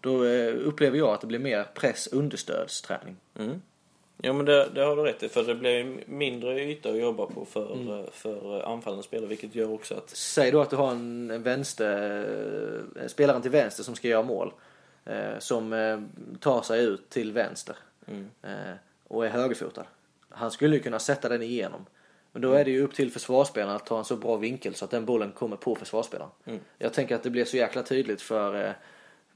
då 0.00 0.24
eh, 0.24 0.54
upplever 0.54 0.98
jag 0.98 1.08
att 1.08 1.20
det 1.20 1.26
blir 1.26 1.38
mer 1.38 1.64
press 1.74 2.06
understödsträning. 2.06 3.16
Mm. 3.38 3.62
Ja 4.24 4.32
men 4.32 4.46
det, 4.46 4.68
det 4.74 4.80
har 4.80 4.96
du 4.96 5.02
rätt 5.02 5.22
i 5.22 5.28
för 5.28 5.42
det 5.44 5.54
blir 5.54 6.02
mindre 6.06 6.60
yta 6.64 6.88
att 6.90 6.98
jobba 6.98 7.26
på 7.26 7.44
för, 7.44 7.72
Mm. 7.74 7.88
eh, 8.00 8.04
för 8.12 8.60
eh, 8.60 8.68
anfallande 8.68 9.02
spelare 9.04 9.28
vilket 9.28 9.54
gör 9.54 9.70
också 9.72 9.94
att 9.94 10.10
Säg 10.10 10.50
då 10.50 10.60
att 10.60 10.70
du 10.70 10.76
har 10.76 10.90
en 10.90 11.30
en 11.30 11.42
vänster, 11.42 12.24
eh, 13.00 13.06
spelaren 13.06 13.42
till 13.42 13.50
vänster 13.50 13.82
som 13.82 13.94
ska 13.94 14.08
göra 14.08 14.22
mål. 14.22 14.52
Eh, 15.04 15.38
som 15.38 15.72
eh, 15.72 16.00
tar 16.40 16.62
sig 16.62 16.84
ut 16.84 17.10
till 17.10 17.32
vänster. 17.32 17.76
Mm. 18.06 18.30
Eh, 18.42 18.74
och 19.08 19.26
är 19.26 19.30
högerfotad. 19.30 19.84
Han 20.28 20.50
skulle 20.50 20.76
ju 20.76 20.82
kunna 20.82 20.98
sätta 20.98 21.28
den 21.28 21.42
igenom. 21.42 21.86
Men 22.32 22.42
då 22.42 22.52
är 22.52 22.64
det 22.64 22.70
ju 22.70 22.82
upp 22.82 22.94
till 22.94 23.10
försvarsspelaren 23.12 23.76
att 23.76 23.86
ta 23.86 23.98
en 23.98 24.04
så 24.04 24.16
bra 24.16 24.36
vinkel 24.36 24.74
så 24.74 24.84
att 24.84 24.90
den 24.90 25.04
bollen 25.04 25.32
kommer 25.32 25.56
på 25.56 25.74
försvarsspelaren. 25.74 26.30
Mm. 26.44 26.60
Jag 26.78 26.92
tänker 26.92 27.14
att 27.14 27.22
det 27.22 27.30
blir 27.30 27.44
så 27.44 27.56
jäkla 27.56 27.82
tydligt 27.82 28.22
för, 28.22 28.74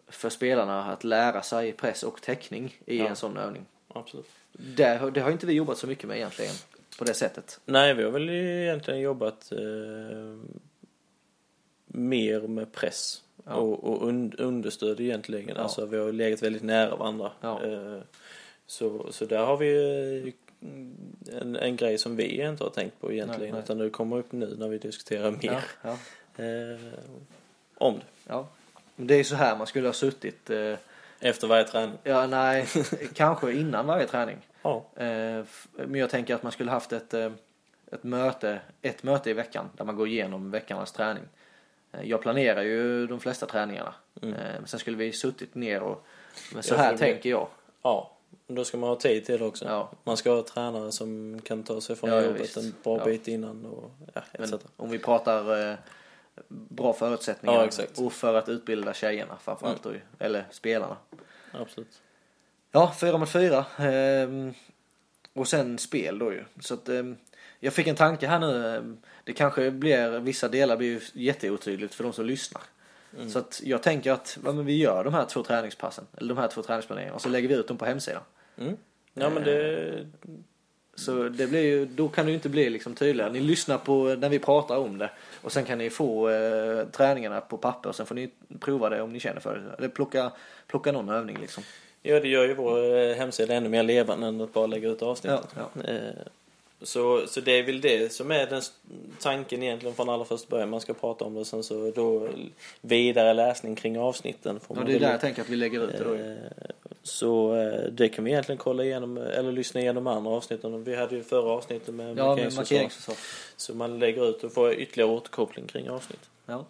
för 0.09 0.29
spelarna 0.31 0.85
att 0.93 1.05
lära 1.05 1.43
sig 1.43 1.73
press 1.73 2.03
och 2.03 2.23
täckning 2.23 2.77
i 2.87 2.99
Ja. 2.99 3.07
en 3.09 3.17
sån 3.17 3.37
övning. 3.37 3.67
absolut. 3.89 4.29
Det, 4.59 4.85
har- 4.99 5.11
det 5.11 5.21
har 5.21 5.31
inte 5.31 5.47
vi 5.47 5.53
jobbat 5.53 5.79
så 5.79 5.87
mycket 5.87 6.09
med 6.09 6.17
egentligen. 6.17 6.55
På 6.99 7.05
det 7.05 7.15
sättet. 7.15 7.61
Nej, 7.65 7.95
vi 7.95 8.03
har 8.03 8.11
väl 8.11 8.31
egentligen 8.31 9.01
jobbat 9.01 9.53
eh, 9.53 10.39
mer 11.87 12.41
med 12.41 12.73
press 12.73 13.23
Ja. 13.45 13.55
och, 13.55 13.85
och 13.85 14.09
un, 14.09 14.33
understöd 14.39 15.01
egentligen. 15.01 15.57
Ja. 15.57 15.63
Alltså 15.63 15.87
vi 15.87 15.97
har 15.97 16.13
legat 16.13 16.43
väldigt 16.43 16.63
nära 16.63 16.97
varandra. 16.97 17.31
Ja. 17.41 17.65
Eh, 17.65 17.99
så, 18.67 19.13
så 19.13 19.25
där 19.25 19.45
har 19.45 19.57
vi 19.57 19.75
eh, 21.31 21.39
en, 21.41 21.57
en 21.57 21.77
grej 21.77 21.99
som 21.99 22.17
vi 22.17 22.43
inte 22.43 22.65
har 22.65 22.71
tänkt 22.71 23.01
på 23.01 23.13
egentligen. 23.13 23.41
Nej, 23.43 23.53
nej. 23.53 23.61
Utan 23.63 23.79
det 23.79 23.91
kommer 23.91 24.17
upp 24.19 24.33
nu 24.33 24.57
när 24.59 24.69
vi 24.69 24.79
diskuterar 24.79 25.31
mer 25.31 25.63
eh, 26.37 26.81
om 27.75 27.95
det. 27.95 28.05
Ja. 28.27 28.49
Det 28.97 29.15
är 29.15 29.25
så 29.25 29.35
här 29.37 29.57
man 29.57 29.67
skulle 29.67 29.89
ha 29.89 29.93
suttit. 29.93 30.51
Efter 31.21 31.47
varje 31.47 31.65
träning. 31.65 31.99
ja, 32.03 32.27
nej, 32.27 32.67
kanske 33.15 33.53
innan 33.53 33.87
varje 33.87 34.07
träning. 34.07 34.37
Ja. 34.63 34.85
Eh, 34.97 35.45
men 35.73 35.95
jag 35.95 36.11
tänker 36.11 36.35
att 36.35 36.43
man 36.43 36.53
skulle 36.53 36.71
haft 36.71 36.93
ett, 36.93 37.15
eh, 37.15 37.31
ett 37.93 38.03
möte, 38.03 38.61
ett 38.83 39.03
möte 39.03 39.31
i 39.31 39.33
veckan 39.33 39.71
där 39.77 39.85
man 39.85 39.97
går 39.97 40.09
igenom 40.09 40.51
veckornas 40.51 40.93
träning. 40.93 41.25
Eh, 41.93 42.03
jag 42.05 42.23
planerar 42.23 42.63
ju 42.63 43.07
de 43.07 43.21
flesta 43.21 43.47
träningarna. 43.47 43.95
Mm. 44.23 44.35
Men 44.35 44.67
sen 44.67 44.81
skulle 44.81 44.97
vi 44.97 45.13
suttit 45.13 45.55
ner 45.55 45.83
och, 45.83 46.07
men 46.55 46.63
så 46.63 46.75
här 46.75 46.97
tänker 46.97 47.31
jag. 47.31 47.49
ja. 47.83 48.13
Då 48.49 48.65
ska 48.65 48.77
man 48.79 48.89
ha 48.89 48.97
tid 48.97 49.25
till 49.25 49.39
det 49.39 49.45
också. 49.45 49.65
Ja. 49.65 49.91
Man 50.05 50.17
ska 50.17 50.31
ha 50.31 50.43
tränare 50.43 50.93
som 50.93 51.41
kan 51.45 51.63
ta 51.63 51.81
sig 51.81 51.97
från 51.97 52.11
Ja, 52.11 52.23
jobbet 52.23 52.41
visst. 52.41 52.57
en 52.57 52.75
bra 52.83 52.99
Ja. 52.99 53.05
bit 53.05 53.29
innan 53.29 53.67
och 53.67 53.91
ja, 54.15 54.23
etc. 54.33 54.55
Om 54.77 54.91
vi 54.91 54.99
pratar 54.99 55.77
bra 56.49 56.93
förutsättningar 56.93 57.71
Ja, 57.79 58.05
och 58.05 58.13
för 58.13 58.35
att 58.35 58.49
utbilda 58.49 58.95
tjejerna 58.95 59.37
framförallt 59.41 59.83
då, 59.83 59.93
ju, 59.93 60.01
eller 60.19 60.45
spelarna. 60.51 60.97
Absolut. 61.53 62.03
Ja, 62.73 62.95
fyra 63.01 63.19
mot 63.19 63.31
fyra. 63.31 63.65
Ehm, 63.79 64.55
och 65.33 65.49
sen 65.49 65.79
spel 65.79 66.19
då 66.19 66.33
ju. 66.33 66.45
Så 66.61 66.75
att, 66.75 66.89
ehm, 66.89 67.17
jag 67.61 67.73
fick 67.73 67.87
en 67.87 67.97
tanke 67.97 68.27
här 68.27 68.39
nu. 68.39 68.77
ehm, 68.77 68.99
Det 69.25 69.33
kanske 69.33 69.71
blir, 69.71 70.21
vissa 70.21 70.49
delar 70.49 70.77
blir 70.77 70.89
ju 70.89 71.01
jätteotydligt 71.13 71.95
för 71.95 72.05
de 72.05 72.13
som 72.13 72.27
lyssnar. 72.27 72.63
Mm. 73.17 73.31
Så 73.31 73.39
att 73.39 73.61
jag 73.65 73.83
tänker 73.83 74.13
att 74.13 74.39
ja, 74.45 74.53
men 74.53 74.67
vi 74.67 74.77
gör 74.77 75.05
de 75.05 75.15
här 75.15 75.25
två 75.25 75.43
träningspassen, 75.43 76.07
eller 76.17 76.35
de 76.35 76.41
här 76.41 76.49
två 76.49 76.63
träningsplaneringarna 76.63 77.15
och 77.15 77.23
så 77.23 77.29
lägger 77.29 77.49
vi 77.49 77.55
ut 77.55 77.69
dem 77.69 77.79
på 77.79 77.85
hemsidan. 77.85 78.23
Mm. 78.59 78.77
Ja 79.15 79.31
men 79.31 79.43
det, 79.45 80.07
Så 80.97 81.29
det 81.29 81.47
blir 81.47 81.63
ju, 81.63 81.85
då 81.87 82.09
kan 82.09 82.25
det 82.27 82.31
ju 82.31 82.35
inte 82.35 82.49
bli 82.49 82.71
liksom 82.71 82.95
tydligare. 82.95 83.33
Ni 83.33 83.41
lyssnar 83.41 83.79
på 83.79 84.05
när 84.05 84.29
vi 84.29 84.39
pratar 84.39 84.77
om 84.77 84.99
det 84.99 85.11
och 85.43 85.53
sen 85.53 85.65
kan 85.65 85.79
ni 85.79 85.91
få 85.91 86.29
eh, 86.31 86.85
träningarna 86.87 87.41
på 87.41 87.57
papper 87.57 87.89
och 87.89 87.97
sen 87.97 88.07
får 88.07 88.15
ni 88.15 88.31
prova 88.61 88.89
det 88.89 89.03
om 89.03 89.13
ni 89.13 89.21
känner 89.21 89.41
för 89.41 89.55
det. 89.55 89.75
Eller 89.79 89.89
plocka, 89.89 90.33
plocka 90.67 90.93
någon 90.93 91.09
övning 91.09 91.39
liksom. 91.41 91.63
ja, 92.03 92.21
det 92.21 92.29
gör 92.29 92.45
ju 92.45 92.55
vår 92.55 92.97
eh, 92.97 93.15
hemsida 93.17 93.55
ännu 93.55 93.69
mer 93.69 93.83
levande 93.83 94.27
än 94.27 94.41
att 94.41 94.53
bara 94.53 94.67
lägga 94.67 94.89
ut 94.89 95.03
avsnitt. 95.03 95.33
Ja, 95.55 95.83
Eh, 95.85 95.99
Så, 96.83 97.27
så 97.27 97.41
det 97.41 97.53
är 97.53 97.63
väl 97.63 97.81
det 97.81 98.13
som 98.13 98.31
är 98.31 98.47
den 98.47 98.63
tanken 99.21 99.63
egentligen 99.63 99.95
från 99.95 100.09
allra 100.09 100.25
första 100.25 100.51
början. 100.51 100.71
Man 100.71 100.81
ska 100.81 100.95
prata 100.95 101.25
om 101.25 101.35
det 101.35 101.41
och 101.41 101.47
sen 101.47 101.63
så 101.63 101.93
då 101.95 102.29
vidare 102.81 103.35
läsning 103.35 103.75
kring 103.77 103.99
avsnitten. 103.99 104.61
Får 104.61 104.77
Ja, 104.77 104.85
det 104.85 104.95
är 104.95 105.01
där 105.01 105.11
jag 105.11 105.21
tänker 105.21 105.43
att 105.43 105.49
vi 105.49 105.57
lägger 105.57 105.85
ut 105.85 105.99
det 105.99 106.05
då. 106.05 106.15
Eh, 106.15 106.37
Så 107.07 107.55
eh, 107.57 107.91
det 107.93 108.09
kan 108.09 108.25
vi 108.25 108.31
egentligen 108.31 108.59
kolla 108.59 108.85
igenom 108.85 109.17
eller 109.17 109.53
lyssna 109.53 109.81
igenom 109.81 110.07
andra 110.07 110.31
avsnitten. 110.31 110.85
Vi 110.85 110.97
hade 110.97 111.17
ju 111.17 111.23
förra 111.23 111.51
avsnittet 111.51 111.95
med 111.95 112.19
Ja, 112.19 112.37
markeringsförsvar. 112.37 113.17
Så 113.57 113.75
man 113.75 113.99
lägger 113.99 114.29
ut 114.31 114.45
och 114.45 114.53
får 114.53 114.73
ytterligare 114.73 115.11
återkoppling 115.11 115.67
kring 115.67 115.91
avsnitt. 115.91 116.31
Ja. 116.47 116.67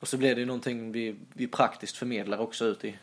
Och 0.00 0.08
så 0.08 0.16
blir 0.16 0.34
det 0.34 0.40
ju 0.40 0.46
någonting 0.46 0.92
vi, 0.92 1.16
vi 1.34 1.46
praktiskt 1.46 1.96
förmedlar 1.96 2.38
också 2.38 2.64
ut 2.64 2.84
i, 2.84 2.94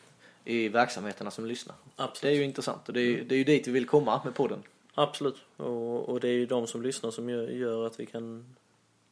i 0.46 0.70
verksamheterna 0.70 1.32
som 1.32 1.46
lyssnar. 1.46 1.76
Absolut. 1.96 2.22
Det 2.22 2.30
är 2.38 2.40
ju 2.40 2.44
intressant 2.44 2.88
och 2.88 2.94
det 2.94 3.00
är, 3.02 3.06
ju- 3.06 3.24
det 3.24 3.36
är 3.36 3.38
ju 3.38 3.44
dit 3.44 3.68
vi 3.68 3.72
vill 3.72 3.86
komma 3.88 4.22
med 4.26 4.36
podden. 4.36 4.64
Absolut. 4.94 5.36
Och, 5.58 6.10
och 6.10 6.20
det 6.20 6.28
är 6.28 6.34
ju 6.34 6.46
de 6.46 6.68
som 6.68 6.82
lyssnar 6.82 7.12
som 7.12 7.30
gör, 7.30 7.48
gör 7.48 7.86
att 7.88 8.00
vi 8.00 8.06
kan 8.06 8.56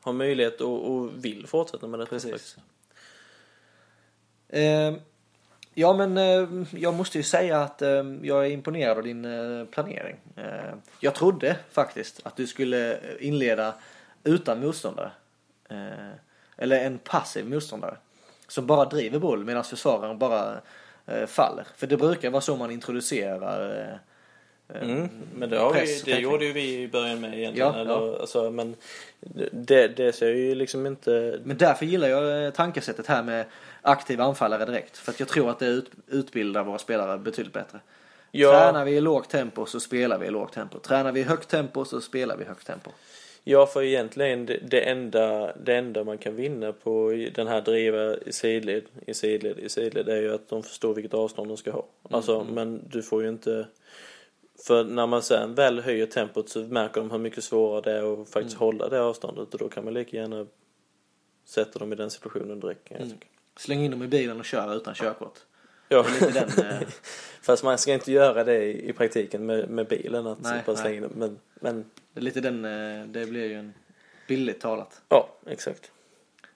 ha 0.03 0.11
möjlighet 0.11 0.61
och, 0.61 0.91
och 0.91 1.25
vill 1.25 1.47
fortsätta 1.47 1.87
med 1.87 1.99
detta. 1.99 2.09
Precis. 2.09 2.57
Ja, 5.79 5.93
men 5.93 6.17
eh, 6.17 6.47
jag 6.71 6.93
måste 6.93 7.17
ju 7.17 7.23
säga 7.23 7.61
att 7.61 7.81
eh, 7.81 8.03
jag 8.21 8.45
är 8.45 8.49
imponerad 8.49 8.97
av 8.97 9.03
din 9.03 9.25
eh, 9.25 9.65
planering. 9.65 10.15
Eh, 10.35 10.73
jag 10.99 11.15
trodde 11.15 11.55
faktiskt 11.71 12.19
att 12.23 12.35
du 12.35 12.47
skulle 12.47 12.99
inleda 13.19 13.73
utan 14.23 14.59
motståndare. 14.59 15.11
Eh, 15.69 16.11
eller 16.57 16.85
en 16.85 16.97
passiv 16.97 17.49
motståndare. 17.49 17.97
Som 18.47 18.67
bara 18.67 18.85
driver 18.85 19.19
boll 19.19 19.43
medan 19.43 19.63
försvararen 19.63 20.17
bara 20.17 20.61
eh, 21.05 21.25
faller. 21.25 21.67
För 21.75 21.87
det 21.87 21.97
brukar 21.97 22.29
vara 22.29 22.41
så 22.41 22.55
man 22.55 22.71
introducerar 22.71 23.99
Mm, 24.75 25.09
men 25.35 25.49
det, 25.49 25.57
har 25.57 25.73
vi, 25.73 25.79
press 25.79 26.01
och 26.01 26.09
det 26.09 26.19
gjorde 26.19 26.45
ju 26.45 26.53
vi 26.53 26.81
i 26.81 26.87
början 26.87 27.21
med 27.21 27.39
egentligen. 27.39 27.73
Ja, 27.73 27.79
eller, 27.79 28.19
Alltså, 28.19 28.51
men 28.51 28.75
det, 29.51 29.87
det 29.87 30.13
ser 30.13 30.29
ju 30.29 30.55
liksom 30.55 30.85
inte... 30.85 31.39
Men 31.43 31.57
därför 31.57 31.85
gillar 31.85 32.07
jag 32.07 32.45
eh, 32.45 32.51
tankesättet 32.51 33.07
här 33.07 33.23
med 33.23 33.45
aktiva 33.81 34.23
anfallare 34.23 34.65
direkt. 34.65 34.97
För 34.97 35.11
att 35.11 35.19
jag 35.19 35.29
tror 35.29 35.49
att 35.49 35.59
det 35.59 35.65
ut, 35.65 35.91
utbildar 36.07 36.63
våra 36.63 36.77
spelare 36.77 37.17
betydligt 37.17 37.53
bättre. 37.53 37.79
Ja, 38.31 38.51
Tränar 38.51 38.85
vi 38.85 38.91
i 38.91 39.01
lågt 39.01 39.29
tempo 39.29 39.65
så 39.65 39.79
spelar 39.79 40.17
vi 40.17 40.25
i 40.25 40.29
lågt 40.29 40.53
tempo. 40.53 40.79
Tränar 40.79 41.11
vi 41.11 41.19
i 41.19 41.23
högt 41.23 41.49
tempo 41.49 41.85
så 41.85 42.01
spelar 42.01 42.37
vi 42.37 42.43
i 42.43 42.47
högt 42.47 42.67
tempo. 42.67 42.91
ja, 43.43 43.65
för 43.65 43.83
egentligen 43.83 44.45
det, 44.45 44.81
enda, 44.81 45.53
det 45.55 45.75
enda 45.75 46.03
man 46.03 46.17
kan 46.17 46.35
vinna 46.35 46.71
på 46.71 47.11
den 47.35 47.47
här 47.47 47.61
driva 47.61 48.15
i 48.15 48.31
sidled, 48.31 48.83
i 49.07 49.13
sidled, 49.13 49.59
i 49.59 49.69
sidled 49.69 50.09
är 50.09 50.21
ju 50.21 50.33
att 50.33 50.49
de 50.49 50.63
förstår 50.63 50.93
vilket 50.93 51.13
avstånd 51.13 51.49
de 51.49 51.57
ska 51.57 51.71
ha. 51.71 51.85
Alltså, 52.11 52.43
men 52.43 52.81
du 52.89 53.01
får 53.01 53.23
ju 53.23 53.29
inte... 53.29 53.67
För 54.59 54.83
när 54.83 55.07
man 55.07 55.21
sen 55.21 55.55
väl 55.55 55.79
höjer 55.79 56.05
tempot 56.05 56.49
så 56.49 56.59
märker 56.59 57.01
de 57.01 57.11
hur 57.11 57.17
mycket 57.17 57.43
svårare 57.43 57.81
det 57.81 57.91
är 57.91 58.21
att 58.21 58.29
faktiskt 58.29 58.57
hålla 58.57 58.89
det 58.89 59.01
avståndet 59.01 59.53
och 59.53 59.59
då 59.59 59.69
kan 59.69 59.85
man 59.85 59.93
lika 59.93 60.17
gärna 60.17 60.45
sätta 61.45 61.79
dem 61.79 61.93
i 61.93 61.95
den 61.95 62.09
situationen 62.09 62.59
direkt 62.59 62.87
tycka. 62.87 63.27
Släng 63.57 63.79
in 63.85 63.91
dem 63.91 64.03
i 64.03 64.07
bilen 64.07 64.39
och 64.39 64.45
kör 64.45 64.75
utan 64.75 64.93
körkort. 64.93 65.39
Ja. 65.89 66.05
Den, 66.19 66.65
eh, 66.65 66.87
Fast 67.41 67.63
man 67.63 67.77
ska 67.77 67.93
inte 67.93 68.11
göra 68.11 68.43
det 68.43 68.63
i, 68.63 68.89
i 68.89 68.93
praktiken 68.93 69.45
med, 69.45 69.69
med 69.69 69.87
bilen 69.87 70.27
att 70.27 70.41
Nej, 70.41 70.63
bara 70.65 70.75
slänga 70.75 70.95
in 70.95 71.01
den. 71.01 71.11
Men, 71.15 71.39
men 71.59 71.85
det 72.13 72.19
är 72.19 72.23
lite 72.23 72.41
den, 72.41 72.65
eh, 72.65 73.07
det 73.07 73.25
blir 73.25 73.45
ju 73.45 73.53
en 73.53 73.73
billigt 74.27 74.61
talat. 74.61 75.01
ja, 75.09 75.29
exakt. 75.45 75.91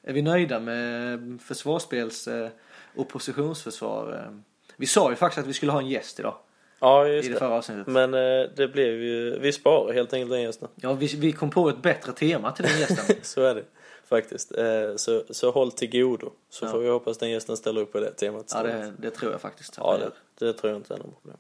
Är 0.04 0.14
vi 0.14 0.22
nöjda 0.22 0.60
med 0.60 1.42
försvarsspels 1.42 2.28
eh, 2.28 2.50
och 2.96 3.10
positionsförsvar? 3.10 4.14
eh? 4.14 4.38
Vi 4.78 4.86
sa 4.88 5.10
ju 5.10 5.16
faktiskt 5.16 5.40
att 5.40 5.48
vi 5.48 5.54
skulle 5.54 5.72
ha 5.72 5.80
en 5.80 5.90
gäst 5.90 6.20
idag. 6.20 6.36
Ja, 6.84 7.08
I 7.08 7.16
just 7.16 7.28
det 7.28 7.34
det. 7.34 7.40
förra 7.40 7.54
avsnittet. 7.54 7.88
Men 7.88 8.14
eh, 8.14 8.50
det 8.56 8.68
blev 8.68 9.02
ju, 9.02 9.40
vi 9.40 9.52
sparar 9.52 9.94
helt 9.94 10.14
enkelt 10.14 10.32
den 10.32 10.42
gästen. 10.42 10.68
Ja, 10.76 10.94
vi, 10.94 11.08
vi 11.08 11.32
kom 11.32 11.50
på 11.50 11.70
ett 11.70 11.82
bättre 11.82 12.12
tema 12.14 12.52
till 12.52 12.66
den 12.66 12.80
gästen. 12.80 13.16
Så 13.22 13.42
är 13.44 13.56
det 13.56 13.64
faktiskt. 14.10 14.58
Eh, 14.58 14.96
så, 14.96 15.24
så 15.30 15.52
håll 15.52 15.72
till 15.72 15.92
godo. 16.02 16.32
Så 16.50 16.66
Ja. 16.66 16.72
får 16.72 16.80
vi 16.80 16.90
hoppas 16.90 17.18
den 17.18 17.30
gästen 17.30 17.58
ställer 17.58 17.82
upp 17.82 17.92
på 17.92 18.00
det 18.00 18.12
temat. 18.12 18.52
ja, 18.56 18.64
det, 18.64 18.94
det 18.98 19.10
tror 19.12 19.32
jag 19.32 19.42
faktiskt. 19.42 19.74
ja 19.78 19.98
det, 19.98 20.46
det 20.46 20.54
tror 20.54 20.72
jag 20.72 20.80
inte 20.80 20.94
är 20.94 20.98
något 20.98 21.22
problem. 21.22 21.38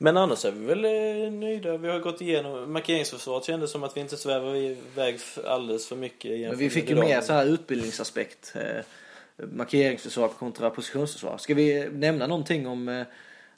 Men 0.00 0.16
annars 0.16 0.44
är 0.44 0.50
vi 0.52 0.66
väl 0.66 0.84
eh, 0.84 1.32
nöjda. 1.32 1.76
Vi 1.76 1.88
har 1.88 1.98
gått 1.98 2.20
igenom 2.20 2.72
markeringsförsvaret. 2.72 3.44
Kändes 3.44 3.70
som 3.70 3.84
att 3.84 3.96
vi 3.96 4.00
inte 4.00 4.16
svävar 4.16 4.56
iväg 4.56 5.18
alldeles 5.46 5.88
för 5.88 5.96
mycket. 5.96 6.40
Men 6.48 6.56
vi 6.58 6.70
fick 6.70 6.90
ju 6.90 6.96
med 6.96 7.24
så 7.24 7.32
här 7.32 7.46
utbildningsaspekt. 7.46 8.54
Markeringsförsvar 9.36 10.28
kontra 10.28 10.70
positionsförsvar. 10.70 11.38
Ska 11.38 11.54
vi 11.54 11.88
nämna 11.92 12.26
någonting 12.26 12.66
om 12.66 13.04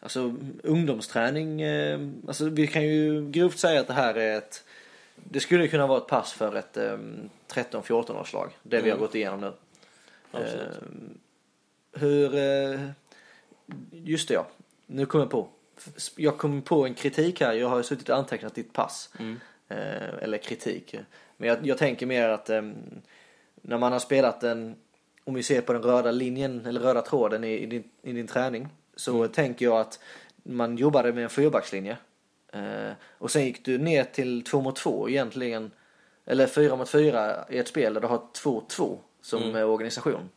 alltså, 0.01 0.35
ungdomsträning? 0.63 1.61
Eh, 1.61 2.01
alltså, 2.29 2.49
vi 2.49 2.67
kan 2.67 2.83
ju 2.87 3.31
grovt 3.31 3.59
säga 3.59 3.81
att 3.81 3.87
det 3.87 3.93
här 3.93 4.15
är 4.15 4.39
ett 4.39 4.65
det 5.25 5.41
skulle 5.41 5.69
kunna 5.69 5.87
vara 5.87 5.99
ett 5.99 6.07
pass 6.07 6.33
för 6.33 6.57
ett 6.57 6.77
eh, 6.77 6.99
13-14 7.49 8.21
årslag. 8.21 8.51
Det 8.63 8.77
vi 8.77 8.91
har 8.91 8.97
Mm. 8.97 8.99
gått 8.99 9.15
igenom 9.15 9.41
nu. 9.41 9.53
Absolut. 10.31 10.67
Eh, 10.67 12.01
hur... 12.01 12.35
Eh, 12.35 12.81
just 13.93 14.29
det 14.29 14.35
ja. 14.35 14.47
Nu 14.87 15.07
kom 15.07 15.21
jag 15.21 15.31
på. 15.31 15.49
Jag 16.17 16.39
kom 16.39 16.63
på 16.63 16.87
en 16.87 16.95
kritik 16.95 17.41
här. 17.41 17.53
Jag 17.53 17.69
har 17.69 17.83
suttit 17.83 18.09
och 18.09 18.17
antecknat 18.17 18.55
ditt 18.55 18.73
pass. 18.73 19.11
Mm. 19.19 19.41
Eh, 19.69 20.15
eller 20.23 20.39
kritik. 20.39 20.95
Men 21.37 21.49
jag, 21.49 21.67
jag 21.67 21.79
tänker 21.79 22.07
mer 22.07 22.29
att 22.29 22.51
eh, 22.51 22.63
när 23.55 23.79
man 23.79 23.93
har 23.93 23.99
spelat 23.99 24.43
en, 24.43 24.77
om 25.25 25.35
vi 25.35 25.43
ser 25.43 25.61
på 25.61 25.73
den 25.73 25.83
röda 25.83 26.11
linjen 26.11 26.67
eller 26.67 26.81
röda 26.81 27.03
tråden 27.03 27.45
i, 27.45 27.53
i, 27.53 27.67
din, 27.67 27.85
i 28.03 28.13
din 28.13 28.27
träning. 28.27 28.69
Så 29.01 29.17
Mm. 29.17 29.29
tänker 29.33 29.65
jag 29.67 29.81
att 29.81 29.99
man 30.43 30.77
jobbade 30.77 31.13
med 31.13 31.25
en 31.25 31.31
fyrbackslinje. 31.31 31.97
Eh, 32.53 32.93
och 33.19 33.31
sen 33.31 33.45
gick 33.45 33.65
du 33.65 33.79
ner 33.79 34.05
till 34.05 34.43
två 34.45 34.61
mot 34.61 34.77
två 34.77 35.09
egentligen. 35.09 35.71
Eller 36.27 36.47
fyra 36.47 36.77
mot 36.77 36.89
fyra 36.89 37.45
i 37.51 37.59
ett 37.59 37.69
spel 37.69 37.95
där 37.95 38.01
du 38.01 38.07
har 38.07 38.23
2-2 38.43 38.99
som 39.23 39.43
Mm. 39.43 39.69
organisation. 39.71 40.29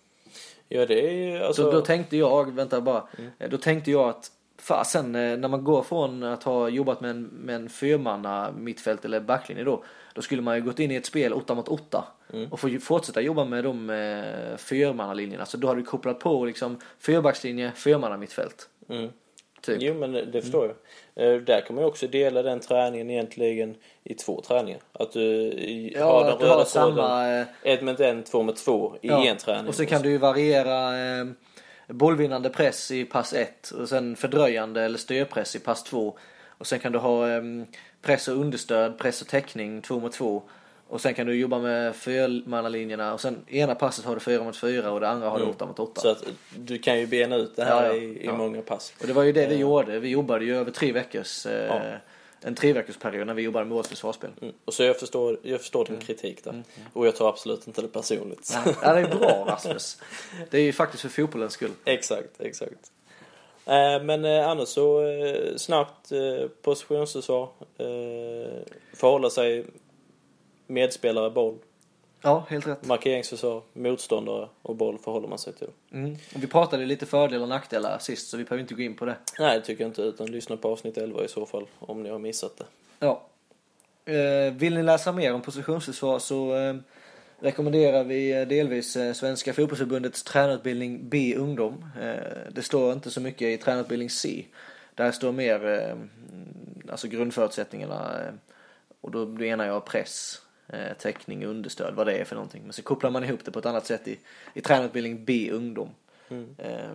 Ja, 0.70 0.86
det 0.86 1.00
är 1.34 1.42
alltså... 1.42 1.64
Så 1.64 1.72
då 1.72 1.82
tänkte 1.82 2.18
jag, 2.18 2.52
vänta 2.56 2.82
bara, 2.82 3.08
Mm. 3.18 3.32
Eh, 3.40 3.50
då 3.50 3.58
tänkte 3.58 3.92
jag 3.92 4.10
att 4.10 4.32
fasen 4.64 5.16
eh, 5.16 5.38
när 5.38 5.48
man 5.48 5.64
går 5.64 5.84
från 5.84 6.24
att 6.24 6.44
ha 6.44 6.70
jobbat 6.70 7.02
med 7.02 7.12
en, 7.12 7.24
med 7.24 7.56
en 7.56 7.70
fyrmanna 7.70 8.52
mittfält 8.58 9.06
eller 9.06 9.20
backlinje 9.20 9.64
då, 9.64 9.84
då 10.14 10.22
skulle 10.22 10.42
man 10.42 10.56
ju 10.56 10.62
gått 10.62 10.80
in 10.80 10.92
i 10.92 10.96
ett 10.96 11.06
spel 11.06 11.34
8 11.34 11.56
mot 11.56 11.68
8 11.68 12.04
Mm. 12.34 12.52
och 12.52 12.60
få 12.60 12.70
fortsätta 12.82 13.22
jobba 13.22 13.46
med 13.46 13.64
de 13.64 13.90
eh, 13.90 14.58
fyrmannalinjerna. 14.58 15.46
Så 15.46 15.58
då 15.58 15.68
har 15.68 15.76
du 15.76 15.84
kopplat 15.84 16.20
på 16.20 16.46
liksom 16.46 16.80
fyrbackslinje, 17.00 17.72
fyrmanna 17.76 18.18
mittfält. 18.18 18.70
Mm. 18.90 19.10
Typ. 19.62 19.78
Jo, 19.82 19.94
men 19.94 20.12
det 20.12 20.42
förstår 20.42 20.76
jag. 21.16 21.34
Eh, 21.34 21.42
där 21.42 21.62
kan 21.62 21.76
man 21.76 21.84
ju 21.84 21.90
också 21.90 22.08
dela 22.08 22.42
den 22.42 22.60
träningen 22.60 23.10
egentligen 23.10 23.76
i 24.04 24.14
två 24.14 24.42
träningar. 24.42 24.80
Att 24.94 25.12
du 25.12 25.22
i- 25.22 25.94
Ja, 25.98 26.06
har 26.06 26.24
den 26.24 26.32
röda 26.40 26.48
tråden 26.48 26.66
samma... 26.66 27.30
Eh, 27.40 27.46
ett 27.64 27.82
med 27.82 28.02
en, 28.02 28.24
två 28.24 28.44
med 28.44 28.56
två 28.56 28.96
i 29.02 29.08
Ja, 29.08 29.26
en 29.26 29.38
träning. 29.38 29.68
Och 29.68 29.76
så 29.76 29.86
kan 29.86 30.02
du 30.02 30.10
ju 30.10 30.18
variera 30.18 30.98
eh, 30.98 31.26
bollvinnande 31.88 32.50
press 32.50 32.92
i 32.92 33.06
pass 33.06 33.34
1 33.34 33.72
och 33.72 33.90
sen 33.90 34.16
fördröjande 34.16 34.82
eller 34.82 34.98
styrpress 34.98 35.56
i 35.56 35.60
pass 35.60 35.84
2. 35.84 36.18
Och 36.58 36.68
sen 36.68 36.80
kan 36.80 36.92
du 36.92 37.00
ha 37.00 37.30
eh, 37.30 37.42
press 38.02 38.28
och 38.28 38.38
understöd, 38.38 38.98
press 38.98 39.22
och 39.22 39.28
täckning 39.28 39.82
2 39.82 40.00
mot 40.00 40.12
2. 40.14 40.44
Och 40.88 41.02
sen 41.02 41.14
kan 41.14 41.28
du 41.28 41.36
jobba 41.36 41.60
med 41.60 41.96
fyrmannalinjerna 41.96 43.14
och 43.14 43.22
sen 43.22 43.46
ena 43.48 43.76
passet 43.76 44.06
har 44.06 44.14
du 44.14 44.20
4 44.20 44.44
mot 44.44 44.58
4 44.58 44.92
och 44.92 45.00
det 45.00 45.10
andra 45.10 45.30
har 45.30 45.40
du 45.40 45.46
8 45.46 45.66
mot 45.66 45.80
8. 45.80 46.02
Så 46.02 46.10
att 46.10 46.24
du 46.58 46.78
kan 46.78 47.00
ju 47.00 47.08
bena 47.08 47.36
ut 47.36 47.56
det 47.56 47.64
här 47.64 47.84
Ja, 47.86 47.88
ja, 47.88 47.94
i, 47.94 48.04
i 48.06 48.26
ja. 48.26 48.38
många 48.38 48.62
pass. 48.62 48.94
Och 49.02 49.08
det 49.08 49.14
var 49.14 49.24
ju 49.24 49.32
det 49.32 49.48
vi 49.48 49.54
Eh. 49.56 49.62
gjorde. 49.62 50.00
Vi 50.00 50.10
jobbade 50.10 50.46
ju 50.46 50.58
över 50.58 50.72
tre 50.72 50.92
veckors, 50.92 51.46
eh. 51.46 51.94
En 52.44 52.56
tre 52.56 52.74
veckors 52.74 52.98
period 52.98 53.28
när 53.28 53.34
vi 53.34 53.42
jobbade 53.42 53.66
med 53.66 53.76
vårt 53.76 53.88
försvarsspel. 53.88 54.32
Mm. 54.42 54.54
Och 54.66 54.74
så 54.74 54.84
jag 54.84 55.00
förstår, 55.00 55.40
jag 55.44 55.60
förstår 55.62 55.86
din 55.86 56.00
kritik 56.00 56.44
där. 56.44 56.64
Och 56.94 57.08
jag 57.08 57.16
tar 57.16 57.30
absolut 57.30 57.68
inte 57.68 57.82
det 57.82 57.88
personligt. 57.88 58.52
Ja, 58.82 58.94
det 58.94 59.00
är 59.00 59.16
bra 59.16 59.46
Rasmus. 59.48 59.98
Det 60.50 60.58
är 60.58 60.62
ju 60.62 60.74
faktiskt 60.74 61.02
för 61.02 61.10
fotbollens 61.10 61.54
skull. 61.54 61.72
exakt, 61.86 62.42
exakt. 62.42 62.92
Eh, 63.66 64.04
men 64.04 64.26
eh, 64.26 64.50
annars 64.50 64.68
så 64.68 65.06
eh, 65.06 65.56
snabbt 65.56 66.12
eh, 66.12 66.48
positionsförsvar. 66.62 67.50
Eh, 67.78 68.62
förhålla 68.94 69.30
sig 69.30 69.66
medspelare, 70.68 71.30
boll. 71.30 71.58
Ja, 72.26 72.46
helt 72.50 72.68
rätt. 72.68 72.86
Markeringsförsvar, 72.86 73.62
motståndare 73.74 74.50
och 74.62 74.76
boll 74.76 74.98
förhåller 74.98 75.28
man 75.28 75.38
sig 75.38 75.54
till. 75.54 75.68
Mm. 75.92 76.12
Och 76.36 76.44
vi 76.44 76.48
pratade 76.48 76.86
lite 76.86 77.06
fördelar 77.06 77.44
och 77.44 77.50
nackdelar 77.50 78.00
sist 78.00 78.30
så 78.30 78.38
vi 78.38 78.44
behöver 78.44 78.62
inte 78.62 78.74
gå 78.74 78.82
in 78.82 78.96
på 78.96 79.06
det. 79.06 79.16
Nej, 79.40 79.60
det 79.60 79.66
tycker 79.66 79.84
jag 79.84 79.90
inte. 79.90 80.02
Utan 80.02 80.28
lyssna 80.28 80.58
på 80.58 80.72
avsnitt 80.72 80.98
11 80.98 81.24
i 81.24 81.28
så 81.28 81.46
fall. 81.46 81.66
Om 81.80 82.04
ni 82.04 82.10
har 82.10 82.20
missat 82.20 82.58
det. 82.58 82.66
Ja. 83.00 83.24
Eh, 84.06 84.54
vill 84.54 84.74
ni 84.74 84.84
läsa 84.84 85.12
mer 85.12 85.34
om 85.34 85.42
positionsförsvar 85.42 86.20
så 86.20 86.56
eh, 86.56 86.76
rekommenderar 87.40 88.04
vi 88.04 88.32
eh, 88.32 88.48
delvis 88.48 88.98
Svenska 89.14 89.54
fotbollsförbundets 89.54 90.24
tränarutbildning 90.24 91.10
B 91.10 91.36
ungdom. 91.38 91.86
Det 92.52 92.62
står 92.62 92.94
inte 92.94 93.12
så 93.12 93.22
mycket 93.22 93.48
i 93.48 93.58
tränarutbildning 93.58 94.10
C. 94.10 94.46
Där 94.96 95.12
står 95.12 95.32
mer 95.32 95.96
alltså 96.90 97.08
grundförutsättningarna 97.08 98.22
och 99.02 99.12
då 99.12 99.26
menar 99.26 99.66
jag 99.66 99.86
press, 99.86 100.42
eh, 100.68 100.94
täckning, 101.00 101.46
understöd, 101.46 101.96
vad 101.96 102.08
det 102.08 102.14
är 102.14 102.26
för 102.26 102.36
någonting. 102.36 102.64
Men 102.64 102.74
så 102.74 102.82
kopplar 102.82 103.12
man 103.12 103.24
ihop 103.24 103.46
det 103.46 103.52
på 103.52 103.60
ett 103.60 103.66
annat 103.66 103.86
sätt 103.86 104.08
i, 104.08 104.20
i 104.54 104.62
tränarutbildning 104.62 105.26
B 105.26 105.50
ungdom. 105.52 105.90
Mm. 106.30 106.56
Eh, 106.58 106.92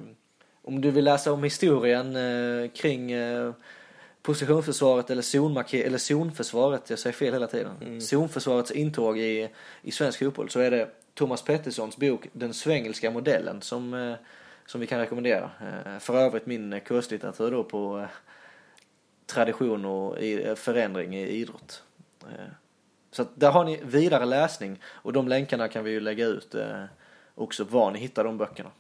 om 0.62 0.80
du 0.80 0.90
vill 0.90 1.04
läsa 1.04 1.32
om 1.32 1.44
historien 1.44 2.16
eh, 2.16 2.70
kring 2.70 3.12
eh, 3.12 3.52
positionsförsvaret 4.22 5.10
eller, 5.10 5.22
zonmarker- 5.22 5.84
eller 5.84 5.98
zonförsvaret, 5.98 6.90
jag 6.90 6.98
säger 6.98 7.14
fel 7.14 7.32
hela 7.32 7.46
tiden. 7.46 7.72
Mm. 7.80 8.00
Zonförsvarets 8.00 8.70
intåg 8.70 9.18
i, 9.18 9.48
i 9.82 9.90
svensk 9.90 10.18
fotboll 10.18 10.50
så 10.50 10.60
är 10.60 10.70
det 10.70 10.88
Thomas 11.14 11.42
Petterssons 11.42 11.96
bok 11.96 12.28
Den 12.32 12.54
svengelska 12.54 13.10
modellen 13.10 13.62
som, 13.62 13.94
eh, 13.94 14.14
som 14.66 14.80
vi 14.80 14.86
kan 14.86 14.98
rekommendera. 14.98 15.50
Eh, 15.60 15.98
för 15.98 16.18
övrigt 16.18 16.46
min 16.46 16.80
kurslitteratur 16.80 17.50
då 17.50 17.64
på 17.64 17.98
eh, 17.98 18.06
tradition 19.26 19.84
och 19.84 20.16
förändring 20.56 21.16
i 21.16 21.28
idrott. 21.28 21.82
Så 23.18 23.22
att 23.22 23.40
där 23.40 23.50
har 23.50 23.64
ni 23.64 23.80
vidare 23.84 24.24
läsning 24.24 24.80
och 24.84 25.12
de 25.12 25.28
länkarna 25.28 25.68
kan 25.68 25.84
vi 25.84 25.90
ju 25.90 26.00
lägga 26.00 26.26
ut 26.26 26.54
eh, 26.54 26.84
också 27.34 27.64
var 27.64 27.90
ni 27.90 27.98
hittar 27.98 28.24
de 28.24 28.38
böckerna. 28.38 28.70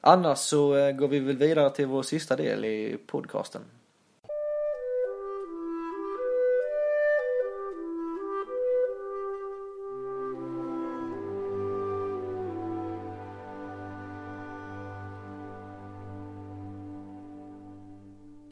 Annars 0.00 0.38
så 0.38 0.76
eh, 0.76 0.92
går 0.92 1.08
vi 1.08 1.18
väl 1.18 1.36
vidare 1.36 1.70
till 1.70 1.86
vår 1.86 2.02
sista 2.02 2.36
del 2.36 2.64
i 2.64 2.98
podcasten. 3.06 3.62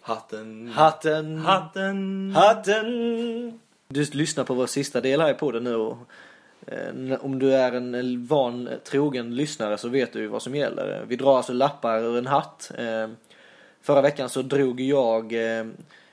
Hatten. 0.02 0.68
Hatten. 0.68 1.38
Hatten. 1.38 2.32
Hatten. 2.34 3.60
Du 3.92 4.04
lyssnar 4.04 4.44
på 4.44 4.54
vår 4.54 4.66
sista 4.66 5.00
del 5.00 5.20
här 5.20 5.30
i 5.30 5.34
podden 5.34 5.64
nu 5.64 5.74
och 5.74 5.98
eh, 6.66 7.14
om 7.20 7.38
du 7.38 7.54
är 7.54 7.72
en 7.72 8.26
van 8.26 8.68
trogen 8.84 9.34
lyssnare 9.34 9.78
så 9.78 9.88
vet 9.88 10.12
du 10.12 10.20
ju 10.20 10.26
vad 10.26 10.42
som 10.42 10.54
gäller. 10.54 11.04
Vi 11.08 11.16
drar 11.16 11.36
alltså 11.36 11.52
lappar 11.52 11.98
ur 11.98 12.18
en 12.18 12.26
hatt. 12.26 12.72
Eh, 12.78 13.08
Förra 13.82 14.00
veckan 14.00 14.28
så 14.28 14.42
drog 14.42 14.80
jag 14.80 15.32
eh, 15.32 15.66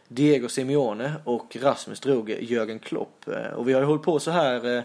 Diego 0.08 0.50
Simeone 0.50 1.14
och 1.24 1.58
Rasmus 1.62 2.00
drog 2.00 2.30
Jörgen 2.30 2.80
Klopp. 2.80 3.26
Och 3.56 3.70
vi 3.70 3.74
har 3.74 3.82
ju 3.82 3.88
hållit 3.88 4.04
på 4.04 4.20
så 4.20 4.32
här 4.32 4.84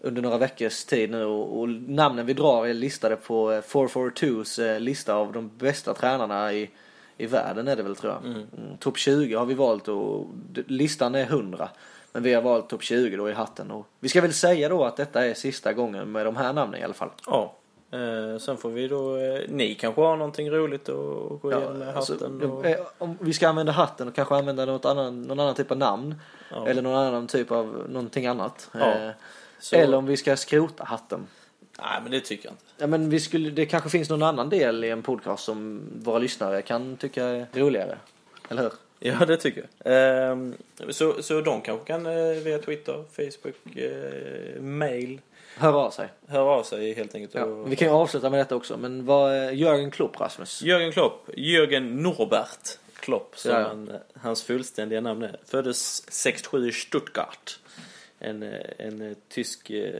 under 0.00 0.22
några 0.22 0.38
veckors 0.38 0.84
tid 0.84 1.10
nu 1.10 1.24
och, 1.24 1.68
namnen 1.68 2.26
vi 2.26 2.32
drar 2.32 2.66
är 2.66 2.74
listade 2.74 3.16
på 3.16 3.52
eh, 3.52 3.62
442s 3.62 4.72
eh, 4.74 4.80
lista 4.80 5.14
av 5.14 5.32
de 5.32 5.50
bästa 5.58 5.94
tränarna 5.94 6.52
i, 6.52 6.70
i 7.16 7.26
världen 7.26 7.68
är 7.68 7.76
det 7.76 7.82
väl 7.82 7.96
tror 7.96 8.12
jag. 8.12 8.32
Mm. 8.32 8.46
Topp 8.78 8.98
20 8.98 9.34
har 9.34 9.46
vi 9.46 9.54
valt 9.54 9.88
och 9.88 10.26
listan 10.66 11.14
är 11.14 11.22
100. 11.22 11.68
Men 12.12 12.22
vi 12.22 12.34
har 12.34 12.42
valt 12.42 12.68
topp 12.68 12.82
20 12.82 13.16
då 13.16 13.30
i 13.30 13.32
hatten. 13.32 13.70
Och 13.70 13.86
vi 14.00 14.08
ska 14.08 14.20
väl 14.20 14.32
säga 14.32 14.68
då 14.68 14.84
att 14.84 14.96
detta 14.96 15.26
är 15.26 15.34
sista 15.34 15.72
gången 15.72 16.12
med 16.12 16.26
de 16.26 16.36
här 16.36 16.52
namnen 16.52 16.80
i 16.80 16.84
alla 16.84 16.94
fall. 16.94 17.10
Ja. 17.26 17.54
Eh, 17.92 18.38
sen 18.38 18.56
får 18.56 18.70
vi 18.70 18.88
då, 18.88 19.16
eh, 19.16 19.40
ni 19.48 19.74
kanske 19.74 20.00
har 20.00 20.16
någonting 20.16 20.50
roligt 20.50 20.88
att 20.88 21.40
gå 21.42 21.52
igenom 21.52 21.78
med 21.78 21.96
alltså, 21.96 22.12
hatten. 22.12 22.42
och, 22.50 22.66
eh, 22.66 22.86
om 22.98 23.18
vi 23.20 23.32
ska 23.32 23.48
använda 23.48 23.72
hatten 23.72 24.08
och 24.08 24.14
kanske 24.14 24.34
använda 24.34 24.64
något 24.64 24.84
annan, 24.84 25.22
någon 25.22 25.40
annan 25.40 25.54
typ 25.54 25.70
av 25.70 25.76
namn. 25.78 26.14
Ja. 26.50 26.68
Eller 26.68 26.82
någon 26.82 26.98
annan 26.98 27.26
typ 27.26 27.50
av 27.50 27.86
någonting 27.88 28.26
annat. 28.26 28.70
Ja. 28.72 28.92
Eh, 28.92 29.10
så, 29.58 29.76
Eller 29.76 29.96
om 29.96 30.06
vi 30.06 30.16
ska 30.16 30.36
skrota 30.36 30.84
hatten. 30.84 31.26
Nej 31.78 32.00
men 32.02 32.10
det 32.12 32.20
tycker 32.20 32.46
jag 32.46 32.52
inte. 32.52 32.64
Ja, 32.78 32.86
men 32.86 33.10
vi 33.10 33.20
skulle, 33.20 33.50
det 33.50 33.66
kanske 33.66 33.90
finns 33.90 34.10
någon 34.10 34.22
annan 34.22 34.48
del 34.48 34.84
i 34.84 34.90
en 34.90 35.02
podcast 35.02 35.44
som 35.44 35.82
våra 35.94 36.18
lyssnare 36.18 36.62
kan 36.62 36.96
tycka 36.96 37.24
är 37.24 37.46
roligare. 37.52 37.98
Eller 38.48 38.62
hur? 38.62 38.72
Ja 39.02 39.24
det 39.26 39.36
tycker 39.36 39.66
jag. 39.82 39.92
Ehm, 39.92 40.54
så, 40.88 41.22
så 41.22 41.40
de 41.40 41.60
kanske 41.60 41.86
kan 41.86 42.06
eh, 42.06 42.42
via 42.44 42.58
Twitter, 42.58 43.04
Facebook, 43.12 43.76
eh, 43.76 44.60
mail 44.62 45.20
Hör 45.56 45.72
av 45.72 45.90
sig. 45.90 46.08
höra 46.26 46.50
av 46.50 46.62
sig 46.62 46.94
helt 46.94 47.14
enkelt. 47.14 47.34
Ja, 47.34 47.44
och, 47.44 47.72
vi 47.72 47.76
kan 47.76 47.88
ju 47.88 47.94
avsluta 47.94 48.30
med 48.30 48.40
detta 48.40 48.56
också. 48.56 48.76
Men 48.76 49.04
vad 49.04 49.32
är 49.32 49.50
Jörgen 49.50 49.90
Klopp, 49.90 50.20
Rasmus? 50.20 50.62
Jörgen 50.62 50.92
Klopp, 50.92 51.28
Jörgen 51.36 52.02
Norbert 52.02 52.78
Klopp 53.00 53.38
som 53.38 53.50
Ja, 53.50 53.60
ja. 53.60 53.68
Han, 53.68 53.92
hans 54.14 54.42
fullständiga 54.42 55.00
namn 55.00 55.22
är. 55.22 55.36
Föddes 55.44 56.12
67 56.12 56.68
i 56.68 56.72
Stuttgart. 56.72 57.58
En, 58.18 58.42
eh, 58.42 58.60
en 58.78 59.02
eh, 59.02 59.16
tysk 59.28 59.70
eh, 59.70 59.94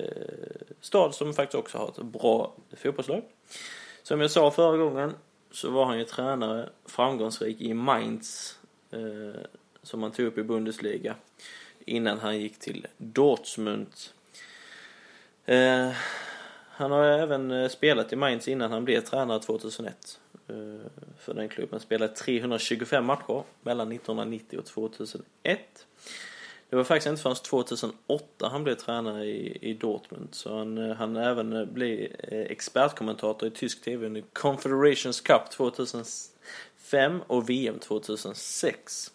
stad 0.81 1.15
som 1.15 1.35
faktiskt 1.35 1.59
också 1.59 1.79
har 1.79 1.89
ett 1.89 2.03
bra 2.03 2.55
fotbollslag. 2.77 3.23
Som 4.03 4.21
jag 4.21 4.31
sa 4.31 4.51
förra 4.51 4.77
gången 4.77 5.13
så 5.51 5.71
var 5.71 5.85
han 5.85 5.99
ju 5.99 6.05
tränare, 6.05 6.69
framgångsrik 6.87 7.61
i 7.61 7.75
Mainz. 7.75 8.59
Eh, 8.91 9.41
som 9.83 10.03
han 10.03 10.13
tog 10.13 10.27
upp 10.27 10.39
i 10.39 10.43
Bundesliga. 10.43 11.15
Innan 11.85 12.19
han 12.19 12.41
gick 12.41 12.59
till 12.59 12.87
Dortmund. 12.97 13.87
Eh, 15.47 15.91
han 16.71 16.91
har 16.91 17.05
även 17.05 17.51
eh, 17.51 17.69
spelat 17.69 18.13
i 18.13 18.17
Mainz 18.17 18.49
innan 18.49 18.73
han 18.73 18.85
blev 18.85 19.01
tränare 19.01 19.41
2001 19.41 20.21
för 21.19 21.35
den 21.35 21.49
klubben. 21.49 21.81
Spelade 21.81 22.15
325 22.15 23.05
matcher 23.05 23.43
mellan 23.63 23.93
1990 23.93 24.59
och 24.59 24.67
2001. 24.67 25.87
Det 26.71 26.77
var 26.77 26.85
faktiskt 26.85 27.07
inte 27.07 27.23
förrän 27.23 27.37
2008 27.37 28.49
han 28.49 28.65
blev 28.65 28.75
tränare 28.75 29.25
i, 29.25 29.59
i 29.61 29.75
Dortmund. 29.75 30.29
Så 30.33 30.59
han, 30.59 30.79
han 30.79 31.17
även 31.17 31.75
blev 31.75 32.09
expertkommentator 32.31 33.49
i 33.49 33.51
tysk 33.51 33.83
TV 33.83 34.07
under 34.07 34.25
Confederations 34.33 35.21
Cup 35.21 35.43
2005 36.91 37.23
och 37.27 37.51
VM 37.51 37.79
2006. 37.79 39.13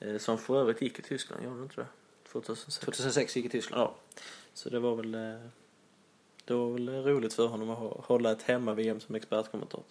Eh, 0.00 0.18
Som 0.18 0.38
för 0.38 0.60
övrigt 0.60 0.82
gick 0.82 0.98
i 0.98 1.02
Tyskland, 1.02 1.44
gjorde 1.44 1.56
det 1.56 1.62
inte 1.62 1.76
det? 1.76 1.86
2006. 2.32 2.78
2006 2.78 3.36
gick 3.36 3.44
i 3.44 3.48
Tyskland. 3.48 3.82
Ja. 3.82 3.94
Så 4.54 4.68
det 4.68 4.78
var 4.78 4.96
väl, 4.96 5.14
eh, 5.14 5.46
det 6.44 6.54
var 6.54 6.72
väl 6.72 6.88
roligt 6.88 7.34
för 7.34 7.46
honom 7.46 7.70
att 7.70 8.04
hålla 8.04 8.32
ett 8.32 8.42
hemma-VM 8.42 9.00
som 9.00 9.14
expertkommentator. 9.14 9.84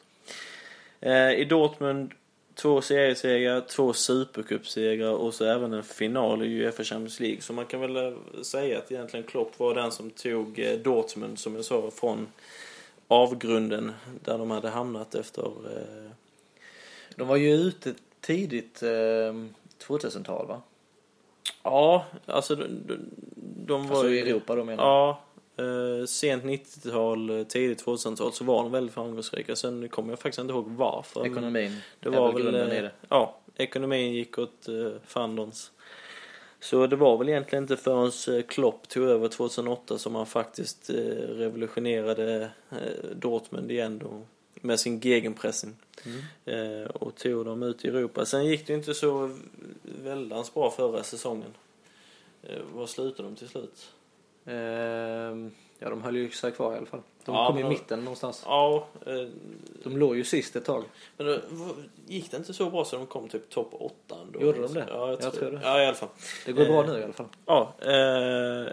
Eh, 0.99 1.31
I 1.31 1.45
Dortmund 1.45 2.13
två 2.55 2.81
seriesegrar, 2.81 3.61
två 3.61 3.93
supercupsegrar 3.93 5.11
och 5.11 5.33
så 5.33 5.45
även 5.45 5.73
en 5.73 5.83
final 5.83 6.43
i 6.43 6.63
Uefa 6.63 6.83
Champions 6.83 7.19
League. 7.19 7.41
Så 7.41 7.53
man 7.53 7.65
kan 7.65 7.79
väl 7.79 7.95
eh, 7.95 8.41
säga 8.41 8.77
att 8.77 8.91
egentligen 8.91 9.25
Klopp 9.25 9.59
var 9.59 9.75
den 9.75 9.91
som 9.91 10.09
tog 10.09 10.59
eh, 10.59 10.77
Dortmund, 10.79 11.39
som 11.39 11.55
jag 11.55 11.65
sa, 11.65 11.91
från 11.91 12.27
avgrunden 13.07 13.91
där 14.23 14.37
de 14.37 14.51
hade 14.51 14.69
hamnat 14.69 15.15
efter 15.15 15.43
eh, 15.43 16.11
De 17.21 17.27
var 17.27 17.35
ju 17.35 17.53
ute 17.53 17.93
tidigt 18.21 18.83
eh, 18.83 19.33
2000-tal 19.87 20.47
va? 20.47 20.61
Ja, 21.63 22.05
alltså 22.25 22.55
de, 22.55 22.67
de, 22.85 22.99
de 23.65 23.87
var 23.87 23.95
Alltså 23.95 24.09
i 24.09 24.19
Europa 24.19 24.55
då 24.55 24.63
menar 24.63 24.83
Ja, 24.83 25.21
eh, 25.57 26.05
sent 26.05 26.43
90-tal, 26.43 27.29
eh, 27.29 27.43
tidigt 27.43 27.85
2000-tal 27.85 28.33
så 28.33 28.43
var 28.43 28.63
de 28.63 28.71
väldigt 28.71 28.93
framgångsrika. 28.93 29.55
Sen 29.55 29.89
kommer 29.89 30.09
jag 30.09 30.19
faktiskt 30.19 30.39
inte 30.39 30.53
ihåg 30.53 30.67
varför. 30.67 31.25
Ekonomin. 31.25 31.77
Det 31.99 32.09
var 32.09 32.33
väl 32.33 32.43
väl, 32.43 32.43
grunden 32.43 32.71
i 32.71 32.77
eh, 32.77 32.83
det. 32.83 32.91
ja, 33.09 33.37
ekonomin 33.55 34.13
gick 34.13 34.37
åt 34.37 34.67
eh, 34.67 34.91
fandons. 35.05 35.71
Så 36.59 36.87
det 36.87 36.95
var 36.95 37.17
väl 37.17 37.29
egentligen 37.29 37.63
inte 37.63 37.77
förrän 37.77 38.37
eh, 38.37 38.43
Klopp 38.43 38.87
tog 38.87 39.03
över 39.03 39.27
2008 39.27 39.97
som 39.97 40.15
han 40.15 40.25
faktiskt 40.25 40.89
eh, 40.89 40.95
revolutionerade 41.27 42.51
eh, 42.71 43.15
Dortmund 43.15 43.71
igen 43.71 43.99
då 43.99 44.21
med 44.61 44.79
sin 44.79 44.99
gegenpressing. 44.99 45.75
Mm. 46.05 46.81
Eh, 46.81 46.85
och 46.89 47.15
tog 47.15 47.45
dem 47.45 47.63
ut 47.63 47.85
i 47.85 47.87
Europa. 47.87 48.25
Sen 48.25 48.45
gick 48.45 48.67
det 48.67 48.73
inte 48.73 48.93
så 48.93 49.37
väldans 50.03 50.53
bra 50.53 50.71
förra 50.71 51.03
säsongen. 51.03 51.53
Eh, 52.43 52.59
vad 52.73 52.89
slutade 52.89 53.29
de 53.29 53.35
till 53.35 53.49
slut? 53.49 53.91
Ehm, 54.45 55.51
ja, 55.79 55.89
de 55.89 56.01
höll 56.03 56.15
ju 56.15 56.29
sig 56.29 56.51
kvar 56.51 56.73
i 56.73 56.77
alla 56.77 56.85
fall. 56.85 57.01
De 57.25 57.35
Ja, 57.35 57.47
kom 57.47 57.57
i 57.59 57.63
mitten 57.63 57.99
någonstans. 57.99 58.43
Ja, 58.45 58.87
eh, 59.05 59.27
De 59.83 59.97
låg 59.97 60.15
ju 60.17 60.23
sist 60.23 60.55
ett 60.55 60.65
tag. 60.65 60.83
men 61.17 61.27
då, 61.27 61.39
gick 62.07 62.31
det 62.31 62.37
inte 62.37 62.53
så 62.53 62.69
bra 62.69 62.85
så 62.85 62.97
de 62.97 63.05
kom 63.07 63.29
typ 63.29 63.49
topp 63.49 63.69
8 63.71 64.15
ändå? 64.21 64.41
Gjorde 64.41 64.61
de 64.61 64.73
det? 64.73 64.85
Ja, 64.89 64.99
jag, 64.99 65.09
Jag 65.11 65.19
tror, 65.21 65.31
tror 65.31 65.51
det. 65.51 65.59
Ja, 65.63 65.81
i 65.81 65.85
alla 65.85 65.95
fall. 65.95 66.09
Det 66.45 66.51
går 66.51 66.65
bra 66.65 66.83
Eh, 66.83 66.89
nu 66.93 66.99
i 66.99 67.03
alla 67.03 67.13
fall. 67.13 67.27
Ja, 67.45 67.73
eh, 67.81 67.93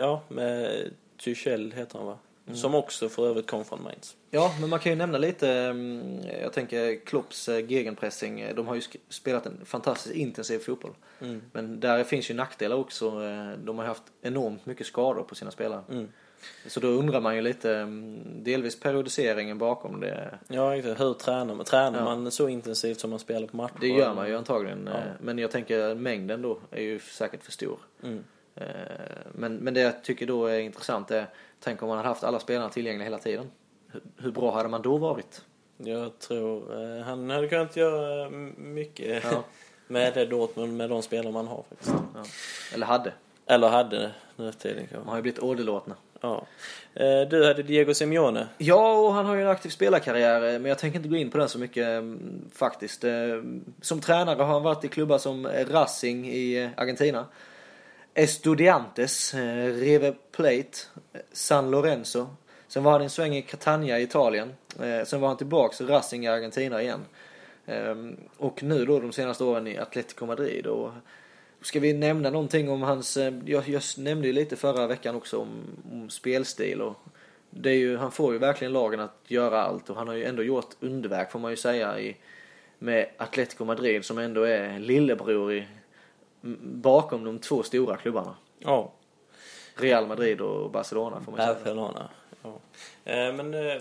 ja 0.00 0.20
med 0.28 0.90
Tuchel 1.24 1.72
heter 1.72 1.98
han 1.98 2.06
va? 2.06 2.18
Som 2.54 2.74
också 2.74 3.08
för 3.08 3.28
övrigt 3.28 3.50
kom 3.50 3.64
från 3.64 3.82
Mainz. 3.82 4.16
Ja, 4.30 4.54
men 4.60 4.70
man 4.70 4.78
kan 4.78 4.92
ju 4.92 4.96
nämna 4.98 5.18
lite, 5.18 5.50
mm, 5.52 6.18
jag 6.42 6.52
tänker 6.52 7.04
Klopps 7.04 7.48
eh, 7.48 7.70
gegenpressing. 7.70 8.52
De 8.56 8.66
har 8.66 8.74
ju 8.74 8.80
spelat 9.08 9.46
en 9.46 9.64
fantastiskt 9.64 10.14
intensiv 10.14 10.58
fotboll. 10.58 10.92
Mm. 11.20 11.42
Men 11.52 11.80
där 11.80 12.04
finns 12.04 12.30
ju 12.30 12.34
nackdelar 12.34 12.76
också. 12.76 13.06
eh, 13.06 13.58
De 13.64 13.78
har 13.78 13.84
haft 13.84 14.02
enormt 14.22 14.66
mycket 14.66 14.86
skador 14.86 15.22
på 15.22 15.34
sina 15.34 15.50
spelare. 15.50 15.82
Mm. 15.90 16.08
Så 16.66 16.80
då 16.80 16.88
undrar 16.88 17.20
man 17.20 17.36
ju 17.36 17.42
lite, 17.42 17.74
mm, 17.76 18.20
delvis 18.44 18.80
periodiseringen 18.80 19.58
bakom 19.58 20.00
det. 20.00 20.38
Ja. 20.48 20.70
Hur 20.74 21.14
tränar 21.14 21.54
man? 21.54 21.64
Tränar 21.64 21.98
Ja. 21.98 22.04
man 22.04 22.30
så 22.30 22.48
intensivt 22.48 23.00
som 23.00 23.10
man 23.10 23.18
spelar 23.18 23.46
på 23.46 23.56
matcher? 23.56 23.74
Det 23.80 23.88
gör 23.88 24.14
man 24.14 24.28
ju 24.28 24.36
antagligen. 24.36 24.88
Ja. 24.92 24.98
eh, 24.98 25.02
Men 25.20 25.38
jag 25.38 25.50
tänker 25.50 25.94
mängden 25.94 26.42
då 26.42 26.58
är 26.70 26.82
ju 26.82 26.98
säkert 26.98 27.44
för 27.44 27.52
stor. 27.52 27.78
Mm. 28.02 28.24
Eh, 28.60 28.66
Men, 29.32 29.56
men 29.56 29.74
det 29.74 29.80
jag 29.80 30.04
tycker 30.04 30.26
då 30.26 30.46
är 30.46 30.58
intressant 30.58 31.10
är, 31.10 31.26
tänk 31.60 31.82
om 31.82 31.88
man 31.88 31.96
hade 31.96 32.08
haft 32.08 32.24
alla 32.24 32.40
spelarna 32.40 32.68
tillgängliga 32.68 33.04
hela 33.04 33.18
tiden. 33.18 33.50
Hur, 33.92 34.02
hur 34.16 34.30
bra 34.30 34.54
hade 34.54 34.68
man 34.68 34.82
då 34.82 34.96
varit? 34.96 35.42
Jag 35.76 36.18
tror 36.18 36.82
eh, 36.98 37.02
han 37.04 37.30
hade 37.30 37.48
kunnat 37.48 37.76
göra 37.76 38.30
mycket 38.56 39.24
Ja. 39.30 39.44
med 39.86 40.14
det 40.14 40.26
Dortmund 40.26 40.76
med 40.76 40.90
de 40.90 41.02
spelare 41.02 41.32
man 41.32 41.46
har 41.46 41.64
faktiskt. 41.68 41.92
Ja. 42.14 42.24
Eller 42.74 42.86
hade. 42.86 43.12
Eller 43.46 43.68
hade 43.68 44.10
nu 44.36 44.52
tiden 44.52 44.76
De 44.82 44.86
kanske. 44.86 45.10
har 45.10 45.16
ju 45.16 45.22
blivit 45.22 45.38
åderlåtna. 45.42 45.94
Ja. 46.20 46.46
Eh, 46.94 47.20
Du 47.30 47.46
hade 47.46 47.62
Diego 47.62 47.94
Simeone. 47.94 48.48
Ja, 48.58 48.98
och 48.98 49.12
han 49.14 49.26
har 49.26 49.34
ju 49.34 49.42
en 49.42 49.48
aktiv 49.48 49.70
spelarkarriär, 49.70 50.40
men 50.58 50.64
jag 50.64 50.78
tänker 50.78 50.96
inte 50.98 51.08
gå 51.08 51.16
in 51.16 51.30
på 51.30 51.38
den 51.38 51.48
så 51.48 51.58
mycket 51.58 51.86
mm, 51.86 52.44
faktiskt. 52.54 53.04
Som 53.80 54.00
tränare 54.00 54.42
har 54.42 54.52
han 54.52 54.62
varit 54.62 54.84
i 54.84 54.88
klubbar 54.88 55.18
som 55.18 55.46
Racing 55.46 56.26
i 56.28 56.70
Argentina, 56.76 57.26
Estudiantes, 58.14 59.34
eh, 59.34 59.64
River 59.74 60.16
Plate, 60.32 60.78
eh, 61.12 61.20
San 61.32 61.70
Lorenzo. 61.70 62.26
Sen 62.68 62.82
var 62.82 62.92
han 62.92 63.02
en 63.02 63.10
sväng 63.10 63.36
i 63.36 63.42
Catania 63.42 63.98
i 63.98 64.02
Italien. 64.02 64.54
Eh, 64.82 65.04
sen 65.04 65.20
var 65.20 65.28
han 65.28 65.36
tillbaks 65.36 65.80
i 65.80 65.84
Racing 65.84 66.24
i 66.24 66.28
Argentina 66.28 66.82
igen. 66.82 67.00
Ehm, 67.66 68.16
och 68.36 68.62
nu 68.62 68.84
då 68.84 69.00
de 69.00 69.12
senaste 69.12 69.44
åren 69.44 69.66
i 69.66 69.78
Atletico 69.78 70.26
Madrid. 70.26 70.66
Och 70.66 70.92
Ska 71.60 71.80
vi 71.80 71.92
nämna 71.92 72.30
någonting 72.30 72.70
om 72.70 72.82
hans, 72.82 73.16
jag, 73.44 73.68
jag 73.68 73.82
nämnde 73.98 74.26
ju 74.26 74.32
lite 74.32 74.56
förra 74.56 74.86
veckan 74.86 75.14
också 75.14 75.38
om, 75.38 75.48
om 75.92 76.10
spelstil 76.10 76.80
och 76.80 76.96
det 77.50 77.70
är 77.70 77.74
ju, 77.74 77.96
han 77.96 78.12
får 78.12 78.32
ju 78.32 78.38
verkligen 78.38 78.72
lagen 78.72 79.00
att 79.00 79.24
göra 79.28 79.62
allt 79.62 79.90
och 79.90 79.96
han 79.96 80.08
har 80.08 80.14
ju 80.14 80.24
ändå 80.24 80.42
gjort 80.42 80.74
underverk 80.80 81.30
får 81.30 81.38
man 81.38 81.50
ju 81.50 81.56
säga 81.56 82.00
i, 82.00 82.16
med 82.78 83.06
Atletico 83.16 83.64
Madrid 83.64 84.04
som 84.04 84.18
ändå 84.18 84.42
är 84.42 84.78
lillebror 84.78 85.52
i, 85.52 85.66
bakom 86.62 87.24
de 87.24 87.38
två 87.38 87.62
stora 87.62 87.96
klubbarna. 87.96 88.34
Ja. 88.58 88.92
Real 89.74 90.06
Madrid 90.06 90.40
och 90.40 90.70
Barcelona 90.70 91.20
får 91.24 91.32
man 91.32 91.40
säga. 91.40 91.54
Barcelona. 91.54 92.08
Ja. 92.42 92.58
Eh, 93.04 93.32
men 93.34 93.54
eh, 93.54 93.76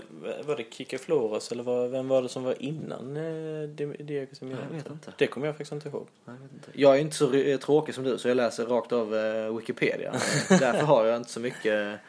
var 0.45 0.55
det 0.57 0.73
Kike 0.73 0.97
Flores 0.97 1.51
eller 1.51 1.63
var, 1.63 1.87
vem 1.87 2.07
var 2.07 2.21
det 2.21 2.29
som 2.29 2.43
var 2.43 2.61
innan 2.61 3.17
eh, 3.17 3.69
Di- 3.69 4.03
Diego 4.03 4.35
Simeone? 4.35 4.61
Jag 4.69 4.77
vet 4.77 4.89
inte. 4.89 5.13
Det 5.17 5.27
kommer 5.27 5.47
jag 5.47 5.55
faktiskt 5.55 5.71
inte 5.71 5.89
ihåg. 5.89 6.07
Jag, 6.25 6.33
vet 6.33 6.51
inte. 6.53 6.69
jag 6.73 6.95
är 6.95 6.99
inte 7.01 7.15
så 7.15 7.57
tråkig 7.65 7.95
som 7.95 8.03
du 8.03 8.17
så 8.17 8.27
jag 8.27 8.37
läser 8.37 8.65
rakt 8.65 8.91
av 8.91 9.09
Wikipedia. 9.57 10.11
Därför 10.49 10.85
har 10.85 11.05
jag 11.05 11.17
inte 11.17 11.31
så 11.31 11.39
mycket, 11.39 11.99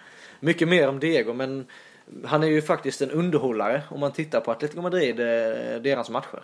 mycket 0.41 0.69
mer 0.69 0.89
om 0.89 0.99
Diego. 1.01 1.33
Men 1.33 1.67
han 2.25 2.43
är 2.43 2.47
ju 2.49 2.63
faktiskt 2.63 3.03
en 3.03 3.11
underhållare 3.11 3.83
om 3.91 4.01
man 4.01 4.13
tittar 4.13 4.41
på 4.41 4.51
Atletico 4.51 4.81
Madrid, 4.83 5.17
deras 5.17 6.11
matcher. 6.11 6.43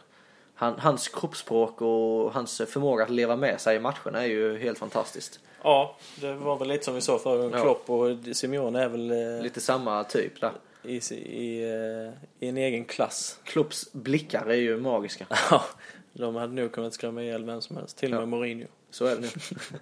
Han, 0.55 0.75
hans 0.79 1.09
kroppsspråk 1.09 1.83
och 1.83 2.33
hans 2.33 2.63
förmåga 2.69 3.05
att 3.05 3.11
leva 3.11 3.37
med 3.37 3.61
sig 3.61 3.77
i 3.77 3.81
matcherna 3.81 4.23
är 4.23 4.27
ju 4.27 4.59
helt 4.59 4.79
fantastiskt. 4.79 5.41
Ja, 5.63 5.97
det 6.21 6.35
var 6.35 6.59
väl 6.59 6.69
lite 6.69 6.85
som 6.85 6.95
vi 6.95 7.01
sa 7.01 7.19
förra 7.19 7.37
gången. 7.37 7.53
Ja. 7.53 7.63
Klopp 7.63 7.91
och 7.91 8.37
Simeone 8.37 8.83
är 8.83 8.89
väl 8.89 9.11
eh, 9.11 9.43
Lite 9.43 9.61
samma 9.61 10.05
typ 10.05 10.41
där. 10.41 10.53
i, 10.83 10.97
i, 11.15 11.63
eh, 11.63 12.47
i 12.47 12.49
en 12.49 12.57
egen 12.57 12.85
klass. 12.85 13.39
Klopps 13.45 13.93
blickar 13.93 14.47
är 14.47 14.55
ju 14.55 14.77
magiska. 14.81 15.27
Ja, 15.51 15.65
de 16.13 16.35
hade 16.37 16.53
nog 16.53 16.73
kunnat 16.73 16.95
skrämma 16.95 17.23
ihjäl 17.23 17.45
vem 17.45 17.61
som 17.61 17.77
helst. 17.77 17.97
Till 17.99 18.15
och 18.15 18.17
med 18.17 18.23
Ja. 18.23 18.27
Mourinho. 18.27 18.67
Så 18.91 19.07
är 19.07 19.17
det 19.17 19.21
nu. 19.21 19.29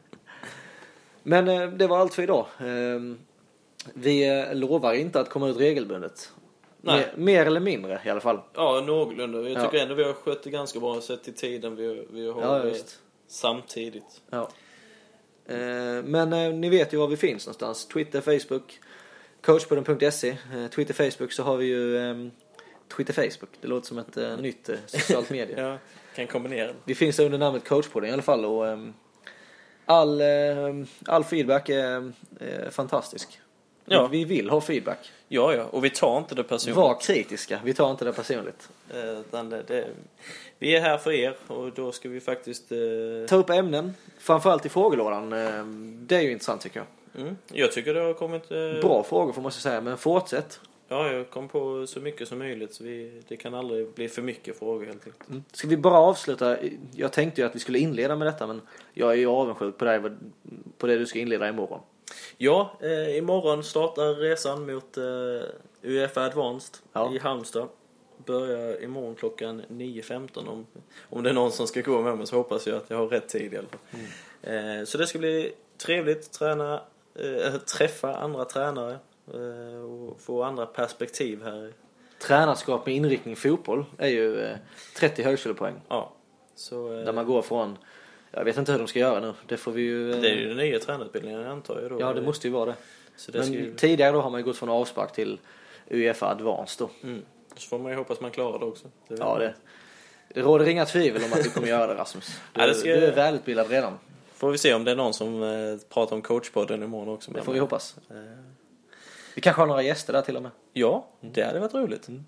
Men 1.23 1.49
eh, 1.49 1.69
det 1.69 1.87
var 1.87 1.99
allt 1.99 2.15
för 2.15 2.23
idag. 2.23 2.47
Eh, 2.59 3.15
Vi 3.95 4.39
eh, 4.41 4.55
lovar 4.55 4.93
inte 4.95 5.21
att 5.21 5.29
komma 5.31 5.49
ut 5.49 5.57
regelbundet. 5.57 6.33
Nej. 6.85 6.97
Mer, 7.17 7.25
mer 7.25 7.47
eller 7.47 7.61
mindre 7.61 8.01
i 8.05 8.09
alla 8.11 8.21
fall. 8.21 8.41
Ja, 8.55 8.81
någorlunda. 8.87 9.41
Jag 9.41 9.51
Ja. 9.51 9.65
tycker 9.71 9.83
ändå 9.83 9.95
vi 9.95 10.05
har 10.05 10.13
skött 10.13 10.43
det 10.43 10.51
ganska 10.51 10.81
bra 10.81 11.01
sett 11.01 11.25
till 11.25 11.35
tiden 11.35 11.77
vi, 11.77 12.07
vi 12.11 12.31
har 12.31 12.43
Ja, 12.43 12.59
eh, 12.59 12.65
visst. 12.65 12.99
samtidigt. 13.29 14.21
Ja. 14.31 14.49
Eh, 15.47 15.57
Men 16.05 16.33
eh, 16.33 16.53
ni 16.53 16.69
vet 16.69 16.93
ju 16.93 16.97
var 16.97 17.07
vi 17.09 17.17
finns 17.17 17.47
någonstans. 17.47 17.87
Twitter, 17.87 18.21
Facebook, 18.21 18.81
coachpodden.se. 19.43 20.29
Eh, 20.29 20.67
Twitter, 20.75 20.95
Facebook 21.11 21.33
så 21.33 21.43
har 21.43 21.57
vi 21.57 21.67
ju 21.67 21.99
ehm, 21.99 22.31
Twitter, 22.97 23.13
Facebook. 23.13 23.51
Det 23.61 23.69
låter 23.69 23.87
som 23.87 23.99
ett 23.99 24.17
eh, 24.17 24.37
nytt 24.37 24.69
eh, 24.69 24.77
socialt 24.87 25.31
medie. 25.31 25.61
Ja, 25.63 25.79
kan 26.17 26.27
kombinera 26.27 26.67
det. 26.67 26.75
Vi 26.85 26.95
finns 26.95 27.19
under 27.19 27.39
namnet 27.39 27.69
coachpodden 27.69 28.11
i 28.11 28.13
alla 28.13 28.23
fall 28.23 28.45
och 28.45 28.69
ehm, 28.69 28.93
all, 29.87 30.21
ehm, 30.21 30.87
all 31.07 31.25
feedback 31.25 31.69
är, 31.69 32.13
är 32.41 32.71
fantastisk. 32.71 33.41
Ja. 33.93 34.07
Vi 34.07 34.25
vill 34.25 34.51
ha 34.51 34.61
feedback. 34.61 35.11
Ja, 35.29 35.55
ja, 35.55 35.65
och 35.65 35.85
vi 35.85 35.91
tar 35.91 36.19
inte 36.19 36.35
det 36.35 36.45
personligt. 36.45 36.77
Var 36.77 37.01
kritiska, 37.01 37.61
vi 37.65 37.75
tar 37.75 37.91
inte 37.91 38.05
det 38.05 38.13
personligt. 38.13 38.69
Eh, 38.91 39.43
det, 39.45 39.63
det, 39.67 39.87
vi 40.59 40.77
är 40.77 40.81
här 40.81 40.99
för 40.99 41.13
er 41.13 41.37
och 41.47 41.73
då 41.73 41.93
ska 41.93 42.09
vi 42.09 42.21
faktiskt... 42.21 42.73
Eh, 42.73 42.79
Ta 43.29 43.37
upp 43.37 43.51
ämnen, 43.51 43.95
framförallt 44.19 44.67
i 44.67 44.69
frågelådan. 44.69 45.33
eh, 45.33 45.65
Det 46.07 46.17
är 46.17 46.21
ju 46.21 46.31
intressant 46.33 46.61
tycker 46.61 46.85
jag. 47.13 47.23
mm, 47.23 47.37
jag 47.53 47.73
tycker 47.73 47.95
det 47.95 48.01
har 48.01 48.15
kommit... 48.15 48.51
Eh, 48.51 48.81
Bra 48.81 49.03
frågor 49.03 49.33
får 49.33 49.43
man 49.43 49.53
säga, 49.53 49.81
men 49.81 49.97
fortsätt. 49.99 50.61
Ja, 50.89 51.13
jag 51.13 51.31
kom 51.31 51.49
på 51.49 51.87
så 51.87 52.01
mycket 52.01 52.29
som 52.29 52.39
möjligt 52.39 52.75
så 52.75 52.85
vi, 52.85 53.23
det 53.29 53.37
kan 53.37 53.55
aldrig 53.55 53.89
bli 53.95 54.09
för 54.09 54.23
mycket 54.23 54.59
frågor 54.59 54.87
helt 54.87 55.07
enkelt. 55.07 55.47
Ska 55.53 55.69
vi 55.69 55.77
bara 55.77 55.99
avsluta? 55.99 56.57
Jag 56.95 57.13
tänkte 57.13 57.41
ju 57.41 57.47
att 57.47 57.55
vi 57.55 57.59
skulle 57.61 57.79
inleda 57.79 58.17
med 58.17 58.27
detta 58.27 58.47
men 58.47 58.61
jag 58.93 59.11
är 59.13 59.17
ju 59.17 59.27
avundsjuk 59.27 59.79
på 59.79 59.85
dig, 59.85 60.01
på 60.79 60.87
det 60.87 60.99
du 60.99 61.07
ska 61.07 61.19
inleda 61.19 61.49
imorgon. 61.49 61.81
Ja, 62.37 62.73
eh, 62.81 63.17
imorgon 63.19 63.65
startar 63.65 64.15
resan 64.15 64.67
mot 64.67 64.97
eh, 64.97 65.05
Uefa 65.83 66.25
Advanced 66.25 66.77
Ja. 66.93 67.13
i 67.15 67.19
Halmstad. 67.19 67.69
Börjar 68.27 68.83
imorgon 68.83 69.15
klockan 69.15 69.63
9.15 69.69 70.49
om, 70.49 70.67
om 71.11 71.23
det 71.23 71.31
är 71.31 71.35
någon 71.35 71.53
som 71.53 71.67
ska 71.67 71.81
gå 71.81 72.03
med 72.03 72.19
mig 72.19 72.27
så 72.27 72.37
hoppas 72.37 72.67
jag 72.67 72.77
att 72.77 72.91
jag 72.91 72.97
har 72.97 73.07
rätt 73.07 73.29
tid 73.29 73.55
i 73.55 73.57
alla 73.59 73.67
fall. 73.69 73.81
Eh, 74.43 74.85
så 74.85 74.99
det 74.99 75.07
ska 75.07 75.19
bli 75.19 75.53
trevligt, 75.87 76.33
träna, 76.33 76.81
eh, 77.15 77.55
träffa 77.57 78.15
andra 78.17 78.45
tränare 78.45 78.99
eh, 79.35 79.81
och 79.85 80.21
få 80.21 80.43
andra 80.43 80.67
perspektiv 80.67 81.43
här. 81.45 81.73
Tränarskap 82.19 82.87
med 82.87 82.95
inriktning 82.95 83.37
fotboll 83.37 83.85
är 83.99 84.09
ju 84.09 84.41
eh, 84.41 84.57
30 84.97 85.23
högskolepoäng. 85.23 85.75
Ja, 85.89 86.13
så 86.55 86.93
eh, 86.99 87.05
Där 87.05 87.13
man 87.13 87.27
går 87.27 87.43
från, 87.43 87.79
jag 88.33 88.45
vet 88.45 88.57
inte 88.59 88.73
hur 88.73 88.79
de 88.79 88.89
ska 88.89 88.99
göra 88.99 89.21
nu, 89.21 89.33
det 89.47 89.57
får 89.57 89.73
vi 89.73 89.83
ju... 89.83 90.13
eh, 90.13 90.21
det 90.21 90.29
är 90.31 90.35
ju 90.35 90.49
den 90.49 90.57
nya 90.57 90.79
tränarutbildningen 90.79 91.47
antar 91.47 91.81
jag 91.81 91.91
då. 91.91 92.01
Ja, 92.01 92.13
det 92.13 92.23
måste 92.23 92.47
ju 92.47 92.53
vara 92.53 92.67
det. 92.67 92.75
Så 93.17 93.33
det 93.33 93.39
Men 93.39 93.53
ju, 93.53 93.75
tidigare 93.75 94.13
då 94.13 94.21
har 94.21 94.31
man 94.31 94.41
ju 94.41 94.45
gått 94.45 94.57
från 94.57 94.69
avspark 94.69 95.13
till 95.13 95.39
Uefa 95.91 96.27
Advanced 96.31 96.87
då. 97.03 97.09
mm. 97.09 97.23
Så 97.57 97.69
får 97.69 97.79
man 97.79 97.93
ju 97.93 97.99
hoppas 97.99 98.21
man 98.21 98.31
klarar 98.31 98.59
det 98.59 98.65
också. 98.65 98.87
Det 99.09 99.15
Ja, 99.19 99.39
det, 99.39 99.55
det 100.29 100.41
råder 100.41 100.69
inga 100.69 100.85
tvivel 100.87 101.23
om 101.25 101.33
att 101.33 101.45
du 101.45 101.51
kommer 101.51 101.69
göra 101.69 101.87
det 101.87 101.95
Rasmus. 102.01 102.41
Du, 102.53 102.61
Ja, 102.61 102.67
det 102.67 102.75
ska- 102.75 102.89
du 102.89 103.05
är 103.07 103.13
välutbildad 103.15 103.71
redan. 103.71 103.99
Får 104.35 104.51
vi 104.51 104.59
se 104.59 104.75
om 104.75 104.85
det 104.85 104.91
är 104.91 104.97
någon 104.97 105.15
som 105.15 105.43
eh, 105.43 105.49
pratar 105.89 106.17
om 106.17 106.23
coachpodden 106.23 106.83
imorgon 106.83 107.15
också. 107.15 107.31
Det 107.31 107.43
får 107.43 107.53
vi 107.53 107.57
mig. 107.57 107.61
hoppas. 107.61 107.97
Eh, 108.11 108.17
Vi 109.35 109.41
kanske 109.41 109.63
har 109.63 109.67
några 109.67 109.83
gäster 109.83 110.13
där 110.13 110.23
till 110.23 110.37
och 110.37 110.43
med. 110.43 110.51
Ja, 110.73 111.07
det 111.21 111.43
hade 111.45 111.61
varit 111.61 111.75
roligt. 111.75 112.09
Mm. 112.09 112.25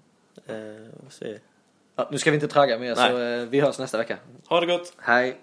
Eh. 0.47 1.37
Ja, 1.97 2.09
nu 2.11 2.19
ska 2.19 2.31
vi 2.31 2.35
inte 2.35 2.49
tragga 2.49 2.79
mer 2.79 2.95
så 2.95 3.01
Nej. 3.15 3.41
eh, 3.41 3.47
vi 3.49 3.61
hörs 3.61 3.79
nästa 3.79 3.99
vecka. 3.99 4.19
Ha 4.49 4.61
det 4.61 4.67
gott! 4.67 4.93
Hej! 4.99 5.37